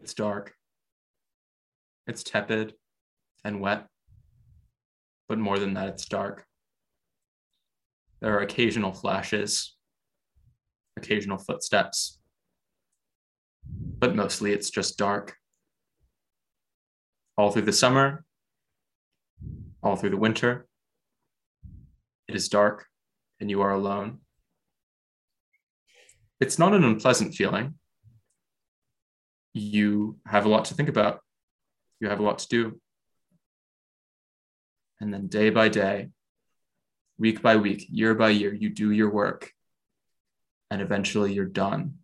It's 0.00 0.14
dark. 0.14 0.54
It's 2.06 2.22
tepid 2.22 2.74
and 3.44 3.60
wet. 3.60 3.86
But 5.28 5.38
more 5.38 5.58
than 5.58 5.74
that, 5.74 5.88
it's 5.88 6.06
dark. 6.06 6.44
There 8.20 8.36
are 8.36 8.40
occasional 8.40 8.92
flashes, 8.92 9.76
occasional 10.96 11.38
footsteps, 11.38 12.18
but 13.98 14.16
mostly 14.16 14.52
it's 14.52 14.70
just 14.70 14.98
dark. 14.98 15.36
All 17.36 17.50
through 17.50 17.62
the 17.62 17.72
summer, 17.72 18.24
all 19.82 19.96
through 19.96 20.10
the 20.10 20.16
winter, 20.16 20.66
it 22.28 22.34
is 22.34 22.48
dark 22.48 22.86
and 23.40 23.50
you 23.50 23.62
are 23.62 23.72
alone. 23.72 24.18
It's 26.40 26.58
not 26.58 26.74
an 26.74 26.84
unpleasant 26.84 27.34
feeling. 27.34 27.74
You 29.52 30.18
have 30.26 30.46
a 30.46 30.48
lot 30.48 30.66
to 30.66 30.74
think 30.74 30.88
about, 30.88 31.20
you 32.00 32.08
have 32.08 32.20
a 32.20 32.22
lot 32.22 32.38
to 32.38 32.48
do. 32.48 32.80
And 35.00 35.12
then 35.12 35.28
day 35.28 35.50
by 35.50 35.68
day, 35.68 36.08
week 37.18 37.42
by 37.42 37.56
week, 37.56 37.86
year 37.90 38.14
by 38.14 38.30
year, 38.30 38.52
you 38.52 38.70
do 38.70 38.90
your 38.90 39.10
work, 39.10 39.52
and 40.70 40.80
eventually 40.80 41.32
you're 41.32 41.46
done. 41.46 41.94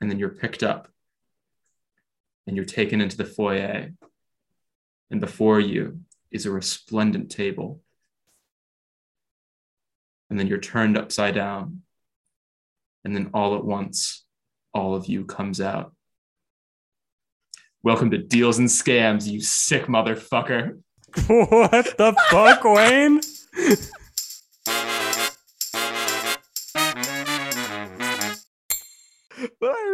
And 0.00 0.10
then 0.10 0.18
you're 0.18 0.30
picked 0.30 0.62
up 0.62 0.88
and 2.46 2.56
you're 2.56 2.64
taken 2.64 3.00
into 3.00 3.16
the 3.16 3.24
foyer. 3.24 3.92
And 5.10 5.20
before 5.20 5.60
you 5.60 6.00
is 6.30 6.46
a 6.46 6.50
resplendent 6.50 7.30
table. 7.30 7.80
And 10.28 10.38
then 10.38 10.46
you're 10.46 10.58
turned 10.58 10.98
upside 10.98 11.34
down. 11.34 11.82
And 13.04 13.14
then 13.14 13.30
all 13.32 13.56
at 13.56 13.64
once, 13.64 14.23
all 14.74 14.94
of 14.94 15.06
you 15.06 15.24
comes 15.24 15.60
out. 15.60 15.92
Welcome 17.82 18.10
to 18.10 18.18
Deals 18.18 18.58
and 18.58 18.68
Scams, 18.68 19.26
you 19.26 19.40
sick 19.40 19.84
motherfucker. 19.84 20.80
what 21.26 21.96
the 21.96 22.14
fuck, 22.30 22.64
Wayne? 22.64 23.20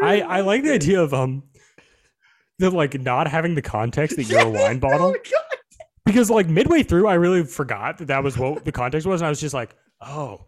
I, 0.03 0.23
I 0.23 0.41
like 0.41 0.63
the 0.63 0.73
idea 0.73 1.03
of 1.03 1.13
um 1.13 1.43
the 2.59 2.71
like 2.71 2.99
not 3.01 3.29
having 3.29 3.55
the 3.55 3.63
context 3.63 4.17
that 4.17 4.25
you're 4.25 4.41
a 4.41 4.49
wine 4.51 4.79
bottle 4.79 5.15
because 6.07 6.31
like 6.31 6.49
midway 6.49 6.83
through 6.83 7.07
I 7.07 7.15
really 7.15 7.45
forgot 7.45 7.99
that 7.99 8.07
that 8.07 8.25
was 8.25 8.39
what 8.39 8.65
the 8.65 8.73
context 8.73 9.07
was 9.07 9.21
and 9.21 9.27
I 9.27 9.31
was 9.31 9.41
just 9.41 9.55
like 9.55 9.75
oh 10.01 10.47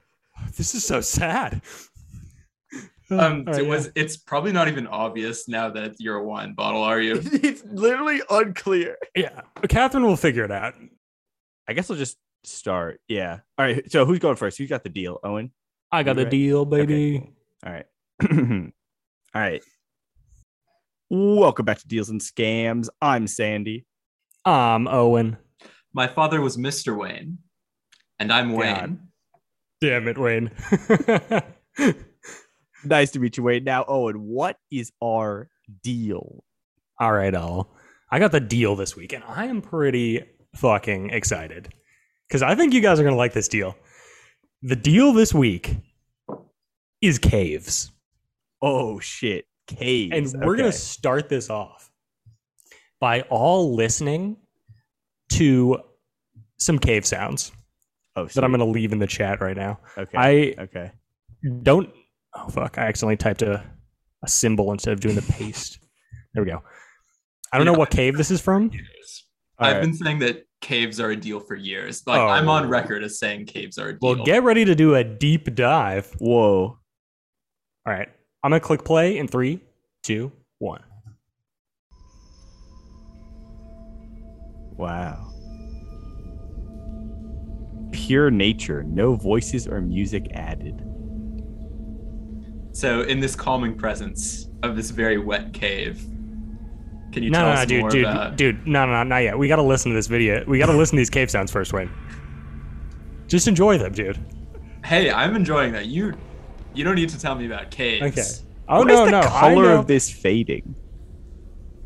this 0.57 0.75
is 0.75 0.85
so 0.85 1.01
sad. 1.01 1.63
Um, 3.23 3.45
All 3.47 3.53
right, 3.53 3.61
it 3.61 3.65
yeah. 3.65 3.69
was. 3.69 3.91
It's 3.95 4.17
probably 4.17 4.53
not 4.53 4.69
even 4.69 4.87
obvious 4.87 5.49
now 5.49 5.69
that 5.71 5.97
you're 5.99 6.17
a 6.17 6.25
wine 6.25 6.55
bottle, 6.55 6.83
are 6.83 7.01
you? 7.01 7.21
it's 7.25 7.63
literally 7.65 8.23
unclear. 8.31 8.97
yeah. 9.15 9.43
Catherine 9.69 10.05
will 10.05 10.17
figure 10.17 10.45
it 10.45 10.51
out. 10.51 10.75
I 11.69 11.75
guess 11.75 11.91
I'll 11.91 11.97
just 11.97 12.17
start. 12.45 13.01
Yeah. 13.09 13.41
All 13.59 13.67
right. 13.67 13.91
So 13.91 14.07
who's 14.07 14.19
going 14.19 14.37
first? 14.37 14.57
Who's 14.59 14.71
got 14.71 14.83
the 14.83 14.89
deal? 14.89 15.21
Owen. 15.23 15.53
I 15.91 16.03
got 16.03 16.17
the 16.17 16.25
ready? 16.25 16.39
deal, 16.39 16.65
baby. 16.65 17.31
All 17.67 17.73
right. 17.73 17.87
All 19.35 19.41
right. 19.41 19.63
Welcome 21.11 21.67
back 21.67 21.79
to 21.81 21.87
Deals 21.87 22.09
and 22.09 22.21
Scams. 22.21 22.89
I'm 23.03 23.27
Sandy. 23.27 23.85
I'm 24.47 24.89
Owen. 24.89 25.37
My 25.93 26.07
father 26.07 26.41
was 26.41 26.57
Mr. 26.57 26.97
Wayne, 26.97 27.39
and 28.19 28.33
I'm 28.33 28.55
Wayne. 28.55 28.75
God. 28.75 28.99
Damn 29.83 30.09
it, 30.09 30.17
Wayne. 30.17 30.51
Nice 32.85 33.11
to 33.13 33.21
meet 33.21 33.37
you, 33.37 33.43
Wade. 33.43 33.65
Now, 33.65 33.85
Owen, 33.87 34.17
what 34.27 34.57
is 34.71 34.93
our 35.03 35.49
deal? 35.83 36.45
All 36.99 37.13
right, 37.13 37.35
all. 37.35 37.75
I 38.11 38.19
got 38.19 38.33
the 38.33 38.41
deal 38.41 38.77
this 38.77 38.97
week, 38.97 39.13
and 39.13 39.25
I 39.25 39.47
am 39.47 39.63
pretty 39.63 40.23
fucking 40.57 41.11
excited 41.11 41.73
because 42.29 42.43
I 42.43 42.55
think 42.55 42.75
you 42.75 42.81
guys 42.81 43.01
are 43.01 43.05
gonna 43.05 43.17
like 43.17 43.33
this 43.33 43.49
deal. 43.49 43.75
The 44.63 44.77
deal 44.77 45.13
this 45.13 45.33
week 45.33 45.77
is 47.01 47.19
caves, 47.19 47.91
Oh 48.61 49.01
shit, 49.01 49.47
caves. 49.67 50.35
and 50.35 50.45
we're 50.45 50.57
gonna 50.57 50.73
start 50.73 51.29
this 51.29 51.51
off 51.51 51.91
by 53.01 53.23
all 53.23 53.75
listening 53.75 54.37
to 55.31 55.79
some 56.59 56.79
cave 56.79 57.05
sounds 57.05 57.51
oh, 58.15 58.27
that 58.27 58.45
I'm 58.45 58.51
gonna 58.51 58.65
leave 58.65 58.93
in 58.93 58.99
the 58.99 59.07
chat 59.07 59.41
right 59.41 59.57
now. 59.57 59.81
Okay. 59.99 60.17
I 60.17 60.63
okay. 60.63 60.93
don't. 61.63 61.91
Oh 62.35 62.49
fuck! 62.49 62.79
I 62.79 62.83
accidentally 62.83 63.17
typed 63.17 63.43
a 63.43 63.63
a 64.23 64.29
symbol 64.29 64.73
instead 64.73 64.93
of 64.93 65.01
doing 65.01 65.15
the 65.15 65.23
paste. 65.23 65.79
There 66.35 66.45
we 66.45 66.51
go. 66.51 66.63
I 67.53 67.59
don't 67.59 67.67
know 67.67 67.73
what 67.75 67.91
cave 67.91 68.17
this 68.17 68.31
is 68.31 68.41
from. 68.41 68.71
I've 69.59 69.75
right. 69.75 69.81
been 69.83 69.95
saying 69.95 70.21
that 70.21 70.47
caves 70.61 71.01
are 71.01 71.11
a 71.11 71.17
deal 71.17 71.41
for 71.41 71.55
years. 71.55 72.03
Like 72.07 72.21
Oh. 72.21 72.29
I'm 72.29 72.49
on 72.49 72.69
record 72.69 73.05
as 73.05 73.19
saying 73.19 73.47
caves 73.47 73.79
are 73.79 73.89
a 73.89 73.93
deal. 73.93 74.17
Well, 74.17 74.25
get 74.25 74.43
ready 74.43 74.65
to 74.65 74.75
do 74.75 74.95
a 74.95 75.05
deep 75.05 75.55
dive. 75.55 76.07
Whoa. 76.19 76.79
All 77.87 77.93
right. 77.93 78.09
I'm 78.43 78.51
to 78.53 78.61
click 78.61 78.85
play 78.85 79.19
in 79.19 79.29
three, 79.29 79.61
two, 80.03 80.33
one. 80.59 80.83
Wow. 84.77 85.29
Pure 87.93 88.31
nature, 88.31 88.83
no 88.83 89.15
voices 89.15 89.69
or 89.69 89.81
music 89.81 90.29
added. 90.33 90.83
So 92.73 93.03
in 93.03 93.21
this 93.21 93.35
calming 93.37 93.77
presence 93.77 94.49
of 94.63 94.77
this 94.77 94.91
very 94.91 95.19
wet 95.19 95.53
cave, 95.53 96.05
can 97.13 97.23
you 97.23 97.31
No, 97.31 97.39
tell 97.41 97.47
no, 97.49 97.53
us 97.53 97.59
no, 97.61 97.67
dude, 97.67 97.81
more 97.81 97.91
dude, 97.91 98.05
about? 98.07 98.37
dude. 98.37 98.67
No, 98.67 98.87
no, 98.87 98.93
no, 98.93 99.03
not 99.03 99.19
yet. 99.19 99.39
We 99.39 99.47
got 99.49 99.57
to 99.57 99.63
listen 99.63 99.91
to 99.91 99.95
this 99.95 100.07
video. 100.07 100.45
We 100.47 100.59
got 100.59 100.67
to 100.67 100.77
listen 100.77 100.97
to 100.97 101.01
these 101.01 101.11
cave 101.11 101.31
sounds 101.31 101.51
first, 101.51 101.73
Wayne. 101.73 101.91
Just 103.27 103.49
enjoy 103.49 103.79
them, 103.79 103.93
dude. 103.93 104.19
Hey, 104.85 105.11
I'm 105.11 105.37
enjoying 105.37 105.73
that. 105.73 105.87
You, 105.87 106.15
you 106.75 106.85
don't 106.85 106.95
need 106.97 107.09
to 107.11 107.19
tell 107.21 107.35
me 107.35 107.47
about 107.47 107.71
caves. 107.71 108.03
Okay. 108.19 108.29
Oh, 108.69 108.79
What 108.79 108.89
no, 108.89 109.05
is 109.05 109.11
the 109.11 109.21
no. 109.21 109.29
Color 109.29 109.71
of 109.73 109.87
this 109.87 110.11
fading? 110.11 110.75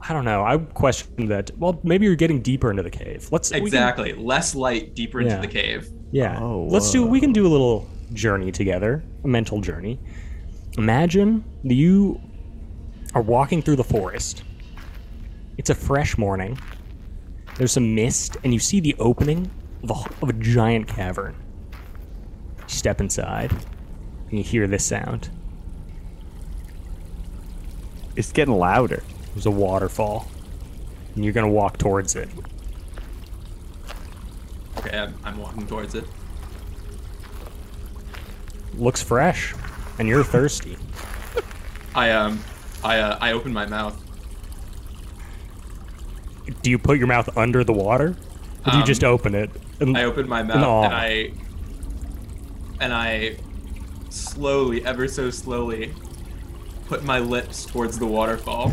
I 0.09 0.13
don't 0.13 0.25
know. 0.25 0.45
I 0.45 0.59
question 0.59 1.27
that. 1.29 1.51
Well, 1.59 1.81
maybe 1.83 2.07
you're 2.07 2.15
getting 2.15 2.41
deeper 2.41 2.71
into 2.71 2.83
the 2.85 2.91
cave. 2.91 3.27
Let's 3.33 3.51
we 3.51 3.59
can- 3.59 3.67
Exactly. 3.67 4.13
Less 4.13 4.55
light, 4.55 4.95
deeper 4.95 5.21
into 5.21 5.39
the 5.39 5.49
cave. 5.49 5.89
Yeah. 6.13 6.39
Oh, 6.41 6.69
Let's 6.71 6.93
do. 6.93 7.05
We 7.05 7.19
can 7.21 7.33
do 7.33 7.47
a 7.47 7.49
little 7.49 7.89
journey 8.13 8.53
together, 8.53 9.03
a 9.25 9.29
mental 9.29 9.61
journey. 9.61 9.99
Imagine 10.79 11.43
you 11.63 12.21
are 13.15 13.23
walking 13.23 13.63
through 13.63 13.77
the 13.77 13.85
forest. 13.85 14.43
It's 15.57 15.71
a 15.71 15.75
fresh 15.75 16.19
morning. 16.19 16.59
There's 17.57 17.73
some 17.73 17.95
mist, 17.95 18.37
and 18.45 18.53
you 18.53 18.61
see 18.61 18.81
the 18.81 18.95
opening 18.99 19.51
of 19.83 19.91
a, 19.91 20.23
of 20.23 20.29
a 20.29 20.33
giant 20.35 20.87
cavern. 20.87 21.35
You 22.59 22.65
step 22.69 23.01
inside, 23.01 23.53
and 23.53 24.39
you 24.39 24.43
hear 24.43 24.67
this 24.67 24.85
sound. 24.85 25.31
It's 28.15 28.33
getting 28.33 28.55
louder. 28.55 29.03
There's 29.35 29.47
a 29.47 29.51
waterfall, 29.51 30.29
and 31.15 31.25
you're 31.25 31.33
gonna 31.33 31.49
walk 31.49 31.79
towards 31.79 32.17
it. 32.17 32.29
Okay, 34.77 34.99
I'm, 34.99 35.15
I'm 35.25 35.39
walking 35.39 35.67
towards 35.67 35.95
it. 35.95 36.05
Looks 38.75 39.03
fresh, 39.03 39.55
and 39.99 40.09
you're 40.09 40.25
thirsty. 40.25 40.77
I 41.95 42.11
um, 42.11 42.43
I 42.85 42.99
uh, 42.99 43.19
I 43.21 43.33
open 43.33 43.53
my 43.53 43.67
mouth. 43.67 44.03
Do 46.63 46.71
you 46.71 46.79
put 46.79 46.99
your 46.99 47.07
mouth 47.07 47.37
under 47.37 47.65
the 47.65 47.73
water, 47.73 48.17
or 48.67 48.71
do 48.71 48.77
you 48.77 48.81
Um, 48.83 48.87
just 48.87 49.03
open 49.05 49.35
it? 49.35 49.51
And 49.81 49.97
I 49.97 50.05
open 50.05 50.29
my 50.29 50.43
mouth 50.43 50.63
awe. 50.65 50.85
and 50.85 50.95
I 50.95 51.33
and 52.81 52.93
I 52.93 53.37
slowly, 54.11 54.85
ever 54.85 55.09
so 55.09 55.31
slowly, 55.31 55.93
put 56.87 57.03
my 57.05 57.19
lips 57.19 57.65
towards 57.67 57.99
the 57.99 58.07
waterfall. 58.07 58.73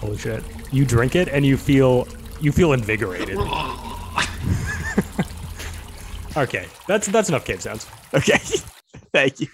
Holy 0.00 0.18
shit! 0.18 0.42
You 0.72 0.84
drink 0.84 1.16
it 1.16 1.28
and 1.28 1.44
you 1.44 1.56
feel 1.56 2.06
you 2.40 2.52
feel 2.52 2.72
invigorated. 2.72 3.38
okay, 6.36 6.66
that's 6.86 7.06
that's 7.08 7.28
enough 7.28 7.44
cave 7.44 7.62
sounds. 7.62 7.86
Okay. 8.14 8.38
Thank 9.12 9.40
you. 9.40 9.48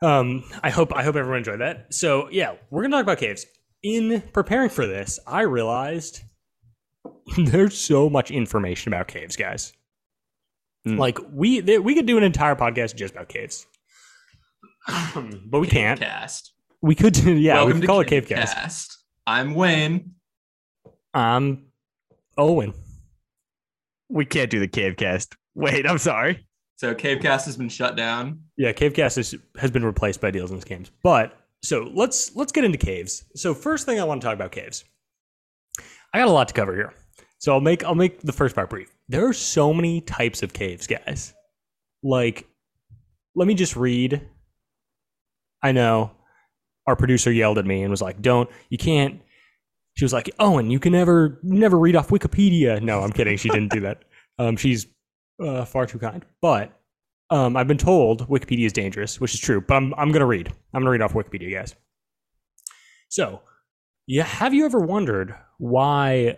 Um, 0.00 0.44
I 0.62 0.70
hope 0.70 0.94
I 0.94 1.02
hope 1.02 1.16
everyone 1.16 1.38
enjoyed 1.38 1.60
that. 1.60 1.92
So 1.92 2.28
yeah, 2.30 2.54
we're 2.70 2.82
gonna 2.82 2.96
talk 2.96 3.02
about 3.02 3.18
caves. 3.18 3.46
In 3.82 4.22
preparing 4.32 4.70
for 4.70 4.86
this, 4.86 5.18
I 5.26 5.42
realized 5.42 6.22
there's 7.36 7.78
so 7.78 8.08
much 8.08 8.30
information 8.30 8.92
about 8.92 9.08
caves, 9.08 9.36
guys. 9.36 9.72
Mm. 10.86 10.98
Like 10.98 11.18
we 11.32 11.60
th- 11.60 11.80
we 11.80 11.94
could 11.94 12.06
do 12.06 12.18
an 12.18 12.24
entire 12.24 12.54
podcast 12.54 12.94
just 12.96 13.14
about 13.14 13.28
caves, 13.28 13.66
but 15.46 15.60
we 15.60 15.66
can't. 15.66 15.98
Cast. 16.00 16.52
We 16.80 16.94
could 16.94 17.14
do 17.14 17.32
yeah, 17.32 17.54
Welcome 17.54 17.68
we 17.68 17.72
could 17.74 17.80
to 17.82 17.86
call 17.88 18.00
it 18.00 18.08
Cave 18.08 18.28
cave 18.28 18.38
cast. 18.38 18.54
Cast. 18.54 18.98
I'm 19.26 19.54
Wayne. 19.54 20.14
Um, 21.12 21.66
Owen. 22.36 22.72
We 24.08 24.24
can't 24.24 24.48
do 24.48 24.60
the 24.60 24.68
cave 24.68 24.96
cast. 24.96 25.36
Wait, 25.58 25.86
I'm 25.86 25.98
sorry. 25.98 26.46
So 26.76 26.94
Cavecast 26.94 27.44
has 27.46 27.56
been 27.56 27.68
shut 27.68 27.96
down. 27.96 28.40
Yeah, 28.56 28.72
Cavecast 28.72 29.18
is, 29.18 29.34
has 29.58 29.72
been 29.72 29.84
replaced 29.84 30.20
by 30.20 30.30
Deals 30.30 30.52
and 30.52 30.64
Scams. 30.64 30.90
But 31.02 31.36
so 31.64 31.90
let's 31.92 32.36
let's 32.36 32.52
get 32.52 32.62
into 32.62 32.78
caves. 32.78 33.24
So 33.34 33.54
first 33.54 33.84
thing 33.84 33.98
I 33.98 34.04
want 34.04 34.20
to 34.20 34.24
talk 34.24 34.34
about 34.34 34.52
caves. 34.52 34.84
I 36.14 36.18
got 36.18 36.28
a 36.28 36.30
lot 36.30 36.46
to 36.48 36.54
cover 36.54 36.74
here. 36.76 36.94
So 37.38 37.52
I'll 37.52 37.60
make 37.60 37.84
I'll 37.84 37.96
make 37.96 38.20
the 38.20 38.32
first 38.32 38.54
part 38.54 38.70
brief. 38.70 38.94
There 39.08 39.26
are 39.26 39.32
so 39.32 39.74
many 39.74 40.00
types 40.00 40.44
of 40.44 40.52
caves, 40.52 40.86
guys. 40.86 41.34
Like 42.04 42.46
let 43.34 43.48
me 43.48 43.54
just 43.54 43.74
read. 43.74 44.28
I 45.60 45.72
know 45.72 46.12
our 46.86 46.94
producer 46.94 47.32
yelled 47.32 47.58
at 47.58 47.66
me 47.66 47.82
and 47.82 47.90
was 47.90 48.00
like, 48.00 48.22
"Don't 48.22 48.48
you 48.70 48.78
can't." 48.78 49.20
She 49.94 50.04
was 50.04 50.12
like, 50.12 50.30
"Owen, 50.38 50.70
you 50.70 50.78
can 50.78 50.92
never 50.92 51.40
never 51.42 51.76
read 51.76 51.96
off 51.96 52.10
Wikipedia." 52.10 52.80
No, 52.80 53.00
I'm 53.00 53.10
kidding. 53.10 53.36
She 53.36 53.48
didn't 53.48 53.72
do 53.72 53.80
that. 53.80 54.04
Um, 54.40 54.56
she's 54.56 54.86
uh, 55.40 55.64
far 55.64 55.86
too 55.86 55.98
kind. 55.98 56.24
But 56.42 56.72
um, 57.30 57.56
I've 57.56 57.68
been 57.68 57.78
told 57.78 58.28
Wikipedia 58.28 58.66
is 58.66 58.72
dangerous, 58.72 59.20
which 59.20 59.34
is 59.34 59.40
true. 59.40 59.60
But 59.60 59.74
I'm 59.76 59.94
I'm 59.94 60.12
gonna 60.12 60.26
read. 60.26 60.48
I'm 60.74 60.80
gonna 60.82 60.90
read 60.90 61.02
off 61.02 61.12
Wikipedia, 61.14 61.52
guys. 61.52 61.74
So, 63.08 63.40
yeah, 64.06 64.24
have 64.24 64.54
you 64.54 64.64
ever 64.66 64.78
wondered 64.80 65.34
why 65.58 66.36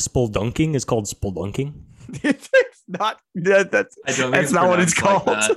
spelunking 0.00 0.74
is 0.74 0.84
called 0.84 1.06
spelunking? 1.06 1.82
it's 2.22 2.48
not 2.88 3.20
that, 3.36 3.70
that's 3.70 3.96
I 4.06 4.12
don't 4.12 4.30
That's 4.32 4.44
it's 4.44 4.52
not 4.52 4.68
what 4.68 4.80
it's 4.80 4.94
pronounced 4.94 5.26
like 5.26 5.36
called. 5.48 5.56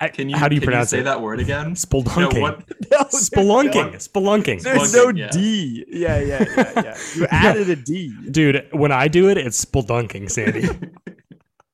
I- 0.00 0.08
Can 0.10 0.28
you 0.28 0.36
how 0.36 0.46
do 0.46 0.54
you 0.54 0.60
can 0.60 0.68
pronounce 0.68 0.90
say 0.90 1.00
it? 1.00 1.04
that 1.04 1.20
word 1.20 1.40
again? 1.40 1.74
Spelunking. 1.74 2.34
No, 2.34 2.40
what 2.40 2.70
no, 2.90 2.98
Spelunking. 3.06 3.92
no- 3.92 3.98
Spelunking. 3.98 4.62
There's 4.62 4.94
no 4.94 5.08
yeah. 5.08 5.28
D. 5.30 5.84
Yeah, 5.88 6.20
yeah, 6.20 6.44
yeah, 6.56 6.72
yeah. 6.76 6.98
You 7.16 7.26
added 7.32 7.68
a 7.70 7.74
D. 7.76 8.14
Dude, 8.30 8.68
when 8.72 8.92
I 8.92 9.08
do 9.08 9.28
it, 9.28 9.38
it's 9.38 9.64
spelunking, 9.64 10.30
Sandy. 10.30 10.68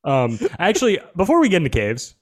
Um, 0.05 0.39
actually, 0.59 0.99
before 1.17 1.41
we 1.41 1.49
get 1.49 1.59
into 1.59 1.71
caves, 1.71 2.15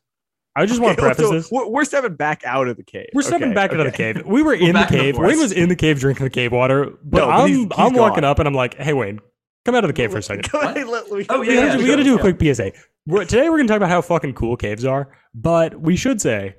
I 0.54 0.66
just 0.66 0.80
want 0.80 0.96
to 0.96 1.02
preface 1.02 1.26
so 1.26 1.32
this. 1.32 1.50
We're, 1.50 1.66
we're 1.68 1.84
stepping 1.84 2.14
back 2.14 2.42
out 2.44 2.68
of 2.68 2.76
the 2.76 2.82
cave. 2.82 3.08
We're 3.14 3.22
stepping 3.22 3.48
Okay, 3.48 3.54
back 3.54 3.72
of 3.72 3.78
the 3.78 3.90
cave. 3.90 4.22
We 4.26 4.42
were 4.42 4.54
in 4.54 4.66
the 4.68 4.72
back 4.74 4.90
in 4.92 4.98
the 4.98 5.02
cave. 5.04 5.14
forest. 5.16 5.30
Wayne 5.34 5.42
was 5.42 5.52
in 5.52 5.68
the 5.68 5.76
cave 5.76 5.98
drinking 5.98 6.24
the 6.24 6.30
cave 6.30 6.52
water, 6.52 6.90
but 7.04 7.18
No, 7.18 7.26
but 7.26 7.30
I'm 7.30 7.48
he's- 7.48 7.58
he's 7.60 7.68
I'm 7.78 7.94
walking 7.94 8.24
up 8.24 8.38
and 8.38 8.46
I'm 8.46 8.54
like, 8.54 8.74
hey 8.76 8.92
Wayne, 8.92 9.20
come 9.64 9.74
out 9.74 9.84
of 9.84 9.88
the 9.88 9.94
cave 9.94 10.12
for 10.12 10.18
a 10.18 10.22
second. 10.22 10.48
Go 10.52 10.60
ahead, 10.60 10.86
let- 10.88 11.10
we- 11.10 11.26
Oh, 11.30 11.40
we 11.40 11.48
yeah, 11.48 11.54
gotta, 11.54 11.66
yeah, 11.68 11.76
do, 11.76 11.82
we 11.82 11.88
gotta 11.88 12.04
do 12.04 12.16
a 12.16 12.20
quick 12.20 12.38
PSA. 12.54 12.72
We're, 13.06 13.24
today 13.24 13.48
we're 13.48 13.56
gonna 13.56 13.68
talk 13.68 13.78
about 13.78 13.88
how 13.88 14.02
fucking 14.02 14.34
cool 14.34 14.56
caves 14.58 14.84
are, 14.84 15.08
but 15.34 15.80
we 15.80 15.96
should 15.96 16.20
say 16.20 16.56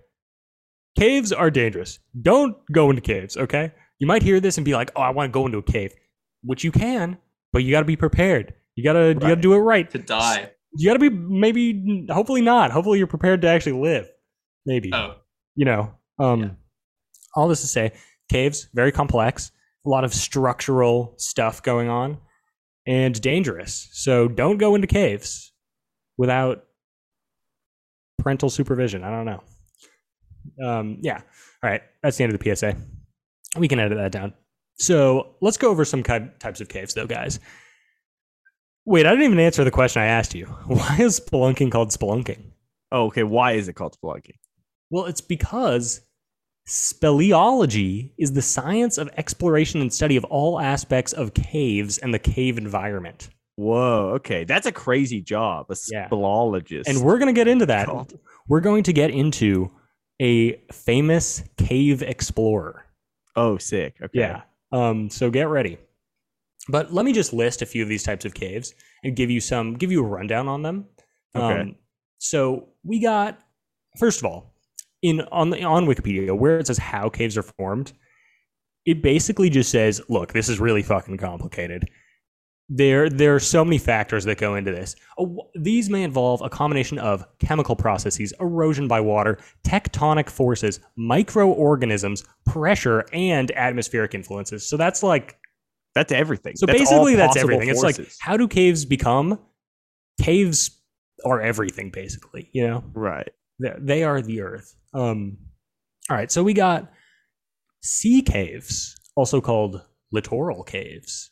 caves 0.97 1.31
are 1.31 1.49
dangerous. 1.51 1.99
Don't 2.21 2.55
go 2.71 2.89
into 2.89 3.01
caves, 3.01 3.37
okay? 3.37 3.71
You 3.99 4.07
might 4.07 4.23
hear 4.23 4.39
this 4.39 4.57
and 4.57 4.65
be 4.65 4.73
like, 4.73 4.91
"Oh, 4.95 5.01
I 5.01 5.11
want 5.11 5.29
to 5.29 5.31
go 5.31 5.45
into 5.45 5.59
a 5.59 5.63
cave," 5.63 5.93
which 6.43 6.63
you 6.63 6.71
can, 6.71 7.17
but 7.53 7.63
you 7.63 7.71
got 7.71 7.79
to 7.79 7.85
be 7.85 7.95
prepared. 7.95 8.53
You 8.75 8.83
gotta 8.83 9.09
you 9.09 9.19
gotta 9.19 9.35
do 9.37 9.53
it 9.53 9.59
right. 9.59 9.89
to 9.91 9.99
die. 9.99 10.51
You 10.75 10.89
gotta 10.89 10.99
be 10.99 11.09
maybe, 11.09 12.07
hopefully 12.09 12.41
not. 12.41 12.71
Hopefully 12.71 12.97
you're 12.97 13.07
prepared 13.07 13.41
to 13.41 13.47
actually 13.47 13.79
live. 13.81 14.09
Maybe 14.65 14.91
Oh, 14.93 15.15
you 15.55 15.65
know. 15.65 15.93
Um, 16.19 16.39
Yeah. 16.41 16.49
all 17.35 17.47
this 17.47 17.61
to 17.61 17.67
say, 17.67 17.91
caves 18.29 18.67
very 18.73 18.91
complex, 18.91 19.51
a 19.85 19.89
lot 19.89 20.03
of 20.03 20.13
structural 20.13 21.13
stuff 21.17 21.61
going 21.61 21.89
on, 21.89 22.17
and 22.87 23.19
dangerous. 23.21 23.89
So 23.93 24.27
don't 24.27 24.57
go 24.57 24.75
into 24.75 24.87
caves 24.87 25.51
without 26.17 26.63
parental 28.19 28.49
supervision. 28.49 29.03
I 29.03 29.09
don't 29.09 29.25
know. 29.25 29.43
Um, 30.67 30.97
yeah. 31.01 31.17
All 31.63 31.69
right. 31.69 31.81
That's 32.01 32.17
the 32.17 32.23
end 32.23 32.33
of 32.33 32.39
the 32.39 32.55
PSA. 32.55 32.75
We 33.57 33.67
can 33.67 33.79
edit 33.79 33.97
that 33.97 34.11
down. 34.11 34.33
So 34.75 35.35
let's 35.41 35.57
go 35.57 35.69
over 35.69 35.85
some 35.85 36.03
types 36.03 36.61
of 36.61 36.67
caves, 36.69 36.93
though, 36.93 37.07
guys. 37.07 37.39
Wait, 38.85 39.05
I 39.05 39.11
didn't 39.11 39.25
even 39.25 39.39
answer 39.39 39.63
the 39.63 39.71
question 39.71 40.01
I 40.01 40.07
asked 40.07 40.35
you. 40.35 40.45
Why 40.67 40.97
is 40.99 41.19
spelunking 41.19 41.71
called 41.71 41.89
spelunking? 41.89 42.41
Oh, 42.91 43.05
okay. 43.07 43.23
Why 43.23 43.53
is 43.53 43.67
it 43.67 43.73
called 43.73 43.97
spelunking? 44.01 44.35
Well, 44.89 45.05
it's 45.05 45.21
because 45.21 46.01
speleology 46.67 48.11
is 48.17 48.33
the 48.33 48.41
science 48.41 48.97
of 48.97 49.09
exploration 49.17 49.81
and 49.81 49.91
study 49.93 50.15
of 50.17 50.23
all 50.25 50.59
aspects 50.59 51.13
of 51.13 51.33
caves 51.33 51.97
and 51.97 52.13
the 52.13 52.19
cave 52.19 52.57
environment. 52.57 53.29
Whoa. 53.55 54.13
Okay, 54.15 54.43
that's 54.45 54.65
a 54.65 54.71
crazy 54.71 55.21
job. 55.21 55.67
A 55.69 55.75
Yeah. 55.91 56.07
speleologist. 56.09 56.87
And 56.87 57.01
we're 57.03 57.17
going 57.19 57.33
to 57.33 57.39
get 57.39 57.47
into 57.47 57.65
that. 57.67 57.87
We're 58.47 58.61
going 58.61 58.83
to 58.83 58.93
get 58.93 59.11
into 59.11 59.71
a 60.21 60.53
famous 60.71 61.43
cave 61.57 62.01
explorer. 62.01 62.85
oh, 63.35 63.57
sick. 63.57 63.95
Okay. 64.01 64.19
Yeah. 64.19 64.41
Um, 64.71 65.09
so 65.09 65.29
get 65.29 65.47
ready. 65.47 65.77
But 66.69 66.93
let 66.93 67.05
me 67.05 67.13
just 67.13 67.33
list 67.33 67.61
a 67.61 67.65
few 67.65 67.83
of 67.83 67.89
these 67.89 68.03
types 68.03 68.25
of 68.25 68.33
caves 68.33 68.73
and 69.03 69.15
give 69.15 69.29
you 69.29 69.41
some 69.41 69.73
give 69.73 69.91
you 69.91 70.03
a 70.03 70.07
rundown 70.07 70.47
on 70.47 70.61
them. 70.61 70.85
Okay. 71.35 71.61
Um, 71.61 71.75
so 72.19 72.69
we 72.83 73.01
got 73.01 73.39
first 73.97 74.19
of 74.19 74.25
all, 74.25 74.53
in 75.01 75.21
on 75.31 75.49
the 75.49 75.63
on 75.63 75.85
Wikipedia 75.85 76.37
where 76.37 76.59
it 76.59 76.67
says 76.67 76.77
how 76.77 77.09
caves 77.09 77.37
are 77.37 77.43
formed, 77.43 77.93
it 78.85 79.01
basically 79.01 79.49
just 79.49 79.71
says, 79.71 80.01
look, 80.09 80.33
this 80.33 80.49
is 80.49 80.59
really 80.59 80.83
fucking 80.83 81.17
complicated. 81.17 81.89
There, 82.69 83.09
there 83.09 83.35
are 83.35 83.41
so 83.41 83.63
many 83.63 83.77
factors 83.77 84.23
that 84.23 84.37
go 84.37 84.55
into 84.55 84.71
this. 84.71 84.95
These 85.53 85.89
may 85.89 86.03
involve 86.03 86.41
a 86.41 86.49
combination 86.49 86.97
of 86.97 87.25
chemical 87.39 87.75
processes, 87.75 88.33
erosion 88.39 88.87
by 88.87 89.01
water, 89.01 89.37
tectonic 89.63 90.29
forces, 90.29 90.79
microorganisms, 90.95 92.23
pressure, 92.45 93.05
and 93.11 93.51
atmospheric 93.51 94.15
influences. 94.15 94.65
So 94.67 94.77
that's 94.77 95.03
like 95.03 95.37
That's 95.95 96.11
everything. 96.11 96.55
so 96.55 96.65
That's 96.65 96.79
basically, 96.79 97.15
that's 97.15 97.37
everything. 97.37 97.69
It's 97.69 97.83
like, 97.83 97.97
how 98.19 98.35
do 98.37 98.47
caves 98.47 98.85
become? 98.85 99.39
Caves 100.21 100.81
are 101.25 101.41
everything, 101.41 101.91
basically. 101.91 102.49
You 102.51 102.67
know, 102.67 102.83
right. 102.93 103.29
they 103.59 103.73
they 103.79 104.03
are 104.03 104.21
the 104.21 104.41
earth. 104.41 104.75
Um, 104.93 105.37
all 106.09 106.17
right, 106.17 106.31
so 106.31 106.43
we 106.43 106.53
got 106.53 106.91
sea 107.81 108.21
caves, 108.21 108.95
also 109.15 109.39
called 109.39 109.81
littoral 110.11 110.63
caves, 110.63 111.31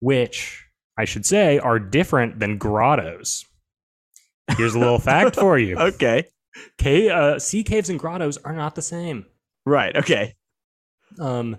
which 0.00 0.64
I 0.98 1.04
should 1.04 1.26
say 1.26 1.58
are 1.58 1.78
different 1.78 2.38
than 2.40 2.58
grottos. 2.58 3.44
Here's 4.56 4.74
a 4.74 4.78
little 4.78 4.98
fact 4.98 5.36
for 5.36 5.58
you: 5.58 5.76
Okay. 5.78 6.24
Uh, 7.10 7.38
sea 7.38 7.64
caves 7.64 7.88
and 7.88 7.98
grottos 7.98 8.36
are 8.38 8.54
not 8.54 8.74
the 8.74 8.82
same. 8.82 9.26
Right. 9.66 9.96
Okay. 9.96 10.34
Um, 11.18 11.56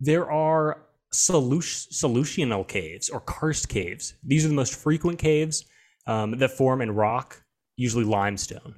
there 0.00 0.30
are 0.30 0.82
solutional 1.12 2.66
caves 2.66 3.10
or 3.10 3.20
karst 3.20 3.68
caves. 3.68 4.14
These 4.24 4.44
are 4.44 4.48
the 4.48 4.54
most 4.54 4.74
frequent 4.74 5.18
caves 5.18 5.64
um, 6.06 6.38
that 6.38 6.50
form 6.52 6.80
in 6.80 6.90
rock, 6.90 7.42
usually 7.76 8.04
limestone. 8.04 8.74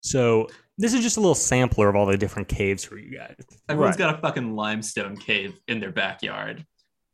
So 0.00 0.48
this 0.76 0.94
is 0.94 1.00
just 1.02 1.16
a 1.16 1.20
little 1.20 1.34
sampler 1.34 1.88
of 1.88 1.96
all 1.96 2.06
the 2.06 2.16
different 2.16 2.48
caves 2.48 2.84
for 2.84 2.98
you 2.98 3.16
guys. 3.16 3.34
everyone's 3.68 3.92
Right. 3.98 3.98
got 4.10 4.18
a 4.18 4.22
fucking 4.22 4.54
limestone 4.54 5.16
cave 5.16 5.58
in 5.66 5.80
their 5.80 5.92
backyard. 5.92 6.64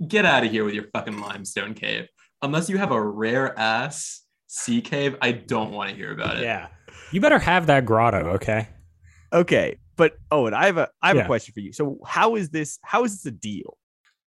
Get 0.07 0.25
out 0.25 0.45
of 0.45 0.51
here 0.51 0.65
with 0.65 0.75
your 0.75 0.89
fucking 0.93 1.19
limestone 1.21 1.75
cave. 1.75 2.09
Unless 2.43 2.69
you 2.69 2.77
have 2.79 2.91
a 2.91 3.01
rare 3.01 3.59
ass 3.59 4.23
sea 4.49 4.81
cave, 4.83 5.17
I 5.23 5.33
don't 5.33 5.71
want 5.73 5.91
to 5.91 5.97
hear 5.97 6.13
about 6.13 6.37
it. 6.37 6.43
Yeah, 6.43 6.67
you 7.11 7.21
better 7.21 7.39
have 7.39 7.67
that 7.69 7.85
grotto, 7.87 8.31
okay? 8.35 8.69
Okay. 9.33 9.79
But 9.97 10.17
oh, 10.31 10.47
and 10.47 10.55
I 10.55 10.67
have 10.67 10.77
a 10.77 10.89
I 11.01 11.09
have 11.09 11.17
Yeah. 11.17 11.23
a 11.23 11.27
question 11.27 11.55
for 11.55 11.61
you. 11.61 11.73
So 11.73 11.99
how 12.05 12.35
is 12.35 12.51
this? 12.51 12.79
How 12.83 13.05
is 13.05 13.13
this 13.23 13.27
a 13.27 13.31
deal? 13.31 13.79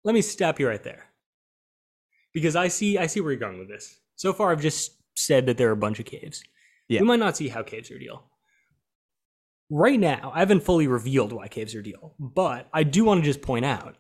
Let 0.04 0.14
me 0.14 0.22
stop 0.22 0.60
you 0.60 0.68
right 0.68 0.82
there, 0.82 1.06
because 2.34 2.56
I 2.56 2.68
see 2.68 2.98
I 2.98 3.06
see 3.06 3.20
where 3.20 3.32
you're 3.32 3.40
going 3.40 3.58
with 3.58 3.68
this. 3.68 3.98
So 4.16 4.32
far, 4.32 4.52
I've 4.52 4.60
just 4.62 4.92
said 5.16 5.46
that 5.46 5.56
there 5.56 5.68
are 5.68 5.72
a 5.72 5.76
bunch 5.76 5.98
of 5.98 6.06
caves. 6.06 6.42
Yeah. 6.88 7.00
You 7.00 7.06
might 7.06 7.20
not 7.20 7.36
see 7.36 7.48
how 7.48 7.62
caves 7.62 7.90
are 7.90 7.98
deal. 7.98 8.24
Right 9.70 9.98
now, 9.98 10.30
I 10.34 10.40
haven't 10.40 10.60
fully 10.62 10.86
revealed 10.86 11.32
why 11.32 11.48
caves 11.48 11.74
are 11.74 11.82
deal, 11.82 12.14
but 12.18 12.68
I 12.72 12.82
do 12.82 13.04
want 13.04 13.22
to 13.22 13.24
just 13.24 13.40
point 13.40 13.64
out, 13.64 13.96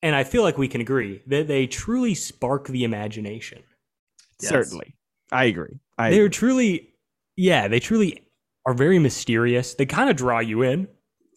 and 0.00 0.14
I 0.14 0.22
feel 0.22 0.42
like 0.42 0.56
we 0.58 0.68
can 0.68 0.80
agree 0.80 1.22
that 1.26 1.48
they 1.48 1.66
truly 1.66 2.14
spark 2.14 2.68
the 2.68 2.84
imagination. 2.84 3.62
Yes. 4.40 4.50
Certainly. 4.50 4.94
I 5.32 5.46
agree. 5.46 5.80
I 5.98 6.10
They're 6.10 6.26
agree. 6.26 6.30
truly, 6.30 6.94
yeah, 7.36 7.66
they 7.66 7.80
truly 7.80 8.28
are 8.64 8.74
very 8.74 9.00
mysterious. 9.00 9.74
They 9.74 9.86
kind 9.86 10.08
of 10.08 10.14
draw 10.16 10.38
you 10.38 10.62
in. 10.62 10.82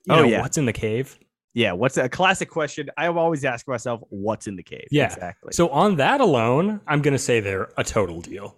You 0.05 0.13
Oh, 0.13 0.15
know, 0.17 0.23
yeah. 0.27 0.41
what's 0.41 0.57
in 0.57 0.65
the 0.65 0.73
cave? 0.73 1.17
Yeah. 1.53 1.71
What's 1.71 1.97
a 1.97 2.09
classic 2.09 2.49
question? 2.49 2.89
I 2.97 3.05
have 3.05 3.17
always 3.17 3.43
ask 3.43 3.67
myself, 3.67 4.01
what's 4.09 4.47
in 4.47 4.55
the 4.55 4.63
cave? 4.63 4.87
Yeah. 4.91 5.05
Exactly. 5.05 5.51
So 5.53 5.69
on 5.69 5.95
that 5.97 6.21
alone, 6.21 6.81
I'm 6.87 7.01
going 7.01 7.13
to 7.13 7.19
say 7.19 7.39
they're 7.39 7.69
a 7.77 7.83
total 7.83 8.21
deal. 8.21 8.55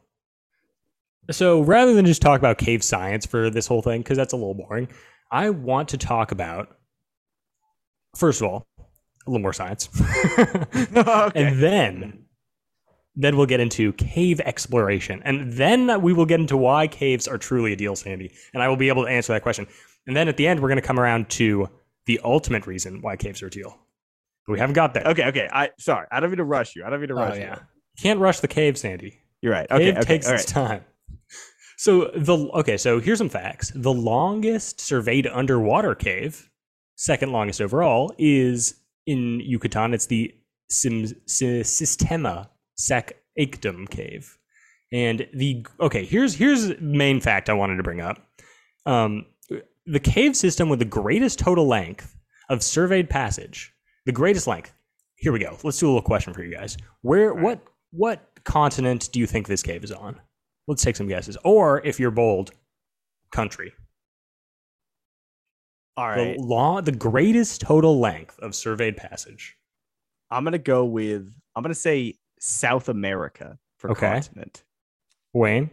So 1.29 1.61
rather 1.61 1.93
than 1.93 2.05
just 2.05 2.21
talk 2.21 2.39
about 2.39 2.57
cave 2.57 2.83
science 2.83 3.25
for 3.25 3.49
this 3.49 3.67
whole 3.67 3.81
thing, 3.81 4.01
because 4.01 4.17
that's 4.17 4.33
a 4.33 4.35
little 4.35 4.55
boring, 4.55 4.89
I 5.31 5.49
want 5.49 5.89
to 5.89 5.97
talk 5.97 6.31
about, 6.31 6.75
first 8.15 8.41
of 8.41 8.47
all, 8.47 8.67
a 9.25 9.29
little 9.29 9.41
more 9.41 9.53
science. 9.53 9.87
okay. 10.37 11.31
And 11.35 11.61
then, 11.61 12.25
then 13.15 13.37
we'll 13.37 13.45
get 13.45 13.59
into 13.59 13.93
cave 13.93 14.41
exploration. 14.41 15.21
And 15.23 15.53
then 15.53 16.01
we 16.01 16.11
will 16.11 16.25
get 16.25 16.39
into 16.39 16.57
why 16.57 16.87
caves 16.87 17.27
are 17.27 17.37
truly 17.37 17.71
a 17.71 17.75
deal, 17.75 17.95
Sandy. 17.95 18.33
And 18.53 18.61
I 18.61 18.67
will 18.67 18.77
be 18.77 18.89
able 18.89 19.03
to 19.03 19.09
answer 19.09 19.31
that 19.33 19.43
question. 19.43 19.67
And 20.07 20.15
then 20.15 20.27
at 20.27 20.37
the 20.37 20.47
end, 20.47 20.59
we're 20.59 20.69
going 20.69 20.81
to 20.81 20.87
come 20.87 20.99
around 20.99 21.29
to 21.31 21.69
the 22.11 22.19
ultimate 22.23 22.67
reason 22.67 23.01
why 23.01 23.15
caves 23.15 23.41
are 23.41 23.47
a 23.47 23.49
deal—we 23.49 24.59
haven't 24.59 24.73
got 24.75 24.93
there. 24.93 25.03
Okay, 25.11 25.25
okay. 25.31 25.47
I 25.51 25.69
sorry. 25.79 26.07
I 26.11 26.19
don't 26.19 26.29
mean 26.31 26.37
to 26.37 26.43
rush 26.43 26.75
you. 26.75 26.83
I 26.85 26.89
don't 26.89 26.99
mean 26.99 27.09
to 27.09 27.15
Oh, 27.15 27.27
rush 27.27 27.37
yeah. 27.37 27.55
you. 27.55 27.61
can't 28.01 28.19
rush 28.19 28.39
the 28.41 28.47
cave, 28.47 28.77
Sandy. 28.77 29.19
You're 29.41 29.53
right. 29.53 29.69
Okay, 29.71 29.85
Cave 29.85 29.97
okay. 29.97 30.05
takes 30.05 30.27
its 30.29 30.43
right. 30.55 30.67
time. 30.69 30.83
So 31.77 32.11
the 32.15 32.35
okay, 32.61 32.77
so 32.77 32.99
here's 32.99 33.17
some 33.17 33.29
facts. 33.29 33.71
The 33.73 33.93
longest 33.93 34.79
surveyed 34.81 35.25
underwater 35.27 35.95
cave, 35.95 36.49
second 36.95 37.31
longest 37.31 37.59
overall, 37.61 38.13
is 38.19 38.75
in 39.07 39.39
Yucatan. 39.39 39.93
It's 39.93 40.05
the 40.05 40.33
Sim, 40.69 41.07
Si- 41.25 41.61
Sistema 41.61 42.49
Sac 42.75 43.13
Actun 43.39 43.87
cave. 43.89 44.37
And 44.91 45.27
the 45.33 45.65
okay, 45.79 46.05
here's 46.05 46.35
here's 46.35 46.67
the 46.67 46.77
main 46.81 47.19
fact 47.21 47.49
I 47.49 47.53
wanted 47.53 47.77
to 47.77 47.83
bring 47.83 48.01
up. 48.01 48.17
Um, 48.85 49.25
the 49.85 49.99
cave 49.99 50.35
system 50.35 50.69
with 50.69 50.79
the 50.79 50.85
greatest 50.85 51.39
total 51.39 51.67
length 51.67 52.15
of 52.49 52.61
surveyed 52.63 53.09
passage, 53.09 53.73
the 54.05 54.11
greatest 54.11 54.47
length. 54.47 54.73
Here 55.15 55.31
we 55.31 55.39
go. 55.39 55.57
Let's 55.63 55.79
do 55.79 55.85
a 55.87 55.89
little 55.89 56.01
question 56.01 56.33
for 56.33 56.43
you 56.43 56.53
guys. 56.55 56.77
Where 57.01 57.33
what 57.33 57.61
what 57.91 58.27
continent 58.43 59.09
do 59.11 59.19
you 59.19 59.27
think 59.27 59.47
this 59.47 59.61
cave 59.63 59.83
is 59.83 59.91
on? 59.91 60.19
Let's 60.67 60.83
take 60.83 60.95
some 60.95 61.07
guesses. 61.07 61.37
Or 61.43 61.85
if 61.85 61.99
you're 61.99 62.11
bold, 62.11 62.51
country. 63.31 63.73
All 65.97 66.07
right. 66.07 66.37
The 66.37 66.41
law 66.43 66.81
the 66.81 66.91
greatest 66.91 67.61
total 67.61 67.99
length 67.99 68.39
of 68.39 68.55
surveyed 68.55 68.97
passage. 68.97 69.57
I'm 70.29 70.43
gonna 70.43 70.57
go 70.57 70.85
with 70.85 71.31
I'm 71.55 71.61
gonna 71.63 71.75
say 71.75 72.15
South 72.39 72.89
America 72.89 73.59
for 73.77 73.91
Okay. 73.91 74.09
continent. 74.09 74.63
Wayne? 75.33 75.69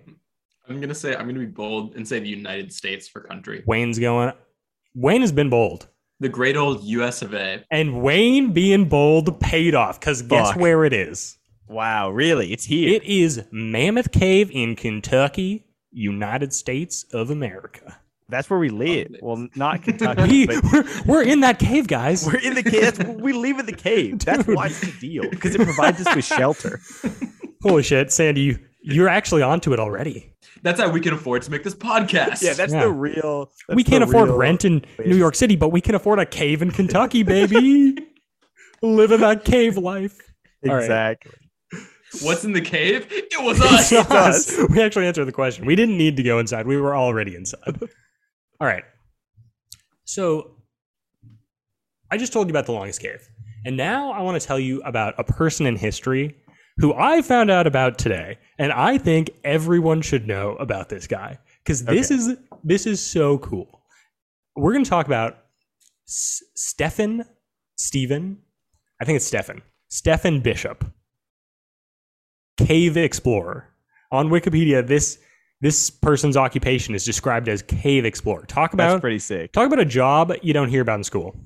I'm 0.68 0.80
gonna 0.80 0.94
say 0.94 1.14
I'm 1.14 1.26
gonna 1.26 1.38
be 1.40 1.46
bold 1.46 1.94
and 1.96 2.06
say 2.06 2.18
the 2.18 2.28
United 2.28 2.72
States 2.72 3.08
for 3.08 3.20
country. 3.20 3.62
Wayne's 3.66 3.98
going 3.98 4.32
Wayne 4.94 5.20
has 5.20 5.32
been 5.32 5.50
bold. 5.50 5.88
The 6.20 6.28
great 6.28 6.56
old 6.56 6.82
U.S. 6.84 7.22
of 7.22 7.32
A. 7.32 7.64
And 7.70 8.02
Wayne 8.02 8.52
being 8.52 8.88
bold 8.88 9.38
paid 9.40 9.74
off 9.74 10.00
because 10.00 10.22
guess 10.22 10.56
where 10.56 10.84
it 10.84 10.92
is? 10.92 11.38
Wow, 11.68 12.10
really? 12.10 12.52
It's 12.52 12.64
here. 12.64 12.92
It 12.94 13.04
is 13.04 13.44
Mammoth 13.52 14.10
Cave 14.10 14.50
in 14.52 14.74
Kentucky, 14.74 15.66
United 15.92 16.52
States 16.52 17.04
of 17.12 17.30
America. 17.30 18.00
That's 18.30 18.50
where 18.50 18.58
we 18.58 18.68
live. 18.68 19.10
Nice. 19.10 19.22
Well, 19.22 19.48
not 19.54 19.82
Kentucky, 19.84 20.22
We, 20.22 20.46
but 20.46 20.64
we're, 20.64 20.84
we're 21.06 21.22
in 21.22 21.40
that 21.40 21.58
cave, 21.58 21.86
guys. 21.86 22.26
we're 22.26 22.38
in 22.38 22.54
the 22.54 22.62
cave. 22.62 22.98
We 23.20 23.32
live 23.32 23.58
in 23.58 23.66
the 23.66 23.72
cave. 23.72 24.18
That's 24.18 24.46
why 24.46 24.66
it's 24.66 24.80
the 24.80 24.92
deal 25.00 25.28
because 25.30 25.54
it 25.54 25.62
provides 25.62 26.04
us 26.06 26.14
with 26.14 26.24
shelter. 26.24 26.80
Holy 27.62 27.82
shit, 27.82 28.12
Sandy, 28.12 28.40
you, 28.42 28.58
you're 28.80 29.08
actually 29.08 29.42
onto 29.42 29.72
it 29.72 29.80
already. 29.80 30.32
That's 30.62 30.80
how 30.80 30.88
we 30.90 31.00
can 31.00 31.12
afford 31.14 31.42
to 31.42 31.50
make 31.50 31.62
this 31.64 31.74
podcast. 31.74 32.42
Yeah, 32.42 32.52
that's 32.54 32.72
Yeah. 32.72 32.84
the 32.84 32.90
real. 32.90 33.50
that's 33.68 33.76
we 33.76 33.84
can't 33.84 34.02
afford 34.04 34.28
rent 34.30 34.64
in 34.64 34.84
way 34.98 35.06
New 35.06 35.16
York 35.16 35.34
City, 35.34 35.56
but 35.56 35.68
we 35.70 35.80
can 35.80 35.94
afford 35.94 36.18
a 36.18 36.26
cave 36.26 36.62
in 36.62 36.70
Kentucky, 36.70 37.22
baby. 37.24 37.96
Living 38.82 39.20
that 39.20 39.44
cave 39.44 39.76
life. 39.76 40.18
All 40.68 40.74
right. 40.74 40.82
Exactly. 40.84 41.32
What's 42.22 42.44
in 42.44 42.52
the 42.52 42.60
cave? 42.60 43.06
It 43.10 43.42
was 43.44 43.58
It's 43.60 43.92
us. 43.92 44.10
us. 44.10 44.58
We 44.70 44.80
actually 44.80 45.06
answered 45.06 45.26
the 45.26 45.32
question. 45.32 45.66
We 45.66 45.76
didn't 45.76 45.98
need 45.98 46.16
to 46.16 46.22
go 46.22 46.38
inside. 46.38 46.66
We 46.66 46.76
were 46.78 46.96
already 46.96 47.36
inside. 47.36 47.78
All 48.60 48.66
right. 48.66 48.84
So 50.04 50.52
I 52.10 52.16
just 52.16 52.32
told 52.32 52.46
you 52.48 52.52
about 52.52 52.66
the 52.66 52.72
longest 52.72 53.00
cave. 53.02 53.28
And 53.66 53.76
now 53.76 54.12
I 54.12 54.22
want 54.22 54.40
to 54.40 54.46
tell 54.46 54.58
you 54.58 54.80
about 54.82 55.14
a 55.18 55.24
person 55.24 55.66
in 55.66 55.76
history 55.76 56.36
who 56.78 56.94
I 56.94 57.22
found 57.22 57.50
out 57.50 57.66
about 57.66 57.98
today. 57.98 58.38
And 58.58 58.72
I 58.72 58.98
think 58.98 59.30
everyone 59.44 60.00
should 60.02 60.26
know 60.26 60.56
about 60.56 60.88
this 60.88 61.06
guy 61.06 61.38
because 61.64 61.84
this 61.84 62.10
Okay. 62.10 62.14
is 62.20 62.36
this 62.64 62.86
is 62.86 63.00
so 63.00 63.38
cool. 63.38 63.82
We're 64.56 64.72
going 64.72 64.84
to 64.84 64.90
talk 64.90 65.06
about 65.06 65.38
S- 66.08 66.42
Stephen 66.54 67.24
Stephen. 67.76 68.38
I 69.00 69.04
think 69.04 69.16
it's 69.16 69.26
Stephen. 69.26 69.62
Stephen 69.88 70.40
Bishop. 70.40 70.84
Cave 72.56 72.96
explorer. 72.96 73.68
On 74.10 74.28
Wikipedia, 74.28 74.86
this 74.86 75.18
this 75.60 75.90
person's 75.90 76.36
occupation 76.36 76.94
is 76.94 77.04
described 77.04 77.48
as 77.48 77.62
cave 77.62 78.04
explorer. 78.04 78.44
Talk 78.46 78.72
That's 78.72 78.92
about 78.92 79.00
pretty 79.00 79.18
sick. 79.18 79.52
talk 79.52 79.66
about 79.66 79.80
a 79.80 79.84
job 79.84 80.32
you 80.42 80.52
don't 80.52 80.68
hear 80.68 80.82
about 80.82 80.98
in 81.00 81.04
school. 81.04 81.36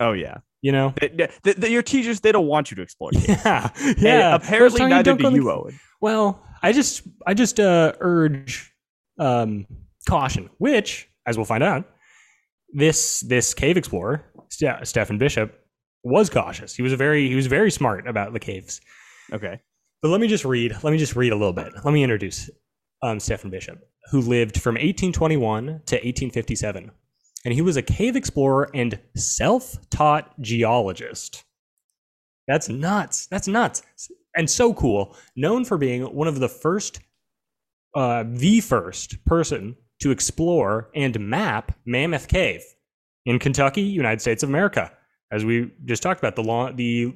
Oh 0.00 0.12
yeah. 0.12 0.38
You 0.62 0.72
know? 0.72 0.92
The- 1.00 1.30
the- 1.44 1.54
the- 1.54 1.70
your 1.70 1.82
teachers 1.82 2.20
they 2.20 2.32
don't 2.32 2.46
want 2.46 2.70
you 2.70 2.74
to 2.76 2.82
explore. 2.82 3.10
caves. 3.14 3.28
Yeah, 3.28 3.70
And 3.84 4.02
yeah. 4.02 4.34
apparently 4.34 4.86
neither 4.86 5.14
do 5.14 5.30
you, 5.32 5.50
Owen. 5.50 5.78
Well, 6.00 6.42
I 6.62 6.72
just 6.72 7.02
I 7.26 7.34
just 7.34 7.60
uh, 7.60 7.92
urge 8.00 8.72
um, 9.18 9.66
caution, 10.08 10.50
which, 10.58 11.08
as 11.26 11.36
we'll 11.36 11.44
find 11.44 11.62
out, 11.62 11.84
this 12.72 13.20
this 13.20 13.54
cave 13.54 13.76
explorer, 13.76 14.24
Ste- 14.50 14.84
Stephen 14.84 15.18
Bishop, 15.18 15.54
was 16.04 16.28
cautious. 16.30 16.74
He 16.74 16.82
was 16.82 16.92
a 16.92 16.96
very 16.96 17.28
he 17.28 17.34
was 17.34 17.46
very 17.46 17.70
smart 17.70 18.06
about 18.08 18.32
the 18.32 18.40
caves. 18.40 18.80
Okay. 19.32 19.60
But 20.02 20.08
let 20.08 20.20
me 20.20 20.28
just 20.28 20.44
read. 20.44 20.72
Let 20.82 20.90
me 20.92 20.98
just 20.98 21.16
read 21.16 21.32
a 21.32 21.36
little 21.36 21.52
bit. 21.52 21.72
Let 21.84 21.92
me 21.92 22.02
introduce 22.02 22.48
um, 23.02 23.18
Stephen 23.20 23.50
Bishop, 23.50 23.78
who 24.12 24.20
lived 24.20 24.60
from 24.60 24.74
1821 24.74 25.64
to 25.66 25.72
1857, 25.96 26.90
and 27.44 27.54
he 27.54 27.62
was 27.62 27.76
a 27.76 27.82
cave 27.82 28.16
explorer 28.16 28.70
and 28.74 28.98
self-taught 29.16 30.40
geologist. 30.40 31.44
That's 32.46 32.68
nuts. 32.68 33.26
That's 33.26 33.48
nuts, 33.48 33.82
and 34.36 34.48
so 34.48 34.72
cool. 34.74 35.16
Known 35.36 35.64
for 35.64 35.76
being 35.76 36.02
one 36.02 36.28
of 36.28 36.40
the 36.40 36.48
first, 36.48 37.00
uh, 37.94 38.24
the 38.26 38.60
first 38.60 39.24
person 39.24 39.76
to 40.00 40.10
explore 40.10 40.90
and 40.94 41.18
map 41.20 41.76
Mammoth 41.84 42.28
Cave 42.28 42.62
in 43.26 43.38
Kentucky, 43.38 43.82
United 43.82 44.20
States 44.20 44.42
of 44.42 44.48
America, 44.48 44.90
as 45.30 45.44
we 45.44 45.70
just 45.84 46.02
talked 46.02 46.20
about 46.20 46.36
the 46.36 46.42
long, 46.42 46.76
the 46.76 47.14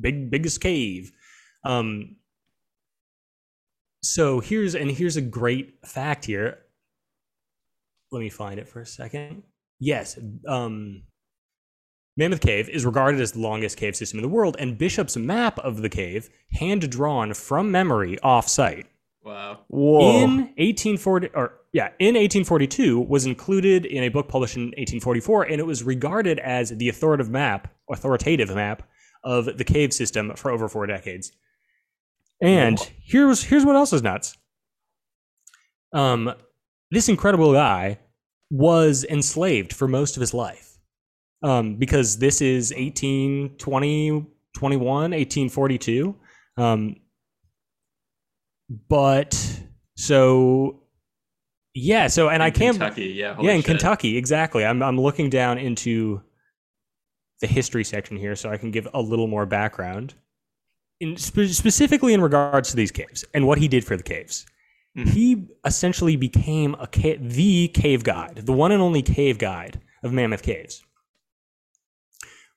big 0.00 0.30
biggest 0.30 0.60
cave. 0.60 1.10
Um, 1.64 2.16
so 4.02 4.40
here's 4.40 4.74
and 4.74 4.90
here's 4.90 5.16
a 5.16 5.22
great 5.22 5.74
fact 5.86 6.24
here. 6.24 6.58
Let 8.12 8.20
me 8.20 8.28
find 8.28 8.60
it 8.60 8.68
for 8.68 8.80
a 8.80 8.86
second. 8.86 9.42
Yes, 9.80 10.16
um, 10.46 11.02
Mammoth 12.16 12.40
Cave 12.40 12.68
is 12.68 12.84
regarded 12.86 13.20
as 13.20 13.32
the 13.32 13.40
longest 13.40 13.76
cave 13.78 13.96
system 13.96 14.18
in 14.18 14.22
the 14.22 14.28
world, 14.28 14.54
and 14.60 14.78
Bishop's 14.78 15.16
map 15.16 15.58
of 15.58 15.82
the 15.82 15.88
cave, 15.88 16.28
hand 16.52 16.88
drawn 16.90 17.34
from 17.34 17.70
memory 17.72 18.18
off-site, 18.20 18.86
Wow. 19.24 19.60
Whoa. 19.68 20.00
in 20.00 20.30
1840 20.56 21.28
or 21.34 21.52
yeah 21.72 21.90
in 22.00 22.16
1842 22.16 23.00
was 23.02 23.24
included 23.24 23.86
in 23.86 24.02
a 24.02 24.08
book 24.08 24.26
published 24.26 24.56
in 24.56 24.64
1844 24.64 25.44
and 25.44 25.60
it 25.60 25.66
was 25.66 25.84
regarded 25.84 26.40
as 26.40 26.70
the 26.70 26.88
authoritative 26.88 27.30
map 27.30 27.72
authoritative 27.88 28.52
map 28.52 28.82
of 29.22 29.58
the 29.58 29.62
cave 29.64 29.92
system 29.92 30.34
for 30.34 30.50
over 30.50 30.68
four 30.68 30.86
decades 30.88 31.30
and 32.40 32.80
here's 33.00 33.44
here's 33.44 33.64
what 33.64 33.76
else 33.76 33.92
is 33.92 34.02
nuts 34.02 34.36
um 35.92 36.34
this 36.90 37.08
incredible 37.08 37.52
guy 37.52 38.00
was 38.52 39.02
enslaved 39.08 39.72
for 39.72 39.88
most 39.88 40.14
of 40.14 40.20
his 40.20 40.34
life 40.34 40.76
um 41.42 41.76
because 41.76 42.18
this 42.18 42.42
is 42.42 42.70
1820 42.72 44.26
21 44.54 44.86
1842 44.86 46.14
um 46.58 46.96
but 48.90 49.62
so 49.96 50.82
yeah 51.72 52.06
so 52.08 52.28
and 52.28 52.42
In 52.42 52.46
i 52.46 52.50
can't 52.50 52.76
Kentucky, 52.78 53.06
yeah. 53.06 53.36
yeah 53.40 53.52
in 53.52 53.60
shit. 53.60 53.64
kentucky 53.64 54.18
exactly 54.18 54.66
I'm, 54.66 54.82
I'm 54.82 55.00
looking 55.00 55.30
down 55.30 55.56
into 55.56 56.20
the 57.40 57.46
history 57.46 57.84
section 57.84 58.18
here 58.18 58.36
so 58.36 58.50
i 58.50 58.58
can 58.58 58.70
give 58.70 58.86
a 58.92 59.00
little 59.00 59.28
more 59.28 59.46
background 59.46 60.12
in 61.00 61.16
spe- 61.16 61.52
specifically 61.52 62.12
in 62.12 62.20
regards 62.20 62.68
to 62.70 62.76
these 62.76 62.90
caves 62.90 63.24
and 63.32 63.46
what 63.46 63.56
he 63.56 63.66
did 63.66 63.82
for 63.82 63.96
the 63.96 64.02
caves 64.02 64.44
Mhm. 64.96 65.08
he 65.08 65.46
essentially 65.64 66.16
became 66.16 66.74
a 66.78 66.86
ca- 66.86 67.16
the 67.18 67.68
cave 67.68 68.04
guide 68.04 68.42
the 68.44 68.52
one 68.52 68.72
and 68.72 68.82
only 68.82 69.00
cave 69.02 69.38
guide 69.38 69.80
of 70.02 70.12
mammoth 70.12 70.42
caves. 70.42 70.84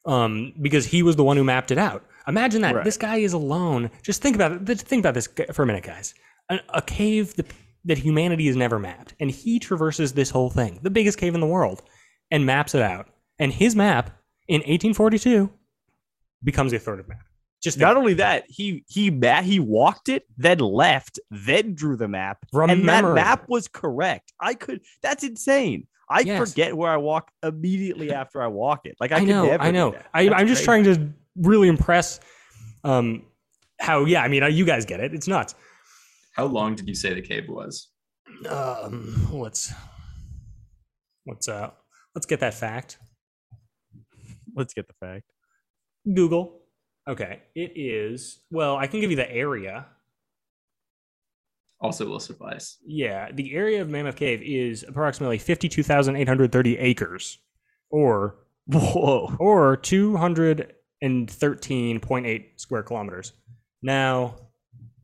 Um, 0.06 0.54
because 0.62 0.86
he 0.86 1.02
was 1.02 1.16
the 1.16 1.24
one 1.24 1.38
who 1.38 1.44
mapped 1.44 1.72
it 1.72 1.78
out. 1.78 2.06
Imagine 2.28 2.62
that. 2.62 2.76
Right. 2.76 2.84
this 2.84 2.98
guy 2.98 3.18
is 3.18 3.34
alone. 3.34 3.90
Just 4.04 4.22
think 4.22 4.36
about 4.36 4.70
it 4.70 4.80
think 4.80 5.02
about 5.02 5.14
this 5.14 5.28
for 5.54 5.64
a 5.64 5.66
minute 5.66 5.84
guys. 5.84 6.14
A, 6.50 6.60
a 6.70 6.82
cave 6.82 7.36
that, 7.36 7.48
that 7.86 7.98
humanity 8.00 8.48
has 8.48 8.56
never 8.56 8.78
mapped 8.80 9.16
and 9.20 9.32
he 9.32 9.58
traverses 9.60 10.14
this 10.14 10.30
whole 10.30 10.50
thing 10.50 10.80
the 10.84 10.90
biggest 10.92 11.18
cave 11.18 11.34
in 11.36 11.40
the 11.42 11.48
world 11.48 11.82
and 12.32 12.46
maps 12.46 12.76
it 12.76 12.82
out. 12.82 13.08
And 13.40 13.52
his 13.52 13.76
map 13.76 14.12
in 14.48 14.60
1842 14.62 15.50
becomes 16.44 16.72
the 16.72 16.78
authoritative 16.78 17.10
map 17.10 17.25
just 17.66 17.78
think- 17.78 17.86
Not 17.88 17.98
only 17.98 18.14
that, 18.16 18.46
he 18.48 18.86
he 18.88 19.12
ma- 19.12 19.42
he 19.42 19.60
walked 19.60 20.08
it, 20.10 20.24
then 20.38 20.60
left, 20.60 21.20
then 21.30 21.76
drew 21.76 21.98
the 21.98 22.08
map, 22.08 22.38
From 22.54 22.70
and 22.70 22.84
memory. 22.86 23.16
that 23.16 23.26
map 23.42 23.46
was 23.50 23.68
correct. 23.68 24.32
I 24.40 24.54
could. 24.54 24.80
That's 25.02 25.24
insane. 25.24 25.88
I 26.10 26.22
Yes. 26.22 26.50
forget 26.52 26.78
where 26.78 26.92
I 26.92 26.98
walk 26.98 27.32
immediately 27.44 28.12
after 28.22 28.42
I 28.42 28.48
walk 28.48 28.86
it. 28.86 28.96
Like 29.00 29.12
I, 29.12 29.18
I 29.18 29.20
could 29.20 29.28
know, 29.30 29.46
never 29.48 29.64
I 29.64 29.68
do 29.68 29.74
know. 29.74 29.92
that. 29.92 30.06
I, 30.14 30.30
I'm 30.30 30.48
just 30.48 30.64
crazy. 30.64 30.66
trying 30.66 30.84
to 30.86 31.14
really 31.38 31.68
impress 31.68 32.20
um, 32.84 33.26
how, 33.80 34.06
yeah, 34.06 34.22
I 34.22 34.28
mean, 34.28 34.44
uh, 34.44 34.48
you 34.48 34.66
guys 34.66 34.86
get 34.86 35.00
it. 35.00 35.14
It's 35.14 35.28
nuts. 35.28 35.56
How 36.34 36.46
long 36.46 36.76
did 36.76 36.88
you 36.88 36.94
say 36.96 37.14
the 37.14 37.22
cave 37.22 37.46
was? 37.50 37.90
Um, 38.48 39.28
let's, 39.34 39.74
let's, 41.26 41.48
uh, 41.50 41.72
let's 42.14 42.26
get 42.28 42.40
that 42.42 42.54
fact. 42.54 43.00
Let's 44.56 44.74
get 44.76 44.88
the 44.88 44.94
fact. 45.00 45.24
Google. 46.14 46.62
Okay. 47.08 47.44
It 47.54 47.74
is, 47.76 48.40
well, 48.52 48.78
I 48.78 48.88
can 48.88 49.00
give 49.00 49.12
you 49.12 49.18
the 49.18 49.32
area. 49.32 49.86
also 51.80 52.08
will 52.08 52.20
suffice. 52.20 52.78
Yeah, 52.86 53.32
the 53.32 53.54
area 53.54 53.80
of 53.82 53.90
Mammoth 53.90 54.16
Cave 54.16 54.42
is 54.44 54.84
approximately 54.88 55.38
52,830 55.38 56.78
acres 56.80 57.38
or 57.92 58.38
Whoa. 58.68 59.36
or 59.40 59.78
213.8 59.78 62.46
square 62.56 62.84
kilometers. 62.84 63.34
Now, 63.84 64.36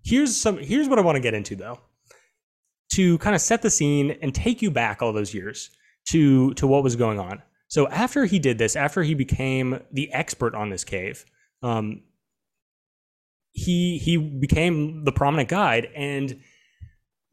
here's 0.04 0.36
some 0.36 0.58
here's 0.58 0.90
what 0.90 0.98
I 0.98 1.04
want 1.04 1.18
to 1.18 1.22
get 1.22 1.36
into 1.36 1.56
though. 1.56 1.80
To 2.96 3.20
kind 3.20 3.36
of 3.36 3.42
set 3.42 3.62
the 3.62 3.70
scene 3.70 4.18
and 4.22 4.34
take 4.34 4.64
you 4.64 4.72
back 4.72 5.02
all 5.02 5.14
those 5.14 5.34
years 5.34 5.70
to 6.10 6.54
to 6.56 6.66
what 6.66 6.84
was 6.84 6.96
going 6.96 7.20
on. 7.20 7.44
So 7.68 7.88
after 7.90 8.26
he 8.26 8.40
did 8.40 8.58
this, 8.58 8.76
after 8.76 9.04
he 9.04 9.14
became 9.14 9.80
the 9.92 10.12
expert 10.12 10.56
on 10.56 10.72
this 10.72 10.84
cave, 10.84 11.24
um, 11.64 12.02
he 13.54 13.98
he 13.98 14.18
became 14.18 15.04
the 15.04 15.12
prominent 15.12 15.50
guide 15.50 15.90
and 15.96 16.40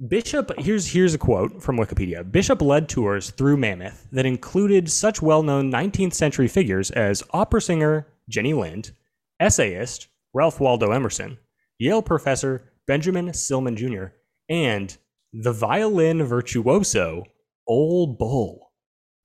Bishop 0.06 0.52
here's 0.58 0.86
here's 0.86 1.14
a 1.14 1.18
quote 1.18 1.60
from 1.60 1.76
Wikipedia. 1.76 2.30
Bishop 2.30 2.62
led 2.62 2.88
tours 2.88 3.30
through 3.30 3.56
Mammoth 3.56 4.06
that 4.12 4.26
included 4.26 4.88
such 4.88 5.20
well-known 5.20 5.72
19th 5.72 6.14
century 6.14 6.46
figures 6.46 6.92
as 6.92 7.24
opera 7.32 7.60
singer 7.60 8.06
Jenny 8.28 8.52
Lind, 8.52 8.92
essayist 9.40 10.06
Ralph 10.32 10.60
Waldo 10.60 10.92
Emerson, 10.92 11.38
Yale 11.78 12.02
professor 12.02 12.72
Benjamin 12.86 13.26
Silliman 13.30 13.76
Jr., 13.76 14.14
and 14.48 14.96
the 15.32 15.52
violin 15.52 16.22
virtuoso 16.22 17.24
Ole 17.66 18.06
Bull. 18.06 18.70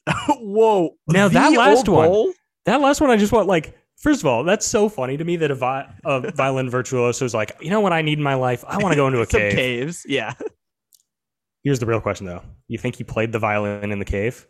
Whoa. 0.28 0.96
Now 1.08 1.28
that 1.28 1.54
last 1.54 1.88
one-? 1.88 2.34
That 2.66 2.82
last 2.82 3.00
one, 3.00 3.12
I 3.12 3.18
just 3.18 3.32
want 3.32 3.48
like. 3.48 3.78
First 4.04 4.22
of 4.22 4.26
all, 4.28 4.44
that's 4.44 4.68
so 4.68 4.90
funny 4.90 5.16
to 5.18 5.24
me 5.24 5.38
that 5.38 5.50
a, 5.50 5.56
vi- 5.56 5.90
a 6.04 6.32
violin 6.36 6.70
virtuoso 6.70 7.24
is 7.24 7.34
like, 7.34 7.56
you 7.62 7.70
know 7.70 7.80
what 7.80 7.94
I 7.94 8.02
need 8.02 8.18
in 8.18 8.24
my 8.24 8.34
life? 8.36 8.64
I 8.68 8.78
want 8.78 8.92
to 8.92 8.96
go 8.98 9.08
into 9.08 9.22
a 9.22 9.26
Some 9.30 9.40
cave. 9.40 9.54
caves. 9.56 10.06
Yeah. 10.06 10.34
Here's 11.64 11.80
the 11.80 11.86
real 11.86 12.02
question, 12.02 12.26
though. 12.28 12.42
You 12.68 12.78
think 12.78 12.98
he 12.98 13.06
played 13.06 13.32
the 13.32 13.40
violin 13.40 13.92
in 13.94 14.00
the 14.00 14.06
cave? 14.06 14.46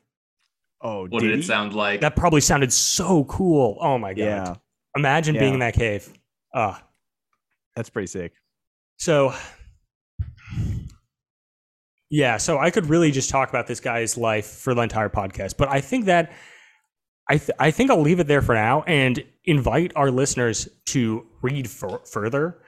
Oh, 0.81 1.01
What 1.07 1.21
did, 1.21 1.27
did, 1.27 1.35
he? 1.35 1.39
it 1.41 1.45
sound 1.45 1.73
like? 1.73 2.01
That 2.01 2.15
probably 2.15 2.41
sounded 2.41 2.73
so 2.73 3.23
cool. 3.25 3.77
Oh 3.79 3.97
my 3.99 4.13
god! 4.15 4.23
Yeah, 4.23 4.55
Imagine 4.97 5.37
being 5.37 5.53
in 5.53 5.59
that 5.59 5.75
cave. 5.75 6.11
Ah, 6.53 6.83
that's 7.75 7.89
pretty 7.91 8.07
sick. 8.07 8.33
so 8.97 9.33
yeah. 12.09 12.37
So 12.37 12.57
I 12.59 12.69
could 12.69 12.87
really 12.87 13.11
just 13.11 13.29
talk 13.29 13.49
about 13.49 13.67
this 13.67 13.79
guy's 13.79 14.17
life 14.17 14.45
for 14.45 14.73
the 14.73 14.81
entire 14.81 15.09
podcast, 15.09 15.55
but 15.57 15.69
I 15.69 15.81
think 15.81 16.05
that 16.05 16.31
I 17.29 17.37
th- 17.37 17.51
I 17.59 17.71
think 17.71 17.89
I'll 17.89 18.01
leave 18.01 18.19
it 18.19 18.27
there 18.27 18.41
for 18.41 18.53
now 18.55 18.83
and 18.83 19.23
invite 19.45 19.91
our 19.95 20.11
listeners 20.11 20.67
to 20.87 21.25
read 21.41 21.69
fur- 21.69 21.99
further. 22.05 22.59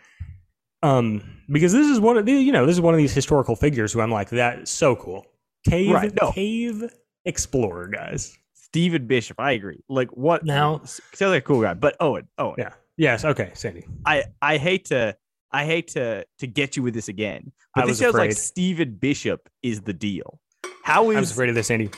Um, 0.84 1.24
because 1.50 1.72
this 1.74 1.88
is 1.88 2.00
one 2.00 2.18
of 2.18 2.26
the, 2.26 2.32
you 2.34 2.52
know 2.52 2.66
this 2.66 2.76
is 2.76 2.82
one 2.82 2.94
of 2.94 2.98
these 2.98 3.14
historical 3.14 3.56
figures 3.56 3.92
who 3.94 4.02
I'm 4.02 4.12
like 4.12 4.30
that's 4.30 4.72
so 4.72 4.96
cool. 4.96 5.26
Cave 5.68 5.92
Right, 5.92 6.14
no. 6.22 6.32
cave 6.32 6.84
explorer 7.26 7.88
guys. 7.88 8.38
Stephen 8.54 9.08
Bishop, 9.08 9.40
I 9.40 9.54
agree. 9.54 9.82
Like 9.90 10.10
what? 10.12 10.44
Now- 10.46 10.82
sounds 10.84 11.02
like 11.22 11.44
a 11.44 11.46
cool 11.46 11.62
guy, 11.62 11.74
but 11.74 11.96
Owen, 12.00 12.28
Owen, 12.38 12.56
Yeah. 12.58 12.74
Yes. 12.98 13.26
Okay, 13.26 13.52
Sandy. 13.56 13.86
I 14.06 14.24
I 14.42 14.58
hate 14.58 14.86
to 14.86 15.18
I 15.52 15.66
hate 15.66 15.88
to 15.90 16.26
to 16.40 16.48
get 16.48 16.78
you 16.78 16.84
with 16.84 16.94
this 16.94 17.08
again, 17.10 17.52
I 17.76 17.82
but 17.82 17.88
this 17.88 17.90
was 17.92 18.00
sounds 18.00 18.16
like. 18.16 18.32
Stephen 18.34 18.96
Bishop 18.96 19.50
is 19.64 19.82
the 19.82 19.94
deal. 19.94 20.40
How 20.84 21.10
is, 21.10 21.18
I 21.18 21.20
was 21.20 21.30
is 21.30 21.36
afraid 21.36 21.50
of 21.50 21.56
this, 21.56 21.68
Sandy. 21.68 21.90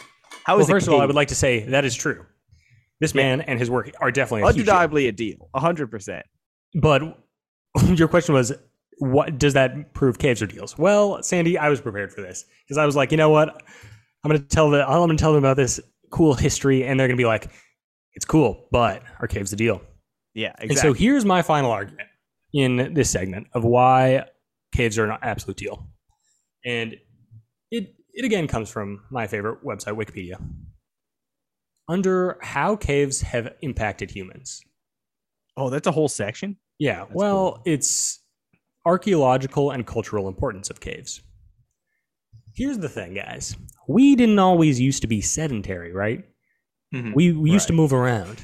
how 0.45 0.53
Well, 0.55 0.61
is 0.63 0.69
first 0.69 0.87
of 0.87 0.93
all, 0.93 1.01
I 1.01 1.05
would 1.05 1.15
like 1.15 1.27
to 1.27 1.35
say 1.35 1.65
that 1.65 1.83
is 1.85 1.93
true. 1.95 2.25
This 3.00 3.13
Yeah. 3.13 3.22
man 3.22 3.42
and 3.42 3.60
his 3.60 3.70
work 3.70 3.92
are 4.01 4.12
definitely 4.12 4.42
a 4.44 4.46
undeniably 4.48 5.08
a 5.08 5.12
deal, 5.12 5.50
hundred 5.56 5.92
percent. 5.92 6.25
But 6.80 7.01
your 7.94 8.08
question 8.08 8.34
was, 8.34 8.54
what 9.00 9.38
does 9.38 9.54
that 9.54 9.94
prove 9.94 10.18
caves 10.18 10.42
are 10.42 10.48
deals? 10.48 10.77
Well, 10.77 11.22
Sandy, 11.22 11.58
I 11.58 11.70
was 11.70 11.80
prepared 11.82 12.12
for 12.12 12.22
this 12.22 12.46
because 12.66 12.77
I 12.77 12.86
was 12.86 12.96
like, 12.96 13.12
you 13.12 13.18
know 13.18 13.30
what? 13.30 13.62
I'm 14.24 14.32
gonna 14.32 14.39
tell 14.39 14.70
the 14.72 14.84
I'm 14.84 15.00
gonna 15.00 15.16
tell 15.16 15.34
them 15.34 15.44
about 15.44 15.58
this 15.58 15.80
cool 16.10 16.34
history, 16.34 16.84
and 16.84 17.00
they're 17.00 17.08
gonna 17.08 17.18
be 17.18 17.25
like, 17.25 17.51
it's 18.13 18.25
cool, 18.25 18.68
but 18.72 19.04
are 19.20 19.27
caves 19.27 19.53
a 19.53 19.55
deal? 19.55 19.81
Yeah, 20.33 20.53
exactly. 20.60 20.70
And 20.70 20.79
so 20.79 20.94
here's 20.94 21.25
my 21.25 21.42
final 21.42 21.72
argument 21.72 22.10
in 22.53 22.94
this 22.94 23.10
segment 23.10 23.48
of 23.53 23.64
why 23.64 24.25
caves 24.74 24.98
are 24.98 25.05
an 25.10 25.18
absolute 25.22 25.57
deal. 25.57 25.88
And 26.66 26.96
it 27.72 27.94
it 28.14 28.25
again 28.25 28.48
comes 28.48 28.70
from 28.70 29.03
my 29.12 29.27
favorite 29.27 29.64
website, 29.64 29.96
Wikipedia. 29.96 30.42
Under 31.87 32.37
how 32.41 32.75
caves 32.75 33.21
have 33.21 33.53
impacted 33.61 34.11
humans. 34.11 34.61
oh, 35.55 35.69
that's 35.71 35.87
a 35.87 35.91
whole 35.91 36.07
section. 36.09 36.55
Yeah, 36.79 37.00
That's 37.00 37.11
well, 37.15 37.53
cool. 37.53 37.61
it's 37.65 38.19
archaeological 38.85 39.71
and 39.71 39.87
cultural 39.87 40.27
importance 40.27 40.69
of 40.69 40.79
caves. 40.79 41.21
Here's 42.55 42.77
the 42.77 42.89
thing, 42.89 43.15
guys. 43.15 43.55
We 43.87 44.15
didn't 44.15 44.37
always 44.39 44.79
used 44.79 45.01
to 45.01 45.07
be 45.07 45.21
sedentary, 45.21 45.91
right? 45.93 46.23
Mhm. 46.93 47.13
We 47.15 47.31
we 47.31 47.50
used 47.51 47.67
to 47.67 47.73
move 47.73 47.91
around, 47.93 48.41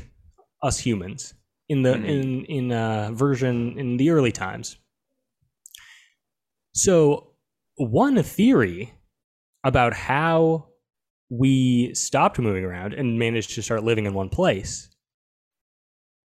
us 0.64 0.80
humans, 0.80 1.34
in 1.70 1.84
the 1.84 1.94
Mhm. 1.94 2.06
in 2.08 2.46
in 2.46 2.72
uh, 2.72 3.12
version 3.14 3.78
in 3.78 3.98
the 3.98 4.10
early 4.10 4.32
times. 4.32 4.78
So, 6.74 7.34
one 7.76 8.22
theory 8.24 8.94
about 9.64 9.94
how 9.94 10.70
we 11.38 11.92
stopped 11.96 12.38
moving 12.38 12.64
around 12.64 12.94
and 12.94 13.18
managed 13.18 13.56
to 13.56 13.62
start 13.64 13.84
living 13.84 14.06
in 14.06 14.14
one 14.14 14.30
place 14.30 14.90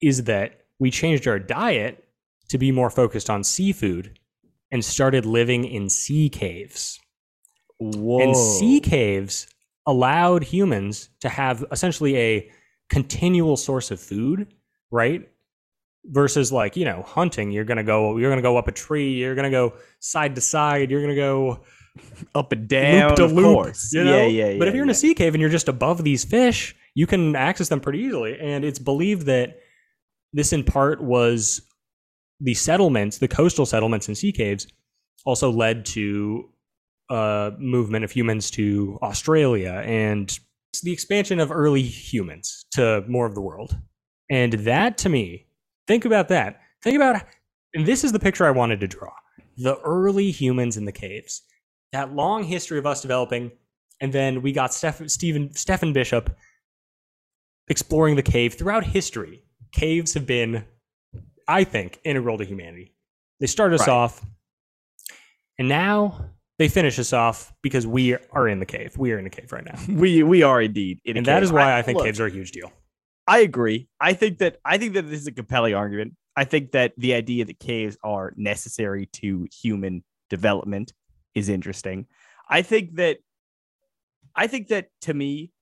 is 0.00 0.24
that 0.24 0.62
we 0.80 0.90
changed 0.90 1.28
our 1.28 1.38
diet 1.38 2.04
to 2.48 2.58
be 2.58 2.72
more 2.72 2.90
focused 2.90 3.30
on 3.30 3.44
seafood 3.44 4.18
and 4.72 4.84
started 4.84 5.24
living 5.24 5.64
in 5.64 5.88
sea 5.88 6.28
caves. 6.28 6.98
Whoa. 7.78 8.20
And 8.20 8.36
sea 8.36 8.80
caves 8.80 9.46
allowed 9.86 10.42
humans 10.42 11.10
to 11.20 11.28
have 11.28 11.64
essentially 11.70 12.16
a 12.16 12.50
continual 12.88 13.56
source 13.56 13.92
of 13.92 14.00
food, 14.00 14.52
right? 14.90 15.28
Versus 16.06 16.50
like, 16.50 16.76
you 16.76 16.84
know, 16.84 17.02
hunting, 17.02 17.52
you're 17.52 17.64
gonna 17.64 17.84
go 17.84 18.16
you're 18.16 18.30
gonna 18.30 18.42
go 18.42 18.56
up 18.56 18.66
a 18.66 18.72
tree, 18.72 19.12
you're 19.12 19.36
gonna 19.36 19.50
go 19.50 19.74
side 20.00 20.34
to 20.34 20.40
side, 20.40 20.90
you're 20.90 21.02
gonna 21.02 21.14
go 21.14 21.60
up 22.34 22.52
and 22.52 22.68
down, 22.68 23.08
loop 23.08 23.16
to 23.16 23.24
of 23.24 23.32
loop. 23.32 23.44
course. 23.44 23.92
You 23.92 24.04
know? 24.04 24.16
Yeah, 24.16 24.26
yeah, 24.26 24.48
yeah. 24.50 24.58
But 24.58 24.68
if 24.68 24.74
you're 24.74 24.84
in 24.84 24.90
a 24.90 24.94
sea 24.94 25.14
cave 25.14 25.34
and 25.34 25.40
you're 25.40 25.50
just 25.50 25.68
above 25.68 26.04
these 26.04 26.24
fish, 26.24 26.74
you 26.94 27.06
can 27.06 27.36
access 27.36 27.68
them 27.68 27.80
pretty 27.80 28.00
easily. 28.00 28.38
And 28.40 28.64
it's 28.64 28.78
believed 28.78 29.26
that 29.26 29.58
this, 30.32 30.52
in 30.52 30.64
part, 30.64 31.02
was 31.02 31.62
the 32.40 32.54
settlements, 32.54 33.18
the 33.18 33.28
coastal 33.28 33.66
settlements 33.66 34.08
in 34.08 34.14
sea 34.14 34.32
caves, 34.32 34.66
also 35.24 35.50
led 35.50 35.84
to 35.86 36.48
uh, 37.10 37.52
movement 37.58 38.04
of 38.04 38.10
humans 38.10 38.50
to 38.52 38.98
Australia 39.02 39.82
and 39.84 40.38
the 40.82 40.92
expansion 40.92 41.40
of 41.40 41.50
early 41.50 41.82
humans 41.82 42.64
to 42.72 43.02
more 43.08 43.26
of 43.26 43.34
the 43.34 43.40
world. 43.40 43.76
And 44.30 44.52
that, 44.52 44.98
to 44.98 45.08
me, 45.08 45.46
think 45.86 46.04
about 46.04 46.28
that. 46.28 46.60
Think 46.82 46.96
about, 46.96 47.22
and 47.74 47.86
this 47.86 48.04
is 48.04 48.12
the 48.12 48.20
picture 48.20 48.44
I 48.44 48.50
wanted 48.50 48.80
to 48.80 48.86
draw: 48.86 49.12
the 49.56 49.78
early 49.80 50.30
humans 50.30 50.76
in 50.76 50.84
the 50.84 50.92
caves 50.92 51.42
that 51.92 52.14
long 52.14 52.44
history 52.44 52.78
of 52.78 52.86
us 52.86 53.00
developing, 53.02 53.50
and 54.00 54.12
then 54.12 54.42
we 54.42 54.52
got 54.52 54.72
Steph- 54.74 55.08
Stephen 55.08 55.52
Stephen 55.54 55.92
Bishop 55.92 56.36
exploring 57.68 58.16
the 58.16 58.22
cave 58.22 58.54
throughout 58.54 58.84
history. 58.84 59.42
Caves 59.72 60.14
have 60.14 60.26
been, 60.26 60.64
I 61.46 61.64
think, 61.64 61.98
integral 62.04 62.38
to 62.38 62.44
humanity. 62.44 62.94
They 63.40 63.46
start 63.46 63.72
us 63.72 63.80
Right. 63.80 63.88
off, 63.90 64.24
and 65.58 65.68
now 65.68 66.30
they 66.58 66.68
finish 66.68 66.98
us 66.98 67.12
off 67.12 67.52
because 67.62 67.86
we 67.86 68.16
are 68.32 68.48
in 68.48 68.58
the 68.58 68.66
cave. 68.66 68.96
We 68.96 69.12
are 69.12 69.18
in 69.18 69.24
the 69.24 69.30
cave 69.30 69.52
right 69.52 69.64
now, 69.64 69.78
we 69.88 70.22
we 70.22 70.42
are 70.42 70.60
indeed 70.62 71.00
in 71.04 71.16
a 71.16 71.18
and 71.18 71.26
that 71.26 71.36
cave. 71.36 71.42
is 71.44 71.52
why 71.52 71.76
I, 71.78 71.82
think 71.82 71.96
look, 71.98 72.06
caves 72.06 72.20
are 72.20 72.26
a 72.26 72.30
huge 72.30 72.52
deal. 72.52 72.72
I 73.26 73.40
agree. 73.40 73.88
I 74.00 74.14
think 74.14 74.38
that 74.38 74.58
I 74.64 74.78
think 74.78 74.94
that 74.94 75.02
this 75.08 75.20
is 75.20 75.26
a 75.26 75.32
compelling 75.32 75.74
argument. 75.74 76.14
I 76.36 76.44
think 76.44 76.70
that 76.72 76.92
the 76.96 77.14
idea 77.14 77.44
that 77.44 77.58
caves 77.58 77.96
are 78.02 78.32
necessary 78.36 79.06
to 79.14 79.46
human 79.52 80.04
development 80.30 80.92
is 81.34 81.48
interesting. 81.48 82.06
I 82.48 82.62
think 82.62 82.96
that 82.96 83.18
I 84.34 84.46
think 84.46 84.68
that 84.68 84.90
to 85.02 85.14
me 85.14 85.52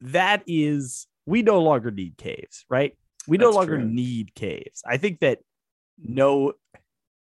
that 0.00 0.42
is 0.46 1.06
we 1.26 1.42
no 1.42 1.60
longer 1.60 1.90
need 1.90 2.16
caves, 2.16 2.64
right? 2.68 2.96
We 3.26 3.38
no 3.38 3.50
longer 3.50 3.78
true. 3.78 3.86
need 3.86 4.34
caves. 4.34 4.82
I 4.86 4.96
think 4.96 5.20
that 5.20 5.40
no 5.98 6.54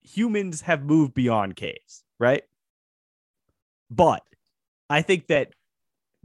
humans 0.01 0.61
have 0.61 0.83
moved 0.83 1.13
beyond 1.13 1.55
caves, 1.55 2.03
right? 2.19 2.43
But 3.89 4.23
I 4.89 5.01
think 5.01 5.27
that 5.27 5.53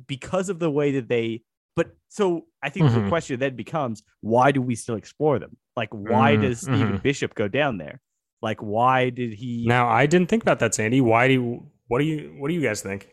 because 0.06 0.48
of 0.48 0.58
the 0.58 0.70
way 0.70 0.92
that 0.92 1.08
they 1.08 1.42
but 1.76 1.96
so 2.08 2.46
I 2.62 2.70
think 2.70 2.92
the 2.92 3.00
Mhm. 3.00 3.08
question 3.08 3.40
then 3.40 3.56
becomes 3.56 4.02
why 4.20 4.52
do 4.52 4.60
we 4.62 4.74
still 4.74 4.96
explore 4.96 5.38
them? 5.38 5.56
Like 5.76 5.90
why 5.90 6.36
Mhm, 6.36 6.40
does 6.42 6.60
Stephen 6.60 6.96
mhm. 6.96 7.02
Bishop 7.02 7.34
go 7.34 7.48
down 7.48 7.78
there? 7.78 8.00
Like 8.42 8.60
why 8.60 9.10
did 9.10 9.32
he 9.34 9.64
Now, 9.66 9.88
I 9.88 10.06
didn't 10.06 10.28
think 10.28 10.42
about 10.42 10.58
that, 10.58 10.74
Sandy. 10.74 11.00
Why 11.00 11.28
do 11.28 11.34
you? 11.34 11.66
What 11.88 12.00
do 12.00 12.04
you? 12.04 12.34
What 12.38 12.48
do 12.48 12.54
you 12.54 12.60
guys 12.62 12.82
think? 12.82 13.08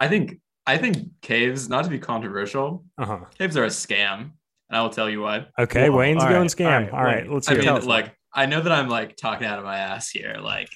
I 0.00 0.08
think 0.08 0.40
I 0.66 0.76
think 0.78 1.08
caves, 1.22 1.68
not 1.68 1.84
to 1.84 1.90
be 1.90 1.98
controversial, 1.98 2.84
Uh 2.98 3.06
huh. 3.06 3.18
caves 3.38 3.56
are 3.56 3.64
a 3.64 3.68
scam, 3.68 4.20
and 4.20 4.30
I 4.76 4.82
will 4.82 4.90
tell 4.90 5.08
you 5.08 5.22
why. 5.22 5.46
Okay, 5.58 5.88
Whoa, 5.88 5.98
Wayne's 5.98 6.24
going 6.24 6.34
right, 6.34 6.50
scam. 6.50 6.66
all 6.66 6.72
right, 6.72 6.92
All 6.92 7.04
right, 7.04 7.24
Wayne. 7.24 7.32
let's 7.34 7.48
I 7.48 7.52
hear 7.52 7.60
mean, 7.62 7.68
it. 7.68 7.78
us 7.78 7.84
why. 7.86 7.94
like 8.00 8.14
I 8.34 8.46
know 8.46 8.60
that 8.60 8.72
I'm 8.72 8.88
like 8.88 9.16
talking 9.16 9.46
out 9.46 9.58
of 9.58 9.64
my 9.64 9.78
ass 9.78 10.10
here. 10.10 10.36
Like 10.42 10.68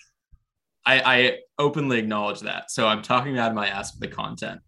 I, 0.87 1.01
I 1.01 1.39
openly 1.59 1.99
acknowledge 1.99 2.41
that. 2.41 2.71
So 2.71 2.87
I'm 2.89 3.03
talking 3.03 3.39
out 3.39 3.51
of 3.51 3.55
my 3.55 3.69
ass 3.69 3.93
with 3.95 4.09
the 4.09 4.15
content. 4.17 4.61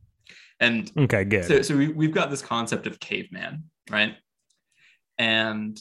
And 0.61 0.91
Okay, 0.97 1.25
good. 1.25 1.45
so, 1.45 1.63
so 1.63 1.77
we, 1.77 1.89
we've 1.89 2.13
got 2.15 2.31
this 2.31 2.41
concept 2.43 2.87
of 2.87 3.01
caveman, 3.01 3.65
right? 3.91 4.15
And 5.19 5.77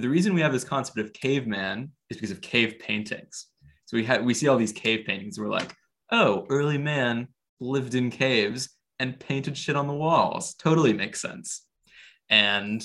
the 0.00 0.08
reason 0.08 0.34
we 0.34 0.40
have 0.40 0.52
this 0.52 0.64
concept 0.64 0.98
of 0.98 1.12
caveman 1.12 1.90
is 2.08 2.16
because 2.16 2.30
of 2.30 2.40
cave 2.40 2.76
paintings. 2.78 3.48
So 3.84 3.96
we 3.96 4.04
had 4.04 4.24
we 4.24 4.34
see 4.34 4.48
all 4.48 4.56
these 4.56 4.72
cave 4.72 5.04
paintings. 5.06 5.38
We're 5.38 5.48
like, 5.48 5.74
oh, 6.10 6.46
early 6.48 6.78
man 6.78 7.28
lived 7.60 7.94
in 7.94 8.10
caves 8.10 8.70
and 8.98 9.18
painted 9.20 9.56
shit 9.56 9.76
on 9.76 9.86
the 9.86 9.94
walls. 9.94 10.54
Totally 10.54 10.92
makes 10.92 11.20
sense. 11.20 11.66
And 12.30 12.82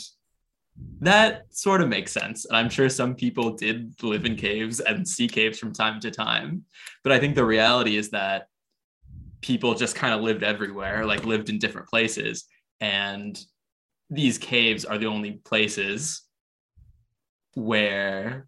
that 0.99 1.45
sort 1.49 1.81
of 1.81 1.89
makes 1.89 2.11
sense. 2.11 2.45
And 2.45 2.57
I'm 2.57 2.69
sure 2.69 2.89
some 2.89 3.15
people 3.15 3.55
did 3.55 3.95
live 4.03 4.25
in 4.25 4.35
caves 4.35 4.79
and 4.79 5.07
see 5.07 5.27
caves 5.27 5.59
from 5.59 5.73
time 5.73 5.99
to 6.01 6.11
time. 6.11 6.65
But 7.03 7.13
I 7.13 7.19
think 7.19 7.35
the 7.35 7.45
reality 7.45 7.97
is 7.97 8.09
that 8.11 8.47
people 9.41 9.75
just 9.75 9.95
kind 9.95 10.13
of 10.13 10.21
lived 10.21 10.43
everywhere, 10.43 11.05
like 11.05 11.25
lived 11.25 11.49
in 11.49 11.59
different 11.59 11.87
places. 11.87 12.45
And 12.81 13.39
these 14.09 14.37
caves 14.37 14.85
are 14.85 14.97
the 14.97 15.07
only 15.07 15.33
places 15.45 16.26
where 17.57 18.47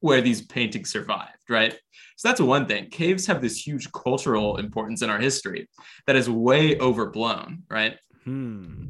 where 0.00 0.20
these 0.20 0.42
paintings 0.42 0.90
survived, 0.90 1.32
right? 1.48 1.72
So 2.16 2.28
that's 2.28 2.40
one 2.40 2.66
thing. 2.66 2.88
Caves 2.88 3.26
have 3.26 3.42
this 3.42 3.66
huge 3.66 3.90
cultural 3.90 4.58
importance 4.58 5.02
in 5.02 5.10
our 5.10 5.18
history 5.18 5.68
that 6.06 6.14
is 6.14 6.30
way 6.30 6.78
overblown, 6.78 7.64
right? 7.68 7.98
Hmm. 8.24 8.86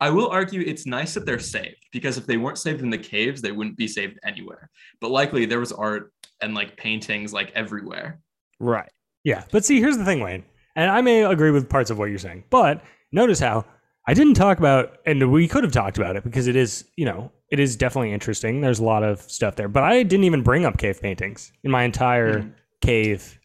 I 0.00 0.10
will 0.10 0.28
argue 0.28 0.60
it's 0.60 0.86
nice 0.86 1.14
that 1.14 1.26
they're 1.26 1.40
saved 1.40 1.84
because 1.92 2.16
if 2.16 2.26
they 2.26 2.36
weren't 2.36 2.58
saved 2.58 2.80
in 2.80 2.90
the 2.90 2.98
caves, 2.98 3.42
they 3.42 3.52
wouldn't 3.52 3.76
be 3.76 3.88
saved 3.88 4.18
anywhere. 4.24 4.70
But 5.00 5.10
likely 5.10 5.46
there 5.46 5.60
was 5.60 5.72
art 5.72 6.12
and 6.40 6.54
like 6.54 6.76
paintings 6.76 7.32
like 7.32 7.50
everywhere. 7.54 8.20
Right. 8.60 8.90
Yeah, 9.24 9.44
but 9.50 9.64
see, 9.64 9.80
here's 9.80 9.98
the 9.98 10.04
thing, 10.04 10.20
Wayne, 10.20 10.44
and 10.76 10.90
I 10.90 11.00
may 11.02 11.24
agree 11.24 11.50
with 11.50 11.68
parts 11.68 11.90
of 11.90 11.98
what 11.98 12.06
you're 12.06 12.18
saying, 12.18 12.44
but 12.50 12.82
notice 13.12 13.40
how 13.40 13.66
I 14.06 14.14
didn't 14.14 14.34
talk 14.34 14.58
about, 14.58 14.98
and 15.06 15.30
we 15.30 15.46
could 15.46 15.62
have 15.62 15.72
talked 15.72 15.98
about 15.98 16.16
it 16.16 16.24
because 16.24 16.46
it 16.46 16.56
is, 16.56 16.84
you 16.96 17.04
know, 17.04 17.30
it 17.50 17.60
is 17.60 17.76
definitely 17.76 18.12
interesting. 18.12 18.60
There's 18.60 18.78
a 18.80 18.84
lot 18.84 19.02
of 19.02 19.20
stuff 19.22 19.56
there, 19.56 19.68
but 19.68 19.82
I 19.82 20.02
didn't 20.02 20.24
even 20.24 20.42
bring 20.42 20.64
up 20.64 20.78
cave 20.78 21.00
paintings 21.00 21.52
in 21.64 21.70
my 21.70 21.84
entire 21.84 22.40
Mhm. 22.40 22.52
cave 22.80 23.38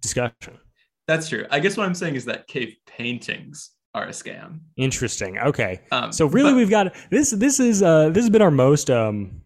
discussion. 0.00 0.58
That's 1.08 1.28
true. 1.28 1.46
I 1.50 1.60
guess 1.60 1.76
what 1.76 1.86
I'm 1.86 1.94
saying 1.94 2.14
is 2.14 2.24
that 2.26 2.46
cave 2.46 2.76
paintings 2.86 3.70
are 3.94 4.04
a 4.04 4.10
scam. 4.10 4.60
Interesting. 4.76 5.38
Okay, 5.38 5.80
Um, 5.90 6.12
so 6.12 6.26
really, 6.26 6.52
but- 6.52 6.56
we've 6.56 6.70
got 6.70 6.94
this. 7.10 7.30
This 7.30 7.58
is 7.60 7.82
uh, 7.82 8.08
this 8.10 8.22
has 8.24 8.30
been 8.30 8.42
our 8.42 8.50
most. 8.50 8.90
Um, 8.90 9.41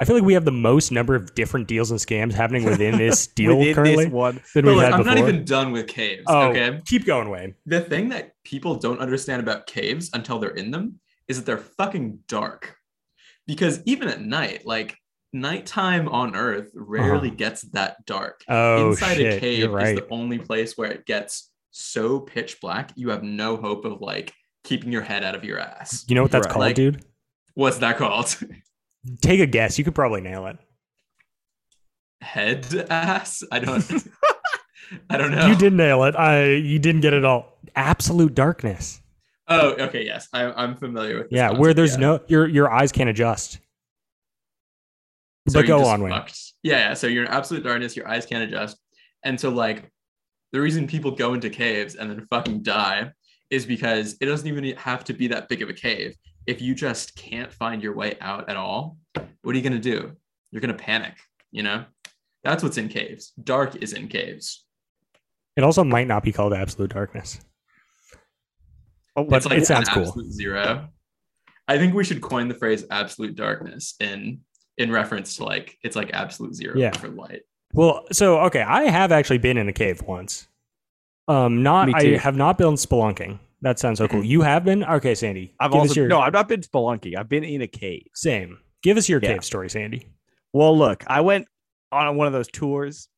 I 0.00 0.04
feel 0.06 0.16
like 0.16 0.24
we 0.24 0.32
have 0.34 0.46
the 0.46 0.50
most 0.52 0.90
number 0.90 1.14
of 1.14 1.34
different 1.34 1.68
deals 1.68 1.90
and 1.90 2.00
scams 2.00 2.32
happening 2.32 2.64
within 2.64 2.96
this 2.96 3.26
deal 3.34 3.58
Within 3.58 3.74
currently 3.74 4.04
this 4.06 4.12
one. 4.12 4.40
than 4.54 4.64
but 4.64 4.64
we've 4.64 4.74
look, 4.76 4.84
had 4.84 4.92
I'm 4.94 5.00
before. 5.00 5.14
not 5.14 5.18
even 5.28 5.44
done 5.44 5.72
with 5.72 5.86
caves. 5.88 6.24
oh, 6.26 6.48
Okay. 6.48 6.80
keep 6.86 7.04
going, 7.04 7.28
Wayne. 7.28 7.54
The 7.66 7.80
thing 7.82 8.08
that 8.08 8.32
people 8.44 8.76
don't 8.76 8.98
understand 9.00 9.42
about 9.42 9.66
caves 9.66 10.08
until 10.14 10.38
they're 10.38 10.50
in 10.50 10.70
them 10.70 11.00
is 11.28 11.36
that 11.36 11.44
they're 11.46 11.58
fucking 11.58 12.20
dark. 12.28 12.76
Because 13.46 13.82
even 13.84 14.08
at 14.08 14.20
night, 14.22 14.64
like 14.64 14.96
nighttime 15.32 16.08
on 16.08 16.34
Earth 16.34 16.70
rarely 16.74 17.28
Uh-huh. 17.28 17.36
gets 17.36 17.62
that 17.72 18.04
dark. 18.06 18.40
Oh 18.48 18.90
Inside 18.90 19.16
shit, 19.16 19.34
a 19.34 19.40
cave 19.40 19.58
you're 19.58 19.70
right. 19.70 19.88
is 19.88 20.00
the 20.00 20.08
only 20.10 20.38
place 20.38 20.78
where 20.78 20.90
it 20.90 21.04
gets 21.06 21.50
so 21.72 22.20
pitch 22.20 22.58
black, 22.60 22.90
you 22.96 23.10
have 23.10 23.22
no 23.22 23.56
hope 23.56 23.84
of 23.84 24.00
like 24.00 24.32
keeping 24.64 24.90
your 24.92 25.02
head 25.02 25.22
out 25.24 25.34
of 25.34 25.44
your 25.44 25.58
ass. 25.58 26.04
You 26.08 26.14
know 26.14 26.22
what 26.22 26.30
that's 26.30 26.46
Right. 26.46 26.52
called, 26.52 26.60
Like- 26.64 26.74
dude? 26.76 27.04
What's 27.54 27.78
that 27.78 27.96
called? 27.98 28.34
Take 29.22 29.40
a 29.40 29.46
guess. 29.46 29.78
You 29.78 29.84
could 29.84 29.94
probably 29.94 30.20
nail 30.20 30.46
it. 30.46 30.58
Head 32.20 32.86
ass? 32.90 33.42
I 33.50 33.58
don't 33.60 33.82
I 35.10 35.16
don't 35.16 35.30
know. 35.30 35.46
You 35.46 35.56
did 35.56 35.72
nail 35.72 36.04
it. 36.04 36.14
I 36.16 36.52
you 36.52 36.78
didn't 36.78 37.00
get 37.00 37.12
it 37.14 37.24
all. 37.24 37.58
Absolute 37.76 38.34
darkness. 38.34 39.00
Oh, 39.48 39.70
okay, 39.72 40.04
yes. 40.04 40.28
I, 40.32 40.44
I'm 40.52 40.76
familiar 40.76 41.18
with 41.18 41.30
this 41.30 41.36
Yeah, 41.36 41.48
concept, 41.48 41.60
where 41.60 41.74
there's 41.74 41.94
yeah. 41.94 42.00
no 42.00 42.20
your 42.28 42.46
your 42.46 42.70
eyes 42.70 42.92
can't 42.92 43.10
adjust. 43.10 43.58
So 45.48 45.60
but 45.60 45.66
go 45.66 45.84
on, 45.86 46.02
Wayne. 46.02 46.12
Yeah, 46.62 46.78
yeah. 46.78 46.94
So 46.94 47.06
you're 47.06 47.24
in 47.24 47.30
absolute 47.30 47.64
darkness, 47.64 47.96
your 47.96 48.06
eyes 48.06 48.26
can't 48.26 48.44
adjust. 48.44 48.78
And 49.24 49.40
so 49.40 49.50
like 49.50 49.90
the 50.52 50.60
reason 50.60 50.86
people 50.86 51.10
go 51.10 51.34
into 51.34 51.50
caves 51.50 51.94
and 51.94 52.10
then 52.10 52.26
fucking 52.30 52.62
die 52.62 53.10
is 53.50 53.66
because 53.66 54.16
it 54.20 54.26
doesn't 54.26 54.46
even 54.46 54.64
have 54.76 55.04
to 55.04 55.12
be 55.12 55.26
that 55.28 55.48
big 55.48 55.62
of 55.62 55.68
a 55.68 55.72
cave. 55.72 56.14
If 56.46 56.60
you 56.62 56.74
just 56.74 57.14
can't 57.16 57.52
find 57.52 57.82
your 57.82 57.94
way 57.94 58.16
out 58.20 58.48
at 58.48 58.56
all, 58.56 58.96
what 59.42 59.54
are 59.54 59.58
you 59.58 59.62
gonna 59.62 59.78
do? 59.78 60.16
You're 60.50 60.60
gonna 60.60 60.74
panic, 60.74 61.14
you 61.50 61.62
know? 61.62 61.84
That's 62.42 62.62
what's 62.62 62.78
in 62.78 62.88
caves. 62.88 63.32
Dark 63.42 63.76
is 63.76 63.92
in 63.92 64.08
caves. 64.08 64.64
It 65.56 65.64
also 65.64 65.84
might 65.84 66.06
not 66.08 66.22
be 66.22 66.32
called 66.32 66.54
absolute 66.54 66.92
darkness. 66.92 67.40
Oh, 69.16 69.24
But 69.24 69.36
It's 69.38 69.46
like 69.46 69.58
it 69.58 69.66
sounds 69.66 69.88
an 69.88 69.94
cool. 70.04 70.14
zero. 70.30 70.88
I 71.68 71.78
think 71.78 71.94
we 71.94 72.04
should 72.04 72.20
coin 72.20 72.48
the 72.48 72.54
phrase 72.54 72.84
absolute 72.90 73.36
darkness 73.36 73.94
in 74.00 74.40
in 74.78 74.90
reference 74.90 75.36
to 75.36 75.44
like 75.44 75.76
it's 75.82 75.96
like 75.96 76.10
absolute 76.14 76.54
zero 76.54 76.76
Yeah. 76.76 76.92
for 76.92 77.08
light. 77.08 77.42
Well, 77.74 78.06
so 78.12 78.40
okay, 78.46 78.62
I 78.62 78.84
have 78.84 79.12
actually 79.12 79.38
been 79.38 79.56
in 79.58 79.68
a 79.68 79.72
cave 79.72 80.00
once. 80.02 80.48
Um, 81.28 81.62
not 81.62 81.88
Me 81.88 81.94
I 81.94 82.16
have 82.16 82.36
not 82.36 82.56
been 82.58 82.74
spelunking. 82.74 83.38
That 83.62 83.78
sounds 83.78 83.98
so 83.98 84.08
cool. 84.08 84.24
You 84.24 84.40
have 84.42 84.64
been? 84.64 84.82
Okay, 84.84 85.14
Sandy. 85.14 85.54
I've 85.60 85.72
also 85.72 85.94
your 85.94 86.08
no, 86.08 86.20
I've 86.20 86.32
not 86.32 86.48
been 86.48 86.60
spelunking. 86.62 87.16
I've 87.16 87.28
been 87.28 87.44
in 87.44 87.60
a 87.62 87.66
cave. 87.66 88.06
same. 88.14 88.58
Give 88.82 88.96
us 88.96 89.08
your 89.08 89.20
Yeah. 89.22 89.34
cave 89.34 89.44
story, 89.44 89.68
Sandy. 89.68 90.06
Well, 90.54 90.76
look, 90.76 91.04
I 91.06 91.20
went 91.20 91.46
on 91.92 92.16
one 92.16 92.26
of 92.26 92.32
those 92.32 92.48
tours. 92.48 93.08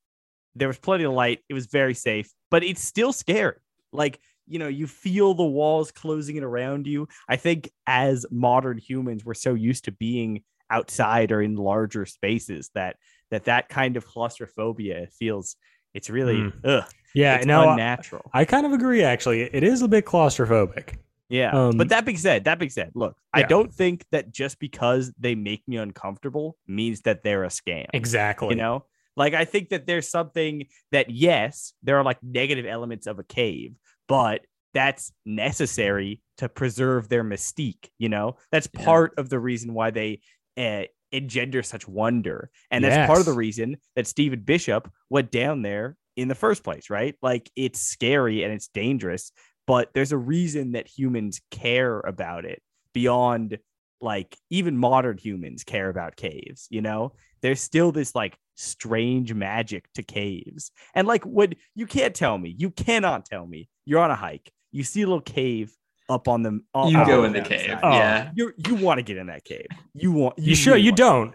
There 0.57 0.67
was 0.69 0.79
plenty 0.79 1.05
of 1.05 1.13
light. 1.13 1.41
It 1.49 1.55
was 1.55 1.67
very 1.67 1.95
safe, 1.95 2.31
but 2.51 2.65
it's 2.65 2.83
still 2.83 3.13
scary. 3.13 3.57
Like, 3.93 4.19
you 4.49 4.59
know, 4.59 4.67
you 4.69 4.87
feel 4.89 5.35
the 5.35 5.45
walls 5.45 5.93
closing 5.93 6.37
in 6.37 6.43
around 6.43 6.87
you. 6.89 7.07
I 7.29 7.37
think 7.37 7.71
as 7.87 8.27
modern 8.31 8.77
humans, 8.79 9.25
we're 9.25 9.35
so 9.35 9.55
used 9.55 9.85
to 9.85 9.93
being 9.93 10.43
outside 10.69 11.31
or 11.31 11.41
in 11.41 11.55
larger 11.55 12.05
spaces 12.07 12.71
that 12.75 12.97
that 13.31 13.45
that 13.45 13.69
kind 13.69 13.97
of 13.97 14.05
claustrophobia 14.07 15.07
feels 15.19 15.57
it's 15.95 16.11
really 16.11 16.37
Mm. 16.37 16.53
ugh, 16.65 16.85
Yeah, 17.15 17.37
it's 17.37 17.47
no, 17.47 17.63
I, 17.69 17.73
unnatural. 17.73 18.31
I 18.33 18.45
kind 18.45 18.67
of 18.67 18.73
agree. 18.73 19.03
Actually, 19.03 19.43
it 19.43 19.63
is 19.63 19.83
a 19.83 19.89
bit 19.89 20.05
claustrophobic. 20.05 20.97
Yeah. 21.29 21.51
Um, 21.51 21.79
but 21.79 21.89
that 21.89 22.05
being 22.05 22.19
said, 22.19 22.45
that 22.45 22.59
being 22.59 22.71
said, 22.71 22.93
look, 22.95 23.17
I 23.33 23.43
don't 23.43 23.73
think 23.73 24.05
that 24.13 24.31
just 24.33 24.59
because 24.59 25.13
they 25.19 25.35
make 25.35 25.63
me 25.67 25.79
uncomfortable 25.79 26.59
means 26.67 27.01
that 27.03 27.23
they're 27.23 27.45
a 27.45 27.49
scam. 27.49 27.87
Exactly. 27.95 28.51
You 28.51 28.57
know, 28.57 28.85
like 29.17 29.33
I 29.33 29.47
think 29.47 29.71
that 29.71 29.87
there's 29.87 30.09
something 30.09 30.67
that, 30.91 31.09
yes, 31.09 31.73
there 31.83 31.97
are 31.97 32.05
like 32.05 32.19
negative 32.23 32.67
elements 32.67 33.07
of 33.07 33.19
a 33.19 33.25
cave, 33.25 33.75
but 34.09 34.43
that's 34.75 35.13
necessary 35.25 36.21
to 36.39 36.51
preserve 36.51 37.09
their 37.09 37.25
mystique. 37.25 37.89
You 37.99 38.11
know, 38.11 38.37
that's 38.51 38.69
Yeah. 38.75 38.85
part 38.85 39.15
of 39.17 39.31
the 39.31 39.39
reason 39.39 39.73
why 39.73 39.91
they 39.91 40.21
uh, 40.59 40.83
engender 41.13 41.63
such 41.63 41.89
wonder. 41.89 42.51
And 42.71 42.85
that's 42.85 43.07
part 43.07 43.21
of 43.21 43.27
the 43.27 43.33
reason 43.33 43.79
that 43.97 44.07
Stephen 44.07 44.41
Bishop 44.41 44.91
went 45.09 45.31
down 45.31 45.63
there 45.63 45.97
in 46.17 46.29
the 46.29 46.35
first 46.35 46.63
place, 46.65 46.91
right? 46.91 47.15
Like 47.23 47.51
it's 47.57 47.81
scary 47.81 48.43
and 48.45 48.53
it's 48.53 48.69
dangerous, 48.69 49.33
but 49.67 49.91
there's 49.95 50.13
a 50.13 50.19
reason 50.19 50.73
that 50.73 50.87
humans 50.89 51.41
care 51.51 52.01
about 52.01 52.45
it 52.45 52.63
beyond 52.93 53.59
like 54.01 54.37
even 54.51 54.77
modern 54.77 55.17
humans 55.17 55.65
care 55.65 55.89
about 55.89 56.17
caves, 56.17 56.67
you 56.71 56.83
know? 56.83 57.13
There's 57.41 57.61
still 57.61 57.93
this 57.93 58.15
like 58.15 58.37
strange 58.57 59.33
magic 59.33 59.87
to 59.95 60.03
caves. 60.03 60.71
And 60.95 61.07
like 61.07 61.25
what 61.25 61.55
you 61.75 61.87
can't 61.87 62.15
tell 62.15 62.37
me, 62.37 62.55
you 62.59 62.71
cannot 62.71 63.25
tell 63.27 63.47
me 63.47 63.69
you're 63.85 64.01
on 64.01 64.11
a 64.11 64.17
hike, 64.17 64.53
you 64.73 64.83
see 64.85 65.03
a 65.03 65.07
little 65.07 65.21
cave 65.21 65.75
up 66.09 66.29
on 66.29 66.43
the 66.43 66.61
up- 66.75 66.91
You 66.91 67.05
go 67.07 67.25
in 67.25 67.33
the 67.33 67.41
cave. 67.43 67.79
Oh. 67.83 67.93
Yeah. 67.93 68.31
You 68.35 68.53
you 68.67 68.75
want 68.75 68.99
to 68.99 69.03
get 69.03 69.17
in 69.17 69.29
that 69.29 69.45
cave. 69.45 69.67
You 69.95 70.13
want 70.13 70.39
you 70.39 70.55
should. 70.55 70.71
really 70.73 70.83
You 70.83 70.91
want- 70.91 70.97
don't. 70.99 71.35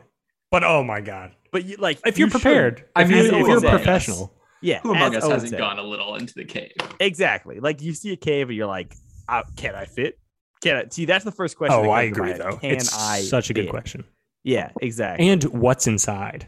But 0.52 0.64
oh 0.64 0.82
my 0.84 1.02
god, 1.02 1.32
But 1.52 1.66
you 1.66 1.76
like 1.78 2.00
if 2.06 2.18
you're 2.18 2.28
you 2.28 2.32
should. 2.32 2.42
prepared, 2.42 2.86
I 2.96 3.02
if, 3.04 3.10
mean, 3.10 3.18
you, 3.26 3.32
who 3.32 3.38
if 3.42 3.48
you're 3.48 3.56
a 3.56 3.60
among 3.60 3.66
us? 3.66 3.72
professional, 3.82 4.34
Yeah. 4.62 4.80
Who 4.82 4.92
among 4.92 5.16
us 5.16 5.24
Owen 5.24 5.34
hasn't 5.34 5.52
said. 5.52 5.60
gone 5.60 5.80
a 5.80 5.84
little 5.84 6.16
into 6.16 6.34
the 6.34 6.46
cave? 6.46 6.72
Exactly. 7.00 7.60
Like 7.60 7.82
you 7.82 7.94
see 7.94 8.12
a 8.14 8.18
cave 8.18 8.50
and 8.50 8.58
you're 8.58 8.68
like, 8.68 8.96
uh, 9.30 9.44
can 9.56 9.76
I 9.76 9.86
fit? 9.86 10.18
Can 10.62 10.76
I 10.78 10.86
see? 10.90 11.06
That's 11.06 11.24
the 11.26 11.32
first 11.32 11.58
question. 11.58 11.78
oh, 11.86 11.90
I 11.90 12.04
agree 12.04 12.30
mind. 12.32 12.42
though. 12.42 12.58
Can 12.58 12.72
it's 12.72 12.96
I 12.98 13.22
such 13.22 13.50
a 13.50 13.54
good 13.54 13.66
fit? 13.66 13.70
question. 13.72 14.04
Yeah, 14.44 14.72
exactly. 14.82 15.28
And 15.30 15.44
what's 15.46 15.88
inside? 15.88 16.48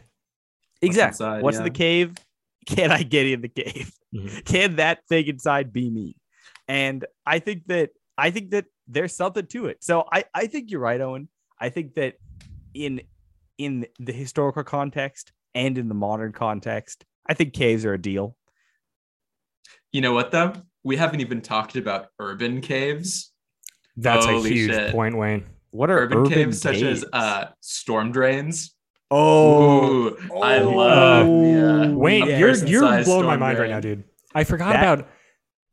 exactly. 0.82 1.26
inside, 1.26 1.42
What's 1.42 1.58
in 1.58 1.64
the 1.64 1.70
cave? 1.70 2.14
Can 2.66 2.90
I 2.90 3.02
get 3.02 3.26
in 3.26 3.40
the 3.42 3.48
cave? 3.48 3.92
Mhm. 4.14 4.44
Can 4.44 4.76
that 4.76 5.06
thing 5.08 5.26
inside 5.26 5.72
be 5.72 5.90
me? 5.90 6.16
And 6.68 7.04
I 7.26 7.38
think 7.38 7.66
that 7.66 7.90
I 8.18 8.30
think 8.30 8.50
that 8.50 8.66
there's 8.88 9.14
something 9.14 9.46
to 9.48 9.66
it. 9.66 9.82
So 9.84 10.06
I 10.12 10.24
I 10.34 10.46
think 10.46 10.70
you're 10.70 10.80
right, 10.80 11.00
Owen. 11.00 11.28
I 11.60 11.68
think 11.68 11.94
that 11.94 12.14
in 12.74 13.02
in 13.58 13.86
the 13.98 14.12
historical 14.12 14.64
context 14.64 15.32
and 15.54 15.76
in 15.78 15.88
the 15.88 15.94
modern 15.94 16.32
context, 16.32 17.04
I 17.30 17.34
think 17.34 17.54
caves 17.54 17.84
are 17.84 17.94
a 17.94 17.98
deal. 17.98 18.36
You 19.92 20.00
know 20.00 20.12
what 20.12 20.32
though? 20.32 20.52
We 20.82 20.96
haven't 20.96 21.20
even 21.20 21.40
talked 21.40 21.76
about 21.76 22.08
urban 22.18 22.60
caves. 22.60 23.32
That's 23.96 24.26
a 24.26 24.40
huge 24.40 24.70
shit. 24.72 24.90
point, 24.92 25.16
Wayne. 25.16 25.44
What 25.70 25.90
are 25.90 25.98
Urban, 26.00 26.18
urban, 26.18 26.32
caves, 26.32 26.60
such 26.60 26.82
as 26.82 27.04
uh, 27.12 27.46
storm 27.60 28.10
drains. 28.10 28.74
Oh, 29.12 30.08
Ooh, 30.08 30.18
I 30.42 30.58
Oh. 30.58 30.70
love 30.70 31.26
Oh, 31.28 31.44
yeah. 31.44 31.92
Wait, 31.92 32.26
yeah. 32.26 32.38
you're 32.38 32.54
you're 32.66 33.04
blowing 33.04 33.26
my 33.26 33.36
mind 33.36 33.58
right 33.60 33.70
now, 33.70 33.78
dude. 33.80 34.02
I 34.34 34.42
forgot 34.44 34.72
That- 34.72 34.82
about 34.98 35.08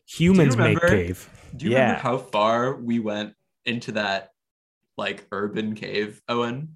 humans 0.08 0.56
make 0.58 0.80
cave. 0.80 1.28
Do 1.56 1.66
you 1.66 1.72
Yeah. 1.72 1.80
remember 1.82 2.02
how 2.02 2.18
far 2.18 2.76
we 2.76 3.00
went 3.00 3.34
into 3.66 3.94
that 3.94 4.30
like 4.96 5.26
urban 5.32 5.74
cave, 5.74 6.22
Owen? 6.30 6.76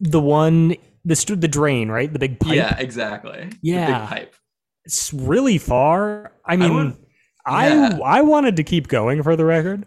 The 0.00 0.20
one, 0.20 0.76
the 1.04 1.14
st- 1.16 1.40
the 1.40 1.48
drain, 1.48 1.88
right? 1.90 2.12
The 2.12 2.18
big 2.18 2.40
pipe. 2.40 2.54
Yeah, 2.54 2.76
exactly. 2.78 3.48
The 3.50 3.58
Yeah. 3.62 3.86
big 4.00 4.08
pipe. 4.08 4.34
It's 4.84 5.12
really 5.12 5.58
far. 5.58 6.32
I 6.44 6.56
mean, 6.56 6.74
want- 6.74 6.96
I 7.46 7.68
yeah. 7.68 7.98
I 8.04 8.22
wanted 8.22 8.56
to 8.56 8.62
keep 8.64 8.88
going 8.88 9.22
for 9.22 9.36
the 9.36 9.44
record. 9.44 9.86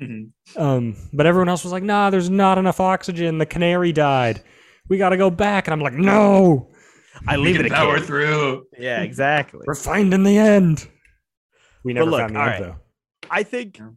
Mhm. 0.00 0.30
Um, 0.56 0.96
but 1.12 1.26
everyone 1.26 1.48
else 1.48 1.64
was 1.64 1.72
like, 1.72 1.82
"Nah, 1.82 2.10
there's 2.10 2.28
not 2.30 2.58
enough 2.58 2.80
oxygen. 2.80 3.38
The 3.38 3.46
canary 3.46 3.92
died. 3.92 4.42
We 4.88 4.98
got 4.98 5.10
to 5.10 5.16
go 5.16 5.30
back." 5.30 5.66
And 5.66 5.72
I'm 5.72 5.80
like, 5.80 5.94
"No, 5.94 6.70
I 7.26 7.36
leave 7.36 7.58
it 7.60 7.66
a 7.66 7.70
power 7.70 7.96
kid. 7.98 8.06
through. 8.06 8.66
Yeah, 8.78 9.00
exactly. 9.02 9.60
we're 9.66 9.74
finding 9.74 10.22
the 10.22 10.36
end." 10.38 10.86
We 11.84 11.92
never 11.94 12.10
look, 12.10 12.20
found 12.20 12.34
the 12.36 12.40
all 12.40 12.46
end 12.48 12.52
right. 12.64 12.72
though. 12.72 13.28
I 13.30 13.42
think 13.42 13.78
Yeah. 13.78 13.88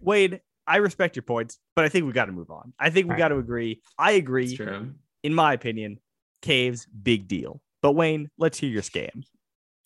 Wade, 0.00 0.40
I 0.66 0.76
respect 0.76 1.16
your 1.16 1.22
points, 1.22 1.58
but 1.74 1.84
I 1.84 1.88
think 1.88 2.06
we 2.06 2.12
got 2.12 2.26
to 2.26 2.32
move 2.32 2.50
on. 2.50 2.72
I 2.78 2.90
think 2.90 3.06
we 3.06 3.10
All 3.10 3.12
right. 3.12 3.18
got 3.18 3.28
to 3.28 3.38
agree. 3.38 3.82
I 3.98 4.12
agree. 4.12 4.56
true. 4.56 4.92
In 5.22 5.34
my 5.34 5.52
opinion, 5.52 5.98
caves 6.42 6.86
big 6.86 7.28
deal. 7.28 7.60
But 7.82 7.92
Wayne, 7.92 8.30
let's 8.38 8.58
hear 8.58 8.70
your 8.70 8.82
scam. 8.82 9.24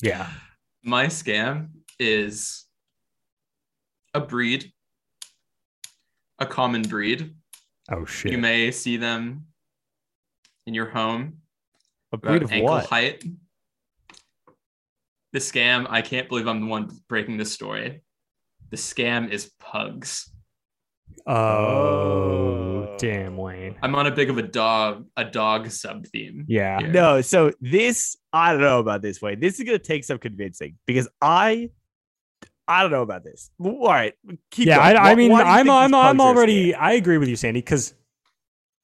Yeah. 0.00 0.28
My 0.82 1.06
scam 1.06 1.68
is 1.98 2.64
a 4.14 4.20
breed, 4.20 4.72
a 6.38 6.46
common 6.46 6.82
breed. 6.82 7.34
Oh 7.90 8.04
shit. 8.04 8.32
You 8.32 8.38
may 8.38 8.70
see 8.70 8.96
them 8.96 9.46
in 10.66 10.74
your 10.74 10.88
home. 10.88 11.38
A 12.12 12.16
breed 12.16 12.42
of 12.42 12.52
ankle 12.52 12.74
what? 12.74 12.86
height. 12.86 13.22
The 15.32 15.38
scam, 15.38 15.86
I 15.88 16.02
can't 16.02 16.28
believe 16.28 16.48
I'm 16.48 16.60
the 16.60 16.66
one 16.66 16.90
breaking 17.08 17.36
this 17.36 17.52
story. 17.52 18.02
The 18.70 18.76
scam 18.76 19.30
is 19.30 19.52
pugs. 19.60 20.30
Oh, 21.26 21.34
Oh. 21.34 22.96
damn, 22.98 23.38
oh. 23.38 23.42
Wayne. 23.44 23.76
I'm 23.82 23.94
on 23.94 24.06
a 24.06 24.10
big 24.10 24.30
of 24.30 24.38
a 24.38 24.42
dog, 24.42 25.06
a 25.16 25.24
dog 25.24 25.70
sub 25.70 26.06
theme. 26.06 26.44
Yeah. 26.48 26.78
here. 26.80 26.88
No, 26.88 27.20
so 27.20 27.52
this 27.60 28.16
I 28.32 28.52
don't 28.52 28.60
know 28.60 28.78
about 28.80 29.02
this 29.02 29.20
way. 29.22 29.34
This 29.34 29.58
is 29.58 29.64
gonna 29.64 29.78
take 29.78 30.04
some 30.04 30.18
convincing 30.18 30.76
because 30.86 31.08
I 31.22 31.70
I 32.68 32.82
don't 32.82 32.90
know 32.92 33.02
about 33.02 33.24
this. 33.24 33.50
All 33.62 33.86
right, 33.88 34.14
keep 34.50 34.66
yeah, 34.68 34.76
going. 34.76 34.96
I, 34.96 35.10
I 35.10 35.14
mean, 35.14 35.30
why 35.32 35.40
do 35.40 35.44
you 35.44 35.50
I'm 35.50 35.70
I'm 35.70 35.94
I'm 35.94 36.16
pugs 36.18 36.20
are 36.20 36.26
a 36.26 36.36
already. 36.36 36.72
scam? 36.72 36.76
I 36.80 36.92
agree 36.92 37.18
with 37.18 37.28
you, 37.28 37.36
Sandy. 37.36 37.60
Because 37.60 37.94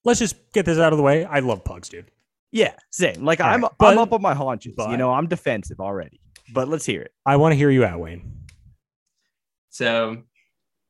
let's 0.04 0.18
just 0.18 0.36
get 0.52 0.66
this 0.66 0.78
out 0.78 0.92
of 0.92 0.96
the 0.96 1.02
way. 1.04 1.24
I 1.24 1.38
love 1.40 1.62
pugs, 1.64 1.88
dude. 1.88 2.10
yeah, 2.52 2.72
same. 2.90 3.24
Like 3.24 3.40
All 3.40 3.46
I'm 3.48 3.62
right, 3.62 3.70
I'm 3.80 3.98
up 3.98 4.12
on 4.12 4.22
my 4.22 4.34
haunches. 4.34 4.74
but- 4.76 4.90
you 4.90 4.96
know, 4.96 5.12
I'm 5.12 5.26
defensive 5.28 5.78
already. 5.80 6.20
But 6.54 6.68
let's 6.68 6.84
hear 6.86 7.02
it. 7.02 7.12
I 7.26 7.36
want 7.36 7.52
to 7.52 7.56
hear 7.56 7.70
you 7.70 7.84
out, 7.84 7.98
Wayne. 8.00 8.32
So 9.70 10.18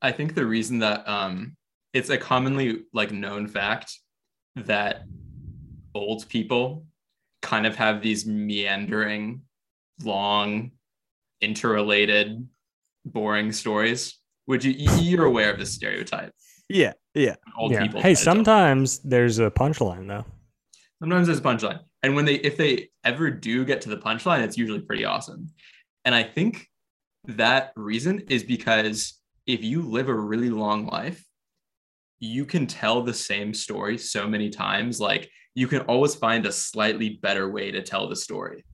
I 0.07 0.13
think 0.13 0.35
the 0.35 0.47
reason 0.47 0.79
that 0.81 1.01
um 1.09 1.57
it's 1.93 2.11
a 2.11 2.19
commonly 2.19 2.69
like 2.93 3.11
known 3.13 3.49
fact 3.49 3.89
that 4.73 4.95
old 5.95 6.29
people 6.29 6.87
kind 7.43 7.67
of 7.67 7.75
have 7.77 8.03
these 8.03 8.27
meandering, 8.27 9.43
long, 10.05 10.73
interrelated, 11.41 12.47
boring 13.05 13.53
stories. 13.53 14.19
Would 14.47 14.65
you 14.65 14.73
you- 14.73 15.03
you're 15.11 15.25
aware 15.27 15.51
of 15.53 15.59
this 15.59 15.73
stereotype? 15.75 16.33
Yeah, 16.69 16.93
yeah. 17.15 17.37
Old 17.59 17.73
yeah. 17.73 17.83
people. 17.85 18.01
Hey, 18.01 18.15
tend 18.15 18.19
to 18.19 18.25
tell. 18.25 18.35
sometimes 18.35 18.99
there's 19.01 19.39
a 19.39 19.51
punchline 19.51 20.07
though. 20.09 20.25
sometimes 21.01 21.27
there's 21.29 21.39
a 21.39 21.43
punchline 21.51 21.81
and 22.03 22.15
when 22.17 22.25
they 22.25 22.37
if 22.51 22.57
they 22.57 22.89
ever 23.05 23.31
do 23.31 23.65
get 23.71 23.79
to 23.83 23.89
the 23.95 23.99
punchline 24.09 24.41
it's 24.47 24.57
usually 24.63 24.81
pretty 24.81 25.05
awesome 25.05 25.43
and 26.07 26.15
i 26.15 26.23
think 26.23 26.53
that 27.43 27.63
reason 27.77 28.15
is 28.37 28.43
because 28.57 29.21
if 29.47 29.63
you 29.63 29.83
live 29.83 30.09
a 30.09 30.15
really 30.15 30.51
long 30.51 30.87
life 30.87 31.25
you 32.19 32.45
can 32.45 32.67
tell 32.67 33.03
the 33.03 33.15
same 33.15 33.53
story 33.53 33.99
so 33.99 34.27
many 34.27 34.49
times 34.49 35.01
like 35.01 35.31
you 35.55 35.67
can 35.67 35.81
always 35.83 36.15
find 36.15 36.47
a 36.47 36.53
slightly 36.53 37.19
better 37.23 37.51
way 37.51 37.71
to 37.71 37.83
tell 37.83 38.09
the 38.09 38.17
story 38.17 38.65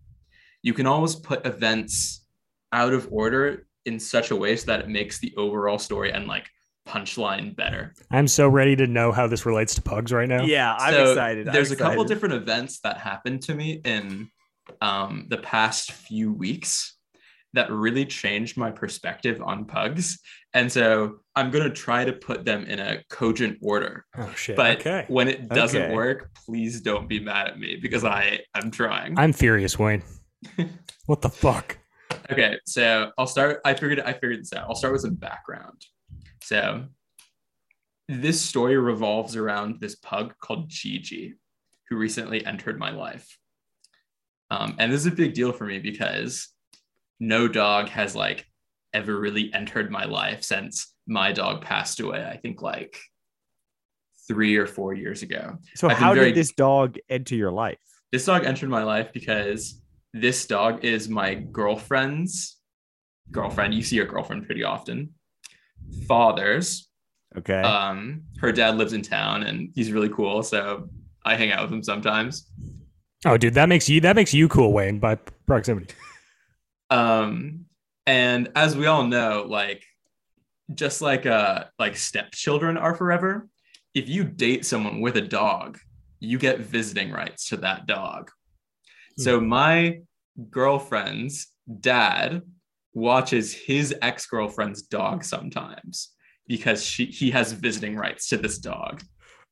you 0.63 0.73
can 0.73 0.87
always 0.87 1.17
put 1.17 1.45
events 1.47 2.27
out 2.73 2.93
of 2.93 3.09
order 3.11 3.67
in 3.85 3.99
such 3.99 4.31
a 4.31 4.37
way 4.37 4.55
so 4.57 4.67
that 4.67 4.81
it 4.81 4.89
makes 4.89 5.19
the 5.19 5.35
overall 5.37 5.79
story 5.79 6.13
and 6.13 6.27
like 6.27 6.49
punchline 6.89 7.55
better 7.55 7.93
I'm 8.11 8.29
so 8.29 8.49
ready 8.49 8.77
to 8.77 8.87
know 8.87 9.13
how 9.13 9.27
this 9.27 9.47
relates 9.47 9.75
to 9.77 9.83
pugs 9.83 10.13
right 10.13 10.29
now. 10.29 10.43
Yeah, 10.43 10.75
I'm 10.75 10.93
so 10.93 11.11
excited. 11.11 11.49
I'm 11.49 11.55
There's 11.55 11.71
a 11.71 11.77
couple 11.77 12.05
different 12.05 12.35
events 12.35 12.81
that 12.81 12.99
happened 12.99 13.43
to 13.43 13.55
me 13.55 13.81
in 13.85 14.29
um, 14.81 15.27
the 15.29 15.39
past 15.39 15.93
few 15.93 16.33
weeks 16.33 16.97
that 17.55 17.71
really 17.71 18.05
changed 18.05 18.57
my 18.57 18.71
perspective 18.71 19.41
on 19.43 19.65
pugs. 19.65 20.19
And 20.55 20.71
so 20.71 21.21
I'm 21.35 21.51
going 21.51 21.65
to 21.65 21.71
try 21.75 22.05
to 22.05 22.13
put 22.13 22.45
them 22.45 22.65
in 22.65 22.79
a 22.79 23.03
cogent 23.09 23.59
order. 23.63 24.05
Oh 24.17 24.33
shit. 24.37 24.57
But 24.57 24.81
okay. 24.81 25.05
when 25.09 25.29
it 25.29 25.49
doesn't 25.49 25.83
Okay. 25.83 25.95
work, 25.95 26.31
please 26.47 26.81
don't 26.83 27.09
be 27.09 27.21
mad 27.21 27.49
at 27.49 27.59
me 27.59 27.77
because 27.81 28.05
I 28.05 28.41
am 28.55 28.71
trying. 28.71 29.19
I'm 29.19 29.33
furious, 29.33 29.79
Wayne. 29.79 30.03
what 31.07 31.23
the 31.23 31.31
fuck? 31.31 31.79
Okay, 32.31 32.59
so 32.67 33.11
I'll 33.17 33.27
start. 33.27 33.61
I 33.65 33.73
figured 33.75 34.01
I 34.01 34.13
figured 34.13 34.41
this 34.41 34.53
out. 34.53 34.67
I'll 34.69 34.75
start 34.75 34.93
with 34.93 35.03
some 35.03 35.15
background. 35.15 35.87
So 36.43 36.85
this 38.09 38.41
story 38.41 38.77
revolves 38.77 39.37
around 39.37 39.81
this 39.81 39.95
pug 39.95 40.35
called 40.43 40.69
Gigi, 40.69 41.35
who 41.89 41.97
recently 41.97 42.45
entered 42.45 42.79
my 42.79 42.91
life. 42.91 43.39
Um, 44.51 44.77
and 44.79 44.93
this 44.93 45.01
is 45.01 45.07
a 45.07 45.17
big 45.17 45.33
deal 45.33 45.53
for 45.53 45.65
me 45.65 45.79
because 45.79 46.49
no 47.21 47.49
dog 47.49 47.89
has 47.89 48.15
like 48.15 48.47
ever 48.95 49.19
really 49.19 49.53
entered 49.55 49.91
my 49.91 50.05
life 50.05 50.43
since 50.43 50.95
my 51.07 51.33
dog 51.33 51.63
passed 51.63 52.01
away. 52.01 52.25
I 52.25 52.37
think 52.37 52.63
like 52.63 52.99
three 54.29 54.57
or 54.57 54.67
four 54.67 54.95
years 54.95 55.23
ago. 55.23 55.59
So 55.75 55.89
I've 55.89 55.97
how 55.97 56.15
very- 56.15 56.27
did 56.27 56.37
this 56.37 56.53
dog 56.53 56.97
enter 57.09 57.35
your 57.35 57.51
life? 57.51 57.79
This 58.13 58.25
dog 58.27 58.45
entered 58.45 58.69
my 58.69 58.83
life 58.83 59.13
because 59.13 59.81
this 60.13 60.47
dog 60.47 60.85
is 60.85 61.09
my 61.09 61.35
girlfriend's 61.35 62.59
girlfriend. 63.31 63.75
You 63.75 63.83
see 63.83 63.97
your 63.97 64.05
girlfriend 64.07 64.45
pretty 64.47 64.63
often. 64.65 65.15
Father's. 66.07 66.89
Okay. 67.37 67.61
Um, 67.63 68.25
her 68.41 68.53
dad 68.53 68.77
lives 68.77 68.93
in 68.93 69.01
town 69.01 69.43
and 69.45 69.71
he's 69.75 69.91
really 69.91 70.11
cool. 70.11 70.43
So 70.43 70.89
I 71.25 71.37
hang 71.37 71.51
out 71.51 71.63
with 71.63 71.73
him 71.73 71.83
sometimes. 71.83 72.51
Oh, 73.25 73.39
dude, 73.39 73.55
that 73.55 73.69
makes 73.69 73.89
you 73.89 74.01
that 74.03 74.17
makes 74.17 74.35
you 74.35 74.49
cool, 74.49 74.73
Wayne, 74.73 74.99
by 74.99 75.15
proximity. 75.47 75.95
Um, 76.91 77.62
and 78.07 78.51
as 78.55 78.77
we 78.77 78.87
all 78.87 79.07
know, 79.07 79.47
like 79.49 79.85
just 80.75 81.03
like 81.03 81.27
uh 81.27 81.65
like 81.79 81.97
stepchildren 81.97 82.77
are 82.77 82.95
forever, 82.95 83.49
if 83.95 84.09
you 84.09 84.25
date 84.25 84.65
someone 84.65 85.01
with 85.01 85.17
a 85.17 85.23
dog, 85.23 85.79
you 86.21 86.39
get 86.39 86.61
visiting 86.61 87.11
rights 87.11 87.49
to 87.49 87.57
that 87.59 87.87
dog. 87.87 88.31
So 89.19 89.41
my 89.41 90.01
girlfriend's 90.51 91.49
dad 91.81 92.43
watches 92.95 93.53
his 93.53 93.95
ex-girlfriend's 94.03 94.83
dog 94.83 95.25
sometimes 95.25 96.11
because 96.47 96.85
she 96.85 97.07
he 97.07 97.31
has 97.31 97.53
visiting 97.53 97.97
rights 97.97 98.29
to 98.29 98.37
this 98.37 98.59
dog. 98.59 99.03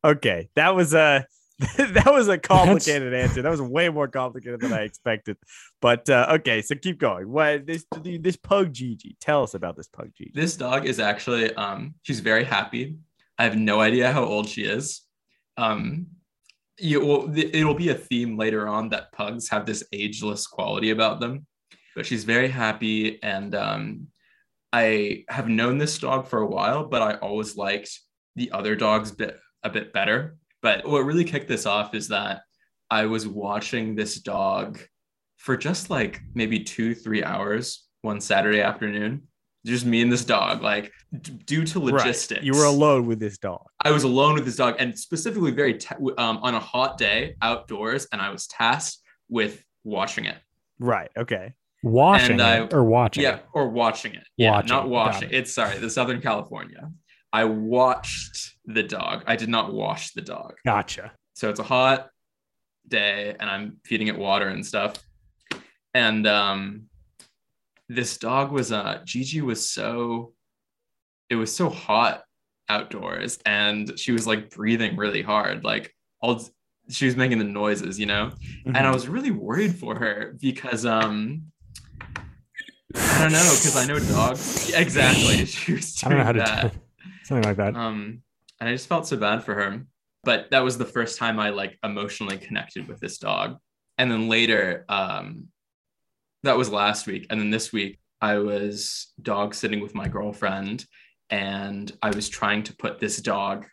Okay, 0.05 0.49
that 0.55 0.75
was 0.75 0.95
a 0.95 1.27
that 1.77 2.11
was 2.11 2.29
a 2.29 2.39
complicated 2.39 3.13
answer. 3.13 3.43
That 3.43 3.51
was 3.51 3.61
way 3.61 3.91
more 3.91 4.09
complicated 4.09 4.61
than 4.61 4.73
I 4.73 4.83
expected. 4.83 5.37
But 5.83 6.09
uh, 6.09 6.37
okay, 6.39 6.63
so 6.63 6.75
keep 6.75 6.99
going. 6.99 7.29
What 7.29 7.67
this 7.67 7.85
this 8.03 8.37
pug 8.37 8.73
Gigi? 8.73 9.17
Tell 9.21 9.43
us 9.43 9.53
about 9.53 9.77
this 9.77 9.87
pug 9.87 10.11
Gigi. 10.17 10.33
This 10.35 10.57
dog 10.57 10.87
is 10.87 10.99
actually 10.99 11.53
um 11.55 11.95
she's 12.03 12.21
very 12.21 12.45
happy. 12.45 12.97
I 13.39 13.45
have 13.45 13.59
no 13.59 13.81
idea 13.81 14.11
how 14.11 14.25
old 14.25 14.49
she 14.49 14.65
is. 14.65 15.03
Um 15.59 16.07
you 16.79 17.01
will 17.01 17.37
it'll 17.37 17.75
be 17.75 17.91
a 17.91 17.95
theme 17.95 18.39
later 18.39 18.67
on 18.67 18.89
that 18.91 19.13
pugs 19.13 19.51
have 19.51 19.67
this 19.67 19.85
ageless 19.93 20.47
quality 20.47 20.91
about 20.91 21.21
them. 21.21 21.47
But 21.95 22.07
she's 22.07 22.25
very 22.25 22.49
happy 22.49 23.23
and 23.23 23.55
um 23.55 24.07
I 24.73 25.25
have 25.29 25.49
known 25.49 25.77
this 25.77 25.99
dog 25.99 26.27
for 26.27 26.41
a 26.41 26.47
while, 26.47 26.85
but 26.85 27.03
I 27.03 27.15
always 27.17 27.57
liked 27.57 28.01
the 28.35 28.51
other 28.53 28.77
dogs 28.77 29.11
bit 29.13 29.39
a 29.63 29.69
bit 29.69 29.93
better. 29.93 30.39
But 30.63 30.87
what 30.87 31.01
really 31.05 31.25
kicked 31.25 31.49
this 31.49 31.67
off 31.67 31.95
is 31.95 32.09
that 32.09 32.43
I 32.91 33.07
was 33.07 33.27
watching 33.27 33.95
this 33.95 34.21
dog 34.21 34.79
for 35.37 35.57
just 35.57 35.91
like 35.91 36.21
maybe 36.35 36.61
two, 36.61 36.95
three 36.95 37.25
hours 37.25 37.87
one 38.03 38.21
Saturday 38.21 38.61
afternoon. 38.61 39.23
Just 39.67 39.85
me 39.85 40.01
and 40.01 40.11
this 40.11 40.25
dog, 40.25 40.63
like 40.63 40.91
d- 41.21 41.33
due 41.45 41.65
to 41.67 41.81
Right. 41.81 41.93
logistics. 41.95 42.43
You 42.43 42.53
were 42.55 42.65
alone 42.65 43.07
with 43.07 43.21
this 43.21 43.37
dog. 43.37 43.63
I 43.85 43.91
was 43.91 44.05
alone 44.05 44.35
with 44.35 44.47
this 44.47 44.57
dog, 44.57 44.77
and 44.79 44.99
specifically 44.99 45.51
very 45.51 45.75
ta- 45.75 45.97
um, 46.17 46.39
on 46.39 46.55
a 46.55 46.61
hot 46.61 46.97
day 46.97 47.37
outdoors, 47.43 48.07
and 48.11 48.23
I 48.23 48.31
was 48.31 48.47
tasked 48.47 49.03
with 49.29 49.63
watching 49.85 50.25
it. 50.25 50.37
Right. 50.79 51.11
Okay. 51.17 51.53
Washing 51.83 52.33
And 52.33 52.43
I- 52.43 52.65
it 52.65 52.73
or 52.73 52.85
watching 52.85 53.23
Yeah, 53.23 53.41
or 53.53 53.69
watching 53.69 54.15
it. 54.15 54.25
Yeah, 54.39 54.53
Watching, 54.53 54.69
not 54.69 54.81
got 54.83 54.89
washing. 54.89 55.29
it. 55.29 55.35
It's 55.35 55.53
sorry, 55.53 55.77
the 55.79 55.91
Southern 55.91 56.23
California. 56.23 56.91
I 57.33 57.45
watched 57.45 58.55
the 58.67 58.83
dog. 58.83 59.25
I 59.27 59.37
did 59.37 59.49
not 59.49 59.73
wash 59.73 60.13
the 60.13 60.21
dog. 60.23 60.55
Gotcha. 60.65 61.13
So 61.35 61.49
it's 61.51 61.61
a 61.61 61.65
hot 61.65 62.09
day 62.89 63.35
and 63.39 63.49
I'm 63.49 63.77
feeding 63.85 64.09
it 64.09 64.19
water 64.19 64.49
and 64.49 64.65
stuff. 64.67 64.95
And 65.95 66.27
um, 66.27 66.85
this 67.89 68.19
dog 68.19 68.53
was 68.53 68.71
uh 68.73 69.01
Gigi 69.05 69.41
was 69.41 69.69
so 69.69 70.33
it 71.29 71.37
was 71.37 71.55
so 71.55 71.69
hot 71.69 72.23
outdoors 72.69 73.39
and 73.45 73.99
she 73.99 74.13
was 74.13 74.27
like 74.29 74.49
breathing 74.51 74.97
really 74.97 75.23
hard 75.23 75.65
like 75.65 75.93
all 76.21 76.41
she 76.89 77.07
was 77.07 77.17
making 77.17 77.39
the 77.39 77.45
noises 77.45 77.99
you 77.99 78.07
know 78.07 78.31
Mm-hmm. 78.31 78.77
and 78.77 78.87
i 78.87 78.93
was 78.93 79.09
really 79.09 79.33
worried 79.33 79.75
for 79.75 79.97
her 79.99 80.37
because 80.41 80.87
um 80.87 81.43
i 82.95 83.23
don't 83.23 83.33
know 83.33 83.41
because 83.57 83.75
i 83.77 83.87
know 83.87 83.99
dogs 83.99 84.71
exactly 84.73 85.45
she 85.47 85.73
was 85.73 86.01
I 86.05 86.09
don't 86.11 86.19
know 86.19 86.25
how 86.25 86.33
doing 86.33 86.45
to 86.47 86.51
that 86.53 86.73
do 86.73 86.79
something 87.31 87.49
like 87.49 87.57
that. 87.57 87.77
um 87.77 88.23
and 88.61 88.69
i 88.69 88.73
just 88.73 88.89
felt 88.89 89.07
so 89.07 89.17
bad 89.17 89.43
for 89.45 89.55
her 89.55 89.85
but 90.25 90.51
that 90.51 90.61
was 90.65 90.77
the 90.77 90.85
first 90.85 91.17
time 91.17 91.39
i 91.39 91.51
like 91.51 91.79
emotionally 91.85 92.37
connected 92.37 92.87
with 92.89 92.99
this 93.01 93.19
dog 93.19 93.57
and 93.99 94.11
then 94.11 94.29
later 94.29 94.85
um 94.89 95.47
that 96.43 96.57
was 96.57 96.71
last 96.71 97.07
week 97.07 97.27
and 97.31 97.41
then 97.41 97.51
this 97.51 97.73
week 97.73 97.99
i 98.21 98.37
was 98.37 99.13
dog 99.23 99.55
sitting 99.55 99.81
with 99.81 99.95
my 99.95 100.09
girlfriend 100.09 100.85
and 101.31 101.93
i 102.03 102.11
was 102.11 102.29
trying 102.29 102.63
to 102.65 102.75
put 102.77 102.99
this 102.99 103.19
dog 103.19 103.67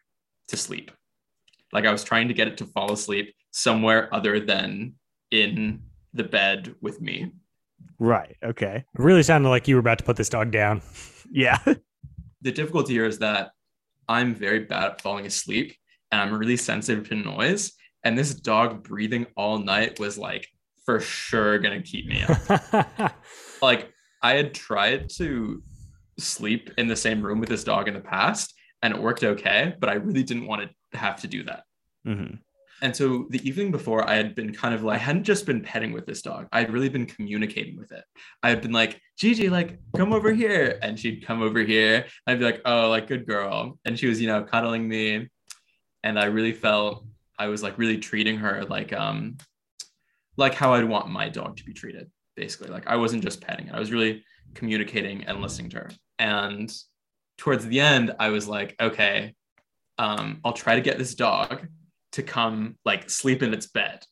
to 0.47 0.55
sleep 0.55 0.91
like 1.73 1.85
i 1.85 1.91
was 1.91 2.03
trying 2.03 2.27
to 2.27 2.33
get 2.33 2.47
it 2.47 2.57
to 2.57 2.65
fall 2.65 2.91
asleep 2.91 3.33
somewhere 3.51 4.13
other 4.13 4.39
than 4.39 4.93
in 5.31 5.81
the 6.13 6.23
bed 6.23 6.75
with 6.81 7.01
me 7.01 7.31
Right. 7.99 8.35
Okay. 8.43 8.75
It 8.93 9.01
really 9.01 9.23
sounded 9.23 9.49
like 9.49 9.67
you 9.67 9.73
were 9.75 9.79
about 9.79 9.97
to 9.97 10.03
put 10.03 10.17
this 10.17 10.29
dog 10.29 10.51
down. 10.51 10.81
Yeah. 11.31 11.57
The 12.41 12.51
difficulty 12.51 12.93
here 12.93 13.05
is 13.05 13.19
that 13.19 13.51
I'm 14.07 14.35
very 14.35 14.59
bad 14.59 14.91
at 14.91 15.01
falling 15.01 15.25
asleep 15.25 15.75
and 16.11 16.21
I'm 16.21 16.37
really 16.37 16.57
sensitive 16.57 17.09
to 17.09 17.15
noise. 17.15 17.73
And 18.03 18.17
this 18.17 18.33
dog 18.33 18.83
breathing 18.83 19.27
all 19.35 19.59
night 19.59 19.99
was 19.99 20.17
like 20.17 20.47
for 20.85 20.99
sure 20.99 21.59
gonna 21.59 21.81
keep 21.81 22.07
me 22.07 22.23
up. 22.23 23.15
like 23.61 23.91
I 24.21 24.33
had 24.33 24.53
tried 24.53 25.09
to 25.17 25.61
sleep 26.19 26.71
in 26.77 26.87
the 26.87 26.95
same 26.95 27.21
room 27.21 27.39
with 27.39 27.49
this 27.49 27.63
dog 27.63 27.87
in 27.87 27.93
the 27.93 27.99
past 27.99 28.53
and 28.81 28.93
it 28.93 29.01
worked 29.01 29.23
okay, 29.23 29.75
but 29.79 29.89
I 29.89 29.93
really 29.93 30.23
didn't 30.23 30.47
want 30.47 30.69
to 30.91 30.97
have 30.97 31.21
to 31.21 31.27
do 31.27 31.43
that. 31.43 31.63
hmm 32.05 32.35
And 32.81 32.95
so 32.95 33.25
the 33.29 33.45
evening 33.47 33.71
before, 33.71 34.07
I 34.07 34.15
had 34.15 34.35
been 34.35 34.53
kind 34.53 34.75
of 34.75 34.83
like, 34.83 34.95
I 34.95 35.03
hadn't 35.03 35.23
just 35.23 35.45
been 35.45 35.61
petting 35.61 35.93
with 35.93 36.05
this 36.05 36.21
dog. 36.21 36.47
I 36.51 36.59
had 36.59 36.71
really 36.71 36.89
been 36.89 37.05
communicating 37.05 37.77
with 37.77 37.91
it. 37.91 38.03
I 38.43 38.49
had 38.49 38.61
been 38.61 38.71
like, 38.71 39.01
Gigi, 39.17 39.49
like, 39.49 39.79
come 39.95 40.13
over 40.13 40.31
here. 40.31 40.77
And 40.81 40.99
she'd 40.99 41.25
come 41.25 41.41
over 41.41 41.59
here. 41.59 42.05
I'd 42.27 42.39
be 42.39 42.45
like, 42.45 42.61
oh, 42.65 42.89
like, 42.89 43.07
good 43.07 43.25
girl. 43.25 43.79
And 43.85 43.97
she 43.97 44.07
was, 44.07 44.21
you 44.21 44.27
know, 44.27 44.43
cuddling 44.43 44.87
me. 44.87 45.27
And 46.03 46.19
I 46.19 46.25
really 46.25 46.53
felt 46.53 47.05
I 47.39 47.47
was 47.47 47.63
like 47.63 47.77
really 47.77 47.97
treating 47.97 48.37
her 48.37 48.65
like, 48.65 48.93
um, 48.93 49.37
like 50.37 50.53
how 50.53 50.73
I'd 50.73 50.85
want 50.85 51.09
my 51.09 51.29
dog 51.29 51.57
to 51.57 51.63
be 51.63 51.73
treated, 51.73 52.09
basically. 52.35 52.69
Like, 52.69 52.87
I 52.87 52.95
wasn't 52.95 53.23
just 53.23 53.41
petting 53.41 53.67
it, 53.67 53.73
I 53.73 53.79
was 53.79 53.91
really 53.91 54.23
communicating 54.53 55.23
and 55.25 55.41
listening 55.41 55.69
to 55.71 55.77
her. 55.77 55.89
And 56.19 56.71
towards 57.37 57.65
the 57.65 57.79
end, 57.79 58.15
I 58.19 58.29
was 58.29 58.47
like, 58.47 58.75
okay, 58.79 59.35
um, 59.97 60.39
I'll 60.45 60.53
try 60.53 60.75
to 60.75 60.81
get 60.81 60.97
this 60.97 61.15
dog 61.15 61.67
to 62.17 62.23
come 62.23 62.75
like 62.83 63.11
sleep 63.11 63.43
in 63.43 63.53
its 63.53 63.67
bed. 63.67 64.03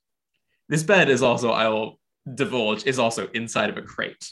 This 0.69 0.83
bed 0.83 1.09
is 1.09 1.23
also, 1.23 1.49
I 1.49 1.67
will 1.69 1.99
divulge, 2.35 2.85
is 2.85 2.99
also 2.99 3.27
inside 3.33 3.71
of 3.71 3.77
a 3.77 3.81
crate. 3.81 4.29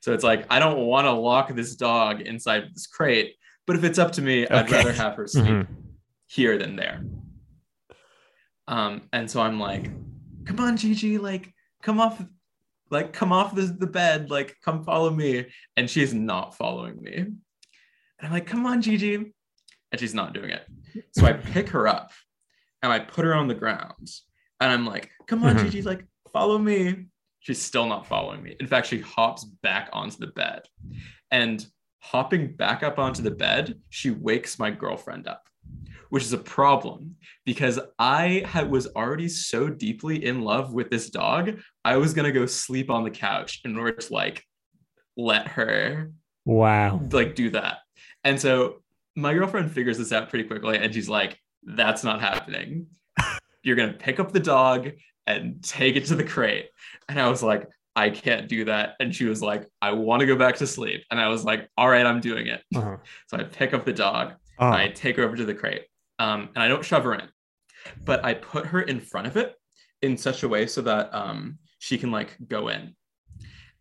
So 0.00 0.14
it's 0.14 0.24
like, 0.24 0.46
I 0.48 0.58
don't 0.58 0.86
want 0.86 1.04
to 1.06 1.12
lock 1.12 1.54
this 1.54 1.76
dog 1.76 2.22
inside 2.22 2.70
this 2.74 2.86
crate, 2.86 3.36
but 3.66 3.76
if 3.76 3.84
it's 3.84 3.98
up 3.98 4.12
to 4.12 4.22
me, 4.22 4.46
I'd 4.48 4.70
rather 4.70 4.92
have 4.92 5.16
her 5.16 5.26
sleep 5.26 5.44
Mhm. 5.44 5.66
here 6.28 6.56
than 6.56 6.76
there. 6.76 7.04
Um, 8.68 9.02
and 9.12 9.30
so 9.30 9.42
I'm 9.42 9.60
like, 9.60 9.90
come 10.46 10.60
on, 10.60 10.78
Gigi, 10.78 11.18
like, 11.18 11.52
come 11.82 12.00
off, 12.00 12.24
like, 12.90 13.12
come 13.12 13.32
off 13.32 13.54
the, 13.54 13.62
the 13.62 13.86
bed, 13.86 14.30
like, 14.30 14.56
come 14.64 14.82
follow 14.82 15.10
me. 15.10 15.46
And 15.76 15.90
she's 15.90 16.14
not 16.14 16.56
following 16.56 17.02
me. 17.02 17.16
And 17.16 17.36
I'm 18.22 18.32
like, 18.32 18.46
come 18.46 18.64
on, 18.64 18.80
Gigi. 18.80 19.16
And 19.92 20.00
she's 20.00 20.14
not 20.14 20.32
doing 20.32 20.50
it. 20.50 20.66
So 21.12 21.26
I 21.26 21.34
pick 21.34 21.68
her 21.70 21.86
up 21.86 22.12
and 22.84 22.92
I 22.92 22.98
put 22.98 23.24
her 23.24 23.34
on 23.34 23.48
the 23.48 23.54
ground. 23.54 24.10
And 24.60 24.70
I'm 24.70 24.84
like, 24.86 25.10
come 25.26 25.42
on, 25.42 25.56
Mhm. 25.56 25.64
Gigi, 25.64 25.82
like, 25.82 26.04
follow 26.34 26.58
me. 26.58 27.06
She's 27.40 27.60
still 27.60 27.86
not 27.86 28.06
following 28.06 28.42
me. 28.42 28.56
In 28.60 28.66
fact, 28.66 28.86
she 28.88 29.00
hops 29.00 29.44
back 29.44 29.88
onto 29.94 30.18
the 30.18 30.26
bed. 30.28 30.62
And 31.30 31.66
hopping 32.00 32.54
back 32.54 32.82
up 32.82 32.98
onto 32.98 33.22
the 33.22 33.30
bed, 33.30 33.80
she 33.88 34.10
wakes 34.10 34.58
my 34.58 34.70
girlfriend 34.70 35.26
up, 35.26 35.48
which 36.10 36.22
is 36.24 36.34
a 36.34 36.38
problem 36.38 37.16
because 37.46 37.80
I 37.98 38.44
had, 38.46 38.70
was 38.70 38.86
already 38.88 39.28
so 39.30 39.70
deeply 39.70 40.22
in 40.24 40.42
love 40.42 40.74
with 40.74 40.90
this 40.90 41.08
dog. 41.08 41.58
I 41.86 41.96
was 41.96 42.12
going 42.12 42.26
to 42.26 42.32
go 42.38 42.44
sleep 42.44 42.90
on 42.90 43.02
the 43.04 43.10
couch 43.10 43.62
in 43.64 43.78
order 43.78 43.96
to 43.96 44.12
like 44.12 44.44
let 45.16 45.48
her 45.48 46.12
Wow. 46.44 47.00
like 47.12 47.34
do 47.34 47.48
that. 47.50 47.78
And 48.24 48.38
so 48.38 48.82
my 49.16 49.32
girlfriend 49.32 49.70
figures 49.72 49.96
this 49.96 50.12
out 50.12 50.28
pretty 50.28 50.46
quickly 50.46 50.76
and 50.76 50.92
she's 50.92 51.08
like, 51.08 51.38
that's 51.64 52.04
not 52.04 52.20
happening. 52.20 52.86
You're 53.62 53.76
going 53.76 53.92
to 53.92 53.98
pick 53.98 54.20
up 54.20 54.32
the 54.32 54.40
dog 54.40 54.90
and 55.26 55.62
take 55.62 55.96
it 55.96 56.06
to 56.06 56.14
the 56.14 56.24
crate. 56.24 56.68
And 57.08 57.20
I 57.20 57.28
was 57.28 57.42
like, 57.42 57.68
I 57.96 58.10
can't 58.10 58.48
do 58.48 58.64
that. 58.66 58.94
And 59.00 59.14
she 59.14 59.24
was 59.24 59.40
like, 59.40 59.68
I 59.80 59.92
want 59.92 60.20
to 60.20 60.26
go 60.26 60.36
back 60.36 60.56
to 60.56 60.66
sleep. 60.66 61.04
And 61.10 61.20
I 61.20 61.28
was 61.28 61.44
like, 61.44 61.68
all 61.76 61.88
right, 61.88 62.04
I'm 62.04 62.20
doing 62.20 62.48
it. 62.48 62.62
Uh-huh. 62.74 62.96
So 63.28 63.38
I 63.38 63.44
pick 63.44 63.72
up 63.72 63.84
the 63.84 63.92
dog, 63.92 64.34
Oh, 64.58 64.70
I 64.70 64.88
take 64.88 65.16
her 65.16 65.24
over 65.24 65.36
to 65.36 65.44
the 65.44 65.54
crate, 65.54 65.82
um, 66.18 66.50
and 66.54 66.62
I 66.62 66.68
don't 66.68 66.84
shove 66.84 67.04
her 67.04 67.14
in, 67.14 67.28
but 68.04 68.24
I 68.24 68.34
put 68.34 68.66
her 68.66 68.82
in 68.82 69.00
front 69.00 69.26
of 69.26 69.36
it 69.36 69.54
in 70.02 70.16
such 70.16 70.42
a 70.42 70.48
way 70.48 70.66
so 70.66 70.82
that 70.82 71.12
um, 71.14 71.58
she 71.78 71.98
can 71.98 72.10
like 72.10 72.36
go 72.46 72.68
in. 72.68 72.94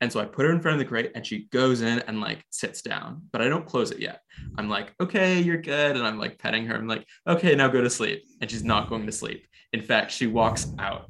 And 0.04 0.12
so 0.12 0.20
I 0.20 0.26
put 0.26 0.44
her 0.46 0.52
in 0.52 0.60
front 0.60 0.74
of 0.76 0.80
the 0.80 0.86
crate 0.86 1.14
and 1.16 1.26
she 1.26 1.46
goes 1.46 1.80
in 1.80 2.00
and 2.00 2.20
like 2.20 2.44
sits 2.50 2.82
down, 2.82 3.22
but 3.32 3.42
I 3.42 3.48
don't 3.48 3.66
close 3.66 3.90
it 3.90 4.00
yet. 4.00 4.20
I'm 4.58 4.68
like, 4.68 4.94
okay, 5.00 5.40
you're 5.40 5.62
good. 5.62 5.96
And 5.96 6.06
I'm 6.06 6.20
like 6.20 6.38
petting 6.38 6.66
her. 6.66 6.76
I'm 6.76 6.90
like, 6.90 7.08
okay, 7.26 7.56
now 7.56 7.70
go 7.70 7.80
to 7.80 7.90
sleep. 7.90 8.22
And 8.42 8.52
she's 8.52 8.66
not 8.66 8.90
going 8.90 9.06
to 9.06 9.14
sleep. 9.14 9.48
In 9.72 9.82
fact, 9.82 10.12
she 10.12 10.28
walks 10.28 10.68
out. 10.78 11.10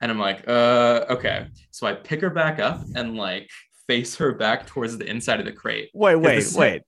And 0.00 0.10
I'm 0.10 0.18
like, 0.18 0.42
uh, 0.48 1.04
okay. 1.10 1.46
So 1.70 1.86
I 1.86 1.92
pick 1.92 2.22
her 2.22 2.30
back 2.30 2.58
up 2.58 2.80
and 2.96 3.16
like 3.16 3.48
face 3.86 4.16
her 4.16 4.32
back 4.32 4.66
towards 4.66 4.98
the 4.98 5.08
inside 5.08 5.38
of 5.38 5.46
the 5.46 5.52
crate. 5.52 5.90
wait, 5.94 6.16
wait, 6.16 6.34
this- 6.34 6.56
wait. 6.56 6.82